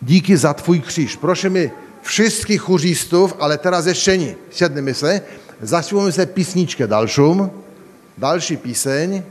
Díky 0.02 0.38
za 0.38 0.54
tvůj 0.54 0.80
kříž. 0.80 1.16
Prosím 1.16 1.72
všech 2.08 2.60
chůřistů, 2.60 3.32
ale 3.40 3.58
teraz 3.58 3.86
ještě 3.86 4.18
ní. 4.18 4.36
Sedneme 4.52 4.94
se, 4.94 5.22
zaspíváme 5.62 6.12
se 6.12 6.26
písničke 6.26 6.88
dalším. 6.88 7.52
Další 8.18 8.58
píseň. 8.58 9.24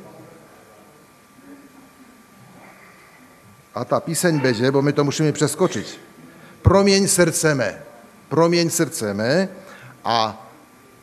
A 3.74 3.84
ta 3.84 4.00
píseň 4.00 4.40
beže, 4.40 4.70
bo 4.70 4.82
my 4.82 4.92
to 4.92 5.04
musíme 5.04 5.32
přeskočit. 5.32 6.00
Proměň 6.62 7.08
srdce 7.08 7.54
mé. 7.54 7.82
Proměň 8.28 8.70
srdce 8.70 9.14
mé. 9.14 9.48
A 10.04 10.46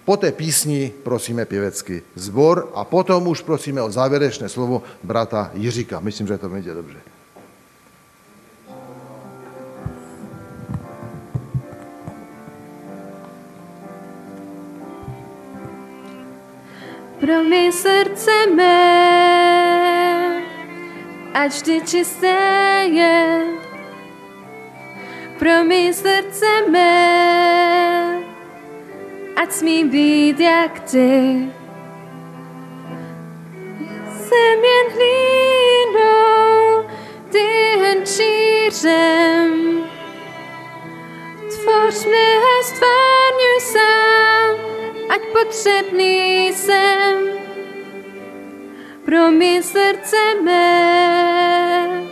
po 0.06 0.18
té 0.18 0.32
písni 0.32 0.92
prosíme 1.04 1.46
pěvecký 1.46 2.02
zbor 2.16 2.72
a 2.76 2.84
potom 2.84 3.28
už 3.28 3.42
prosíme 3.42 3.82
o 3.82 3.92
závěrečné 3.92 4.50
slovo 4.50 4.84
brata 5.04 5.52
Jiříka. 5.54 6.00
Myslím, 6.00 6.28
že 6.28 6.38
to 6.38 6.50
bude 6.50 6.74
dobře. 6.74 7.13
Pro 17.24 17.40
mé 17.44 17.72
srdce 17.72 18.52
mé, 18.52 18.84
ať 21.34 21.52
vždy 21.56 21.76
čisté 21.88 22.36
je. 22.92 23.48
Pro 25.40 25.64
mé 25.64 25.96
srdce 25.96 26.68
mé, 26.68 27.00
ať 29.40 29.52
smí 29.52 29.88
být 29.88 30.40
jak 30.40 30.80
ty. 30.84 31.48
Jsem 34.20 34.60
jen 34.60 34.88
hlínou, 34.92 36.84
ty 37.32 37.48
jen 37.80 38.06
šířem. 38.06 39.52
Tvoř 41.48 42.06
mne 42.06 42.28
a 42.36 42.54
stvárňuj 42.64 43.60
sám, 43.60 44.56
ať 45.14 45.22
potřebný 45.34 46.48
jsem 46.48 47.30
pro 49.06 49.32
mé 49.32 49.64
srdce 49.64 50.18
mé, 50.44 52.04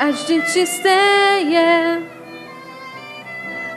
ať 0.00 0.10
vždy 0.14 0.42
čisté 0.52 1.00
je 1.48 2.02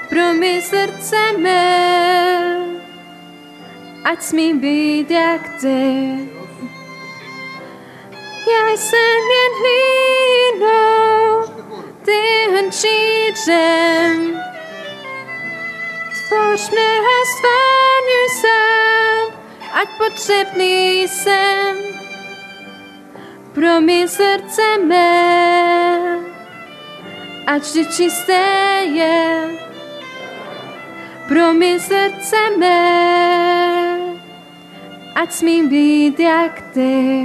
pro 0.10 0.34
mé 0.34 0.62
srdce 0.62 1.38
mé, 1.38 1.64
ať 4.04 4.22
smí 4.22 4.54
být 4.54 5.12
jak 5.12 5.50
ty. 5.62 6.20
Já 8.52 8.76
jsem 8.76 9.22
jen 9.36 9.52
hlínou, 9.62 11.44
ty 12.06 12.12
jen 12.12 12.72
šířem, 12.72 14.40
Mne 16.28 16.92
a 17.00 17.16
stvárňuj 17.24 18.28
sám, 18.44 19.26
ať 19.80 19.88
potřebný 19.98 21.08
jsem 21.08 21.76
pro 23.54 23.82
mé 23.82 24.08
srdce 24.08 24.78
mé, 24.84 26.20
ať 27.48 27.62
vždy 27.62 27.84
čisté 27.96 28.44
je 28.92 29.24
pro 31.28 31.54
mé 31.56 31.80
srdce 31.80 32.40
mé, 32.60 32.84
ať 35.16 35.32
smím 35.32 35.70
být 35.70 36.20
jak 36.20 36.62
ty. 36.76 37.24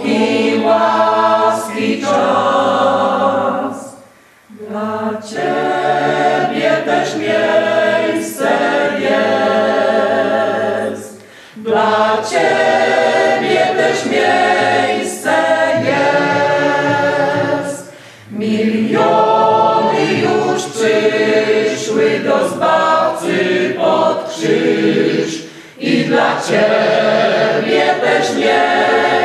Boki 0.00 0.60
łaski 0.64 2.02
czas. 2.02 3.96
Dla 4.50 5.10
Ciebie 5.28 6.70
też 6.84 7.16
miejsce 7.16 8.48
jest. 9.00 11.22
Dla 11.56 12.16
Ciebie 12.30 13.66
też 13.76 14.06
miejsce 14.06 15.34
jest. 15.84 17.92
Miliony 18.30 20.04
już 20.22 20.62
przyszły 20.62 22.20
do 22.24 22.48
Zbawcy 22.48 23.74
pod 23.78 24.30
krzyż 24.30 25.42
i 25.78 26.04
dla 26.04 26.40
Ciebie 26.40 27.94
też 28.02 28.36
miejsce 28.36 29.19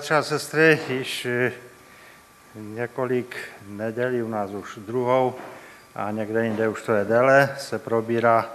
bratři 0.00 0.14
a 0.14 0.22
sestry, 0.22 0.80
již 0.88 1.26
eh, 1.26 1.52
několik 2.54 3.36
nedělí, 3.68 4.22
u 4.22 4.28
nás 4.28 4.50
už 4.50 4.78
druhou 4.86 5.34
a 5.94 6.10
někde 6.10 6.44
jinde 6.44 6.68
už 6.68 6.82
to 6.82 6.92
je 6.92 7.04
déle, 7.04 7.56
se 7.58 7.78
probírá 7.78 8.50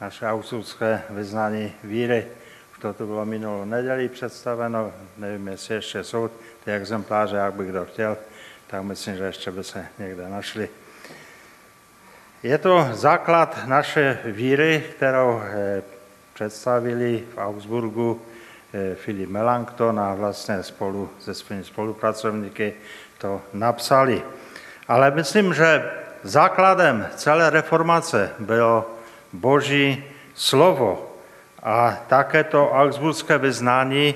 naše 0.00 0.26
augsburské 0.26 1.02
vyznání 1.10 1.72
víry. 1.84 2.26
Už 2.72 2.78
to 2.78 2.92
tu 2.92 3.06
bylo 3.06 3.24
minulou 3.24 3.64
neděli 3.64 4.08
představeno, 4.08 4.92
nevím, 5.16 5.48
jestli 5.48 5.74
ještě 5.74 6.04
jsou 6.04 6.30
ty 6.64 6.72
exempláře, 6.72 7.36
jak 7.36 7.54
by 7.54 7.66
kdo 7.66 7.84
chtěl, 7.84 8.16
tak 8.66 8.82
myslím, 8.82 9.16
že 9.16 9.24
ještě 9.24 9.50
by 9.50 9.64
se 9.64 9.86
někde 9.98 10.28
našli. 10.28 10.68
Je 12.42 12.58
to 12.58 12.88
základ 12.92 13.58
naše 13.66 14.18
víry, 14.24 14.84
kterou 14.96 15.40
eh, 15.44 15.82
představili 16.34 17.24
v 17.34 17.38
Augsburgu 17.38 18.22
Filip 18.94 19.30
Melanchthon 19.30 20.00
a 20.00 20.14
vlastně 20.14 20.62
spolu 20.62 21.10
se 21.18 21.34
svými 21.34 21.64
spolupracovníky 21.64 22.74
to 23.18 23.40
napsali. 23.52 24.22
Ale 24.88 25.10
myslím, 25.10 25.54
že 25.54 25.90
základem 26.22 27.06
celé 27.16 27.50
reformace 27.50 28.30
bylo 28.38 28.90
Boží 29.32 30.04
slovo. 30.34 31.12
A 31.62 31.98
také 32.06 32.44
to 32.44 32.70
augsburské 32.70 33.38
vyznání 33.38 34.14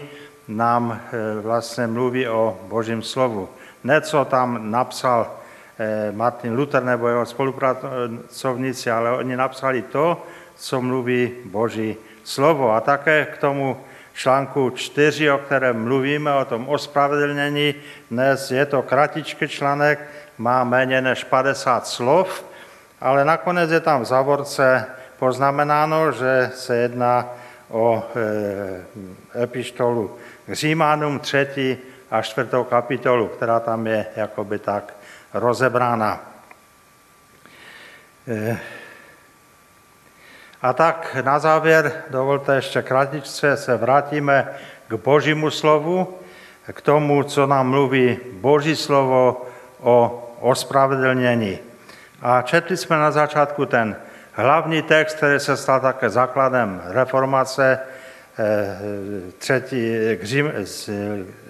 nám 0.48 1.00
eh, 1.00 1.40
vlastně 1.40 1.86
mluví 1.86 2.28
o 2.28 2.58
Božím 2.68 3.02
slovu. 3.02 3.48
Ne, 3.84 4.00
co 4.00 4.24
tam 4.24 4.70
napsal 4.70 5.30
eh, 5.78 6.12
Martin 6.12 6.56
Luther 6.56 6.82
nebo 6.84 7.08
jeho 7.08 7.26
spolupracovníci, 7.26 8.90
ale 8.90 9.10
oni 9.16 9.36
napsali 9.36 9.82
to, 9.82 10.22
co 10.56 10.80
mluví 10.80 11.32
Boží 11.44 11.96
slovo. 12.24 12.72
A 12.72 12.80
také 12.80 13.24
k 13.24 13.38
tomu 13.38 13.76
článku 14.14 14.70
4, 14.70 15.30
o 15.30 15.38
kterém 15.38 15.84
mluvíme, 15.84 16.34
o 16.34 16.44
tom 16.44 16.68
ospravedlnění. 16.68 17.74
Dnes 18.10 18.50
je 18.50 18.66
to 18.66 18.82
kratičký 18.82 19.48
článek, 19.48 19.98
má 20.38 20.64
méně 20.64 21.00
než 21.00 21.24
50 21.24 21.86
slov, 21.86 22.44
ale 23.00 23.24
nakonec 23.24 23.70
je 23.70 23.80
tam 23.80 24.02
v 24.02 24.04
závorce 24.04 24.86
poznamenáno, 25.18 26.12
že 26.12 26.50
se 26.54 26.76
jedná 26.76 27.28
o 27.68 28.02
e, 29.36 29.42
epištolu 29.42 30.16
k 30.46 30.52
Římanům 30.52 31.18
3. 31.18 31.78
a 32.10 32.22
4. 32.22 32.48
kapitolu, 32.68 33.28
která 33.28 33.60
tam 33.60 33.86
je 33.86 34.06
jakoby 34.16 34.58
tak 34.58 34.94
rozebrána. 35.34 36.20
E, 38.28 38.58
a 40.62 40.72
tak 40.72 41.16
na 41.24 41.38
závěr 41.38 41.92
dovolte 42.10 42.54
ještě 42.54 42.82
kratičce 42.82 43.56
se 43.56 43.76
vrátíme 43.76 44.48
k 44.88 44.94
Božímu 44.94 45.50
slovu, 45.50 46.18
k 46.72 46.80
tomu, 46.80 47.22
co 47.22 47.46
nám 47.46 47.68
mluví 47.68 48.18
Boží 48.32 48.76
slovo 48.76 49.46
o 49.80 50.26
ospravedlnění. 50.40 51.58
A 52.22 52.42
četli 52.42 52.76
jsme 52.76 52.96
na 52.96 53.10
začátku 53.10 53.66
ten 53.66 53.96
hlavní 54.32 54.82
text, 54.82 55.14
který 55.14 55.40
se 55.40 55.56
stal 55.56 55.80
také 55.80 56.10
základem 56.10 56.82
reformace, 56.84 57.78
třetí, 59.38 59.94
k 60.20 60.24
Řím, 60.24 60.52
z 60.64 60.90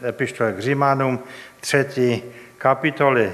epištole 0.09 0.53
k 0.53 0.59
Římanům, 0.59 1.21
třetí 1.61 2.23
kapitoly, 2.59 3.33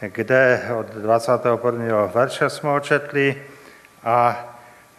kde 0.00 0.62
od 0.78 0.86
21. 0.86 2.06
verše 2.14 2.50
jsme 2.50 2.70
ho 2.70 2.80
četli 2.80 3.42
a 4.04 4.44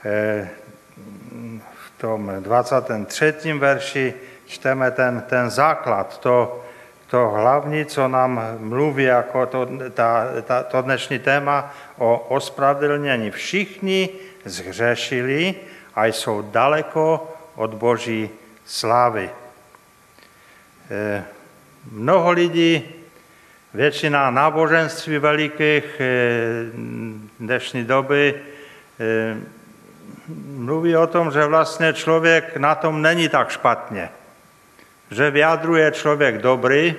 v 0.04 1.90
tom 1.98 2.32
23. 2.40 3.54
verši 3.54 4.14
čteme 4.46 4.92
ten, 4.92 5.22
ten 5.30 5.50
základ, 5.50 6.20
to, 6.20 6.64
to 7.10 7.30
hlavní, 7.30 7.86
co 7.86 8.08
nám 8.08 8.42
mluví 8.60 9.04
jako 9.04 9.46
to, 9.46 9.70
ta, 9.94 10.26
ta, 10.44 10.64
to 10.64 10.82
dnešní 10.82 11.20
téma 11.20 11.74
o 11.98 12.18
ospravedlnění. 12.18 13.32
Všichni 13.32 14.10
zhřešili 14.46 15.56
a 15.96 16.06
jsou 16.06 16.42
daleko 16.42 17.34
od 17.56 17.74
Boží 17.74 18.30
slávy. 18.66 19.30
E, 20.92 21.24
mnoho 21.92 22.32
lidí, 22.32 22.84
většina 23.74 24.32
náboženství 24.32 25.18
velikých 25.18 25.86
e, 26.00 26.06
dnešní 27.40 27.84
doby 27.84 28.36
e, 29.00 29.57
mluví 30.58 30.98
o 30.98 31.08
tom, 31.08 31.32
že 31.32 31.46
vlastně 31.46 31.94
člověk 31.94 32.58
na 32.58 32.76
tom 32.76 33.02
není 33.02 33.30
tak 33.30 33.50
špatně. 33.50 34.10
Že 35.12 35.32
vyjadruje 35.32 35.92
člověk 35.92 36.38
dobrý 36.38 36.96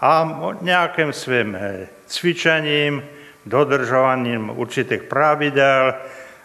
a 0.00 0.40
nějakým 0.60 1.12
svým 1.12 1.58
cvičením, 2.06 3.02
dodržováním 3.46 4.50
určitých 4.58 5.02
pravidel, 5.02 5.94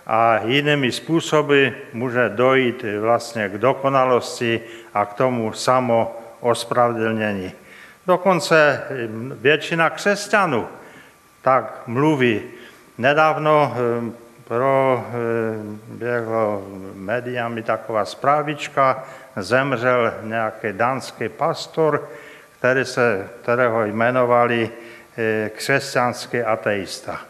a 0.07 0.39
jinými 0.45 0.91
způsoby 0.91 1.67
může 1.93 2.29
dojít 2.29 2.85
vlastně 2.99 3.49
k 3.49 3.57
dokonalosti 3.57 4.61
a 4.93 5.05
k 5.05 5.13
tomu 5.13 5.53
samo 5.53 6.19
ospravedlnění. 6.39 7.51
Dokonce 8.07 8.83
většina 9.41 9.89
křesťanů 9.89 10.67
tak 11.41 11.81
mluví. 11.87 12.41
Nedávno 12.97 13.75
eh, 14.43 14.47
pro 14.47 15.05
běhlo 15.87 16.67
médiami 16.93 17.63
taková 17.63 18.05
zprávička, 18.05 19.03
zemřel 19.35 20.13
nějaký 20.23 20.67
dánský 20.71 21.29
pastor, 21.29 22.09
který 22.59 22.85
se, 22.85 23.29
kterého 23.41 23.85
jmenovali 23.85 24.69
eh, 25.17 25.49
křesťanský 25.49 26.41
ateista. 26.41 27.21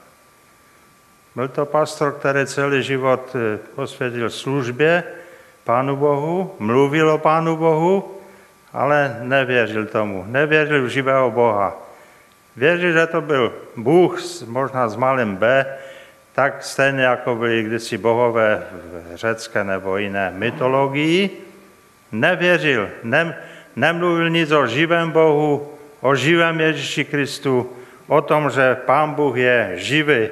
Byl 1.35 1.47
to 1.47 1.65
pastor, 1.65 2.11
který 2.11 2.45
celý 2.45 2.83
život 2.83 3.35
eh, 3.35 3.57
posvětil 3.75 4.29
službě 4.29 5.03
Pánu 5.63 5.95
Bohu, 5.95 6.55
mluvil 6.59 7.09
o 7.09 7.17
Pánu 7.17 7.57
Bohu, 7.57 8.19
ale 8.73 9.17
nevěřil 9.21 9.85
tomu, 9.85 10.25
nevěřil 10.27 10.83
v 10.83 10.87
živého 10.87 11.31
Boha. 11.31 11.73
Věřil, 12.55 12.91
že 12.91 13.07
to 13.07 13.21
byl 13.21 13.53
Bůh, 13.77 14.19
možná 14.45 14.89
s 14.89 14.95
malým 14.95 15.35
B, 15.35 15.65
tak 16.33 16.63
stejně 16.63 17.03
jako 17.03 17.35
byli 17.35 17.63
kdysi 17.63 17.97
bohové 17.97 18.63
v 18.71 19.15
řecké 19.15 19.63
nebo 19.63 19.97
jiné 19.97 20.31
mytologii, 20.35 21.29
nevěřil, 22.11 22.89
ne, 23.03 23.37
nemluvil 23.75 24.29
nic 24.29 24.51
o 24.51 24.67
živém 24.67 25.11
Bohu, 25.11 25.73
o 26.01 26.15
živém 26.15 26.59
Ježíši 26.59 27.05
Kristu, 27.05 27.77
o 28.07 28.21
tom, 28.21 28.49
že 28.49 28.75
Pán 28.75 29.13
Bůh 29.13 29.37
je 29.37 29.71
živý, 29.75 30.29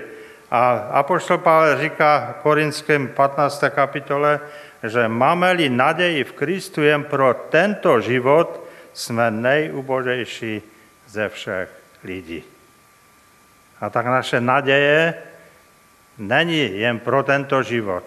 a 0.52 0.72
apoštol 1.00 1.38
Pavel 1.38 1.80
říká 1.80 2.36
v 2.40 2.42
Korinském 2.42 3.08
15. 3.08 3.64
kapitole, 3.70 4.40
že 4.84 5.08
máme-li 5.08 5.70
naději 5.70 6.24
v 6.24 6.32
Kristu 6.32 6.84
jen 6.84 7.04
pro 7.04 7.34
tento 7.34 8.02
život, 8.02 8.68
jsme 8.94 9.32
nejubožejší 9.32 10.62
ze 11.08 11.30
všech 11.30 11.70
lidí. 12.04 12.44
A 13.82 13.90
tak 13.90 14.06
naše 14.06 14.42
naděje 14.42 15.14
není 16.18 16.80
jen 16.80 17.00
pro 17.00 17.24
tento 17.24 17.64
život, 17.64 18.04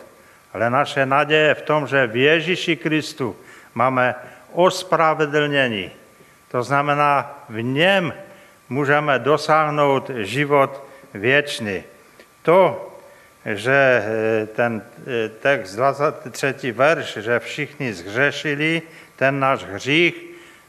ale 0.53 0.71
naše 0.71 1.07
naděje 1.07 1.55
v 1.55 1.63
tom, 1.63 1.87
že 1.87 2.07
v 2.07 2.17
Ježíši 2.17 2.77
Kristu 2.77 3.37
máme 3.75 4.15
ospravedlnění. 4.53 5.91
To 6.51 6.63
znamená, 6.63 7.45
v 7.49 7.63
něm 7.63 8.15
můžeme 8.69 9.19
dosáhnout 9.19 10.11
život 10.15 10.85
věčný. 11.15 11.83
To, 12.43 12.91
že 13.45 14.03
eh, 14.05 14.47
ten 14.47 14.83
eh, 15.07 15.29
text 15.29 15.75
23. 15.77 16.73
verš, 16.73 17.19
že 17.21 17.39
všichni 17.39 17.95
zhřešili, 17.95 18.83
ten 19.17 19.41
náš 19.41 19.65
hřích 19.65 20.15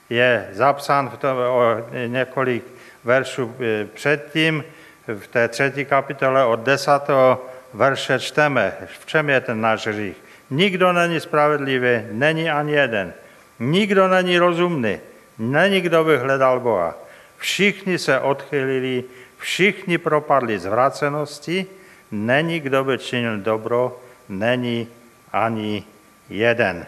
je 0.10 0.50
zapsán 0.52 1.10
v 1.10 1.18
tom, 1.18 1.38
o 1.38 1.64
několik 2.08 2.64
veršů 3.04 3.56
eh, 3.60 3.86
předtím, 3.94 4.64
v 5.08 5.28
té 5.28 5.48
třetí 5.48 5.86
kapitole 5.86 6.46
od 6.46 6.60
desátého 6.60 7.46
verše 7.74 8.20
čteme, 8.20 8.74
v 9.00 9.06
čem 9.06 9.30
je 9.30 9.42
ten 9.42 9.62
náš 9.62 9.88
hřích. 9.88 10.18
Nikdo 10.50 10.94
není 10.94 11.20
spravedlivý, 11.20 12.02
není 12.12 12.50
ani 12.50 12.72
jeden. 12.72 13.14
Nikdo 13.60 14.08
není 14.08 14.38
rozumný, 14.38 15.00
není 15.38 15.82
kdo 15.82 16.04
by 16.04 16.18
hledal 16.18 16.60
Boha. 16.60 16.96
Všichni 17.38 17.98
se 17.98 18.20
odchylili, 18.20 19.04
Všichni 19.38 19.98
propadli 19.98 20.60
zvracenosti, 20.60 21.66
není 22.12 22.60
kdo 22.60 22.84
by 22.84 22.98
činil 22.98 23.38
dobro, 23.38 24.02
není 24.30 24.88
ani 25.32 25.84
jeden. 26.30 26.86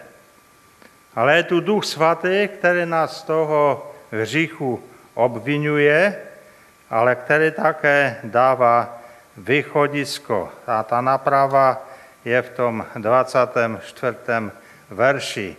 Ale 1.14 1.36
je 1.36 1.42
tu 1.42 1.60
Duch 1.60 1.84
Svatý, 1.84 2.48
který 2.58 2.86
nás 2.86 3.20
z 3.20 3.22
toho 3.22 3.90
hříchu 4.10 4.82
obvinuje, 5.14 6.22
ale 6.90 7.14
který 7.14 7.50
také 7.50 8.16
dává 8.24 8.98
východisko. 9.36 10.52
A 10.66 10.82
ta 10.82 11.00
naprava 11.00 11.86
je 12.24 12.42
v 12.42 12.50
tom 12.50 12.86
24. 12.96 14.16
verši. 14.90 15.56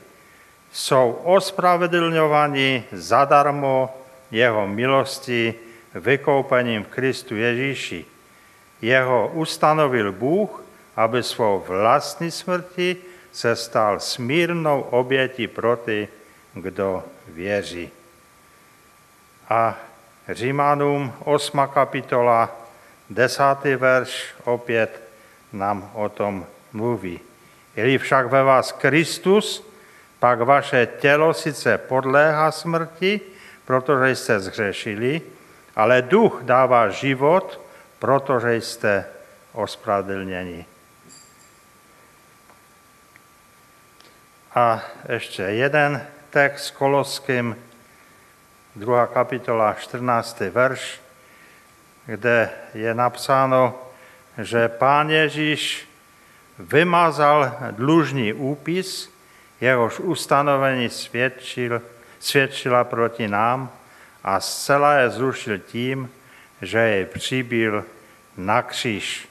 Jsou 0.72 1.12
ospravedlňovaní 1.24 2.84
zadarmo 2.92 3.98
jeho 4.32 4.68
milosti, 4.68 5.56
vykoupením 5.96 6.84
v 6.84 6.88
Kristu 6.88 7.36
Ježíši. 7.36 8.06
Jeho 8.82 9.32
ustanovil 9.34 10.12
Bůh, 10.12 10.64
aby 10.96 11.24
svou 11.24 11.64
vlastní 11.68 12.32
smrti 12.32 12.98
se 13.32 13.56
stal 13.56 14.00
smírnou 14.00 14.82
obětí 14.82 15.48
pro 15.48 15.76
ty, 15.76 16.08
kdo 16.54 17.04
věří. 17.28 17.90
A 19.50 19.78
Římanům 20.32 21.14
8. 21.24 21.60
kapitola, 21.74 22.50
10. 23.10 23.44
verš 23.78 24.34
opět 24.44 25.02
nám 25.54 25.92
o 25.94 26.10
tom 26.10 26.46
mluví. 26.74 27.20
Je 27.76 28.00
však 28.00 28.28
ve 28.28 28.44
vás 28.44 28.72
Kristus, 28.72 29.70
pak 30.20 30.42
vaše 30.42 30.88
tělo 31.00 31.34
sice 31.34 31.78
podléhá 31.78 32.52
smrti, 32.52 33.22
protože 33.66 34.16
jste 34.16 34.40
zhřešili, 34.40 35.22
ale 35.76 36.02
duch 36.02 36.40
dává 36.44 36.90
život, 36.90 37.62
protože 38.00 38.56
jste 38.56 39.06
ospravedlněni. 39.54 40.66
A 44.56 44.82
ještě 45.10 45.44
jeden 45.44 46.08
text 46.30 46.72
Koloským, 46.72 47.56
druhá 48.76 49.08
kapitola, 49.08 49.74
14. 49.74 50.40
verš, 50.40 51.02
kde 52.06 52.50
je 52.74 52.94
napsáno, 52.94 53.74
že 54.38 54.68
pán 54.68 55.10
Ježíš 55.10 55.90
vymazal 56.60 57.58
dlužný 57.72 58.34
úpis, 58.34 59.14
jehož 59.62 60.00
ustanovení 60.00 60.90
svědčil, 60.90 61.82
svědčila 62.20 62.84
proti 62.84 63.28
nám, 63.28 63.72
a 64.24 64.40
zcela 64.40 64.94
je 64.94 65.10
zrušil 65.10 65.58
tím, 65.58 66.12
že 66.62 66.80
jej 66.80 67.06
přibyl 67.06 67.86
na 68.38 68.62
kříž. 68.62 69.30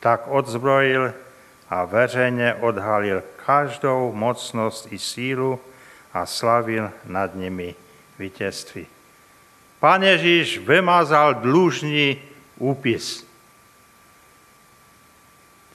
Tak 0.00 0.22
odzbrojil 0.26 1.14
a 1.70 1.84
veřejně 1.84 2.54
odhalil 2.54 3.22
každou 3.46 4.12
mocnost 4.12 4.92
i 4.92 4.98
sílu 4.98 5.60
a 6.14 6.26
slavil 6.26 6.90
nad 7.04 7.34
nimi 7.34 7.74
vítězství. 8.22 8.86
Pán 9.80 10.02
Ježíš 10.02 10.58
vymazal 10.58 11.34
dlužný 11.34 12.22
úpis 12.56 13.26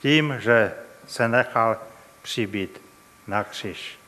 tím, 0.00 0.36
že 0.40 0.72
se 1.06 1.28
nechal 1.28 1.76
přibít 2.22 2.80
na 3.26 3.44
kříž. 3.44 3.98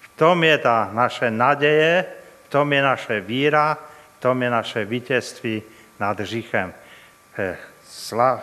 V 0.00 0.08
tom 0.18 0.44
je 0.44 0.58
ta 0.58 0.90
naše 0.92 1.30
naděje, 1.30 2.04
v 2.46 2.48
tom 2.48 2.72
je 2.72 2.82
naše 2.82 3.20
víra, 3.20 3.78
v 4.18 4.20
tom 4.20 4.42
je 4.42 4.50
naše 4.50 4.84
vítězství 4.84 5.62
nad 6.00 6.20
hříchem. 6.20 6.74
Eh, 7.38 7.56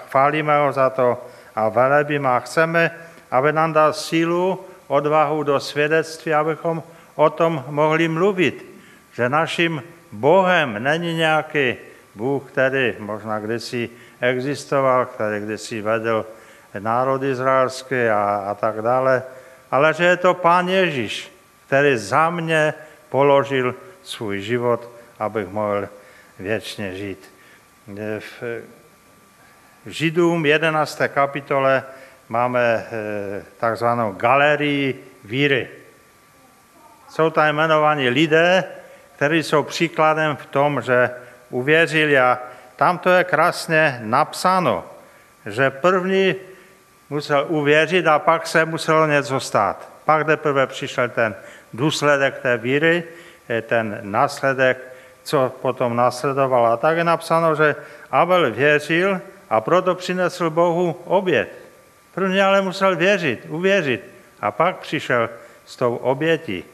chválíme 0.08 0.58
ho 0.58 0.72
za 0.72 0.90
to 0.90 1.28
a 1.56 1.70
velebíme 1.70 2.30
a 2.30 2.40
chceme, 2.40 2.92
aby 3.32 3.52
nám 3.52 3.74
dal 3.74 3.94
sílu, 3.94 4.66
odvahu 4.88 5.44
do 5.44 5.60
svědectví, 5.60 6.34
abychom 6.34 6.84
o 7.16 7.30
tom 7.30 7.64
mohli 7.68 8.08
mluvit, 8.08 8.73
že 9.14 9.30
naším 9.30 9.84
Bohem 10.12 10.84
není 10.84 11.14
nějaký 11.14 11.76
Bůh, 12.16 12.52
který 12.52 12.94
možná 13.00 13.40
kdysi 13.40 13.90
existoval, 14.22 15.06
který 15.06 15.46
kdysi 15.46 15.82
vedl 15.82 16.26
národ 16.80 17.24
izraelský 17.24 18.08
a, 18.10 18.46
a 18.48 18.54
tak 18.54 18.82
dále, 18.82 19.24
ale 19.72 19.94
že 19.94 20.06
je 20.06 20.18
to 20.18 20.34
Pán 20.34 20.68
Ježíš, 20.68 21.32
který 21.68 21.98
za 21.98 22.30
mě 22.30 22.74
položil 23.10 23.76
svůj 24.04 24.42
život, 24.42 24.90
abych 25.20 25.48
mohl 25.48 25.90
věčně 26.40 26.96
žít. 26.96 27.34
V 27.88 28.44
Židům 29.86 30.46
11. 30.46 31.02
kapitole 31.08 31.84
máme 32.30 32.62
eh, 32.62 33.44
takzvanou 33.58 34.12
galerii 34.12 35.12
víry. 35.24 35.70
Jsou 37.10 37.30
tam 37.30 37.48
jmenovaní 37.48 38.10
lidé, 38.10 38.64
kteří 39.24 39.44
jsou 39.44 39.64
příkladem 39.64 40.36
v 40.36 40.46
tom, 40.46 40.82
že 40.82 41.10
uvěřili 41.50 42.20
a 42.20 42.40
tam 42.76 42.98
to 42.98 43.10
je 43.10 43.24
krásně 43.24 44.00
napsáno, 44.04 44.84
že 45.46 45.70
první 45.70 46.36
musel 47.10 47.46
uvěřit 47.48 48.08
a 48.08 48.20
pak 48.20 48.48
se 48.48 48.66
muselo 48.66 49.08
něco 49.08 49.40
stát. 49.40 49.90
Pak 50.06 50.28
teprve 50.28 50.68
přišel 50.68 51.10
ten 51.10 51.36
důsledek 51.74 52.40
té 52.40 52.58
víry, 52.58 53.04
ten 53.62 54.00
následek, 54.02 54.78
co 55.24 55.56
potom 55.62 55.96
následoval. 55.96 56.68
A 56.68 56.78
tak 56.78 56.98
je 56.98 57.04
napsáno, 57.04 57.56
že 57.56 57.76
Abel 58.12 58.52
věřil 58.52 59.22
a 59.50 59.62
proto 59.62 59.96
přinesl 59.96 60.50
Bohu 60.50 61.00
oběd. 61.06 61.50
První 62.16 62.42
ale 62.42 62.62
musel 62.62 62.96
věřit, 62.96 63.46
uvěřit. 63.48 64.04
A 64.42 64.52
pak 64.52 64.78
přišel 64.78 65.30
s 65.66 65.76
tou 65.76 65.96
obětí. 65.96 66.73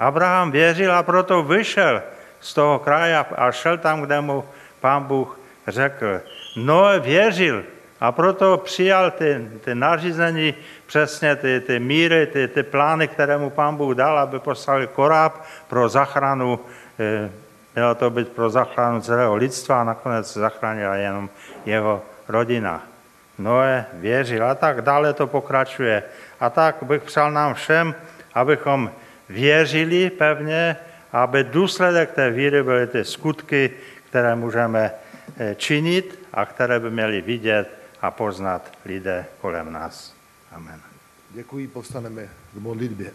Abraham 0.00 0.50
věřil 0.50 0.92
a 0.92 1.02
proto 1.02 1.42
vyšel 1.42 2.02
z 2.40 2.54
toho 2.54 2.78
kraje 2.78 3.16
a 3.18 3.52
šel 3.52 3.78
tam, 3.78 4.00
kde 4.00 4.20
mu 4.20 4.44
pán 4.80 5.04
Bůh 5.04 5.38
řekl. 5.68 6.20
Noé 6.56 7.00
věřil 7.00 7.64
a 8.00 8.12
proto 8.12 8.56
přijal 8.56 9.10
ty, 9.10 9.48
ty 9.64 9.74
nařízení, 9.74 10.54
přesně 10.86 11.36
ty, 11.36 11.60
ty 11.60 11.78
míry, 11.78 12.26
ty, 12.26 12.48
ty 12.48 12.62
plány, 12.62 13.08
které 13.08 13.38
mu 13.38 13.50
pán 13.50 13.76
Bůh 13.76 13.94
dal, 13.94 14.18
aby 14.18 14.38
poslali 14.38 14.86
koráb 14.86 15.44
pro 15.68 15.88
zachranu, 15.88 16.60
eh, 16.98 17.30
mělo 17.74 17.94
to 17.94 18.10
být 18.10 18.28
pro 18.28 18.50
zachranu 18.50 19.00
celého 19.00 19.34
lidstva 19.36 19.80
a 19.80 19.84
nakonec 19.84 20.32
zachránila 20.32 20.94
jenom 20.94 21.30
jeho 21.66 22.02
rodina. 22.28 22.82
Noé 23.38 23.86
věřil 23.92 24.44
a 24.44 24.54
tak 24.54 24.82
dále 24.82 25.12
to 25.12 25.26
pokračuje. 25.26 26.02
A 26.40 26.50
tak 26.50 26.76
bych 26.82 27.02
přál 27.02 27.32
nám 27.32 27.54
všem, 27.54 27.94
abychom 28.34 28.90
věřili 29.30 30.10
pevně, 30.10 30.76
aby 31.12 31.44
důsledek 31.44 32.12
té 32.12 32.30
víry 32.30 32.62
byly 32.62 32.86
ty 32.86 33.04
skutky, 33.04 33.70
které 34.08 34.34
můžeme 34.34 34.90
eh, 35.36 35.54
činit 35.54 36.18
a 36.32 36.46
které 36.46 36.80
by 36.80 36.90
měli 36.90 37.20
vidět 37.20 37.68
a 38.02 38.10
poznat 38.10 38.72
lidé 38.84 39.26
kolem 39.40 39.72
nás. 39.72 40.14
Amen. 40.52 40.80
Děkuji, 41.30 41.68
postaneme 41.68 42.28
k 42.54 42.56
modlitbě. 42.56 43.10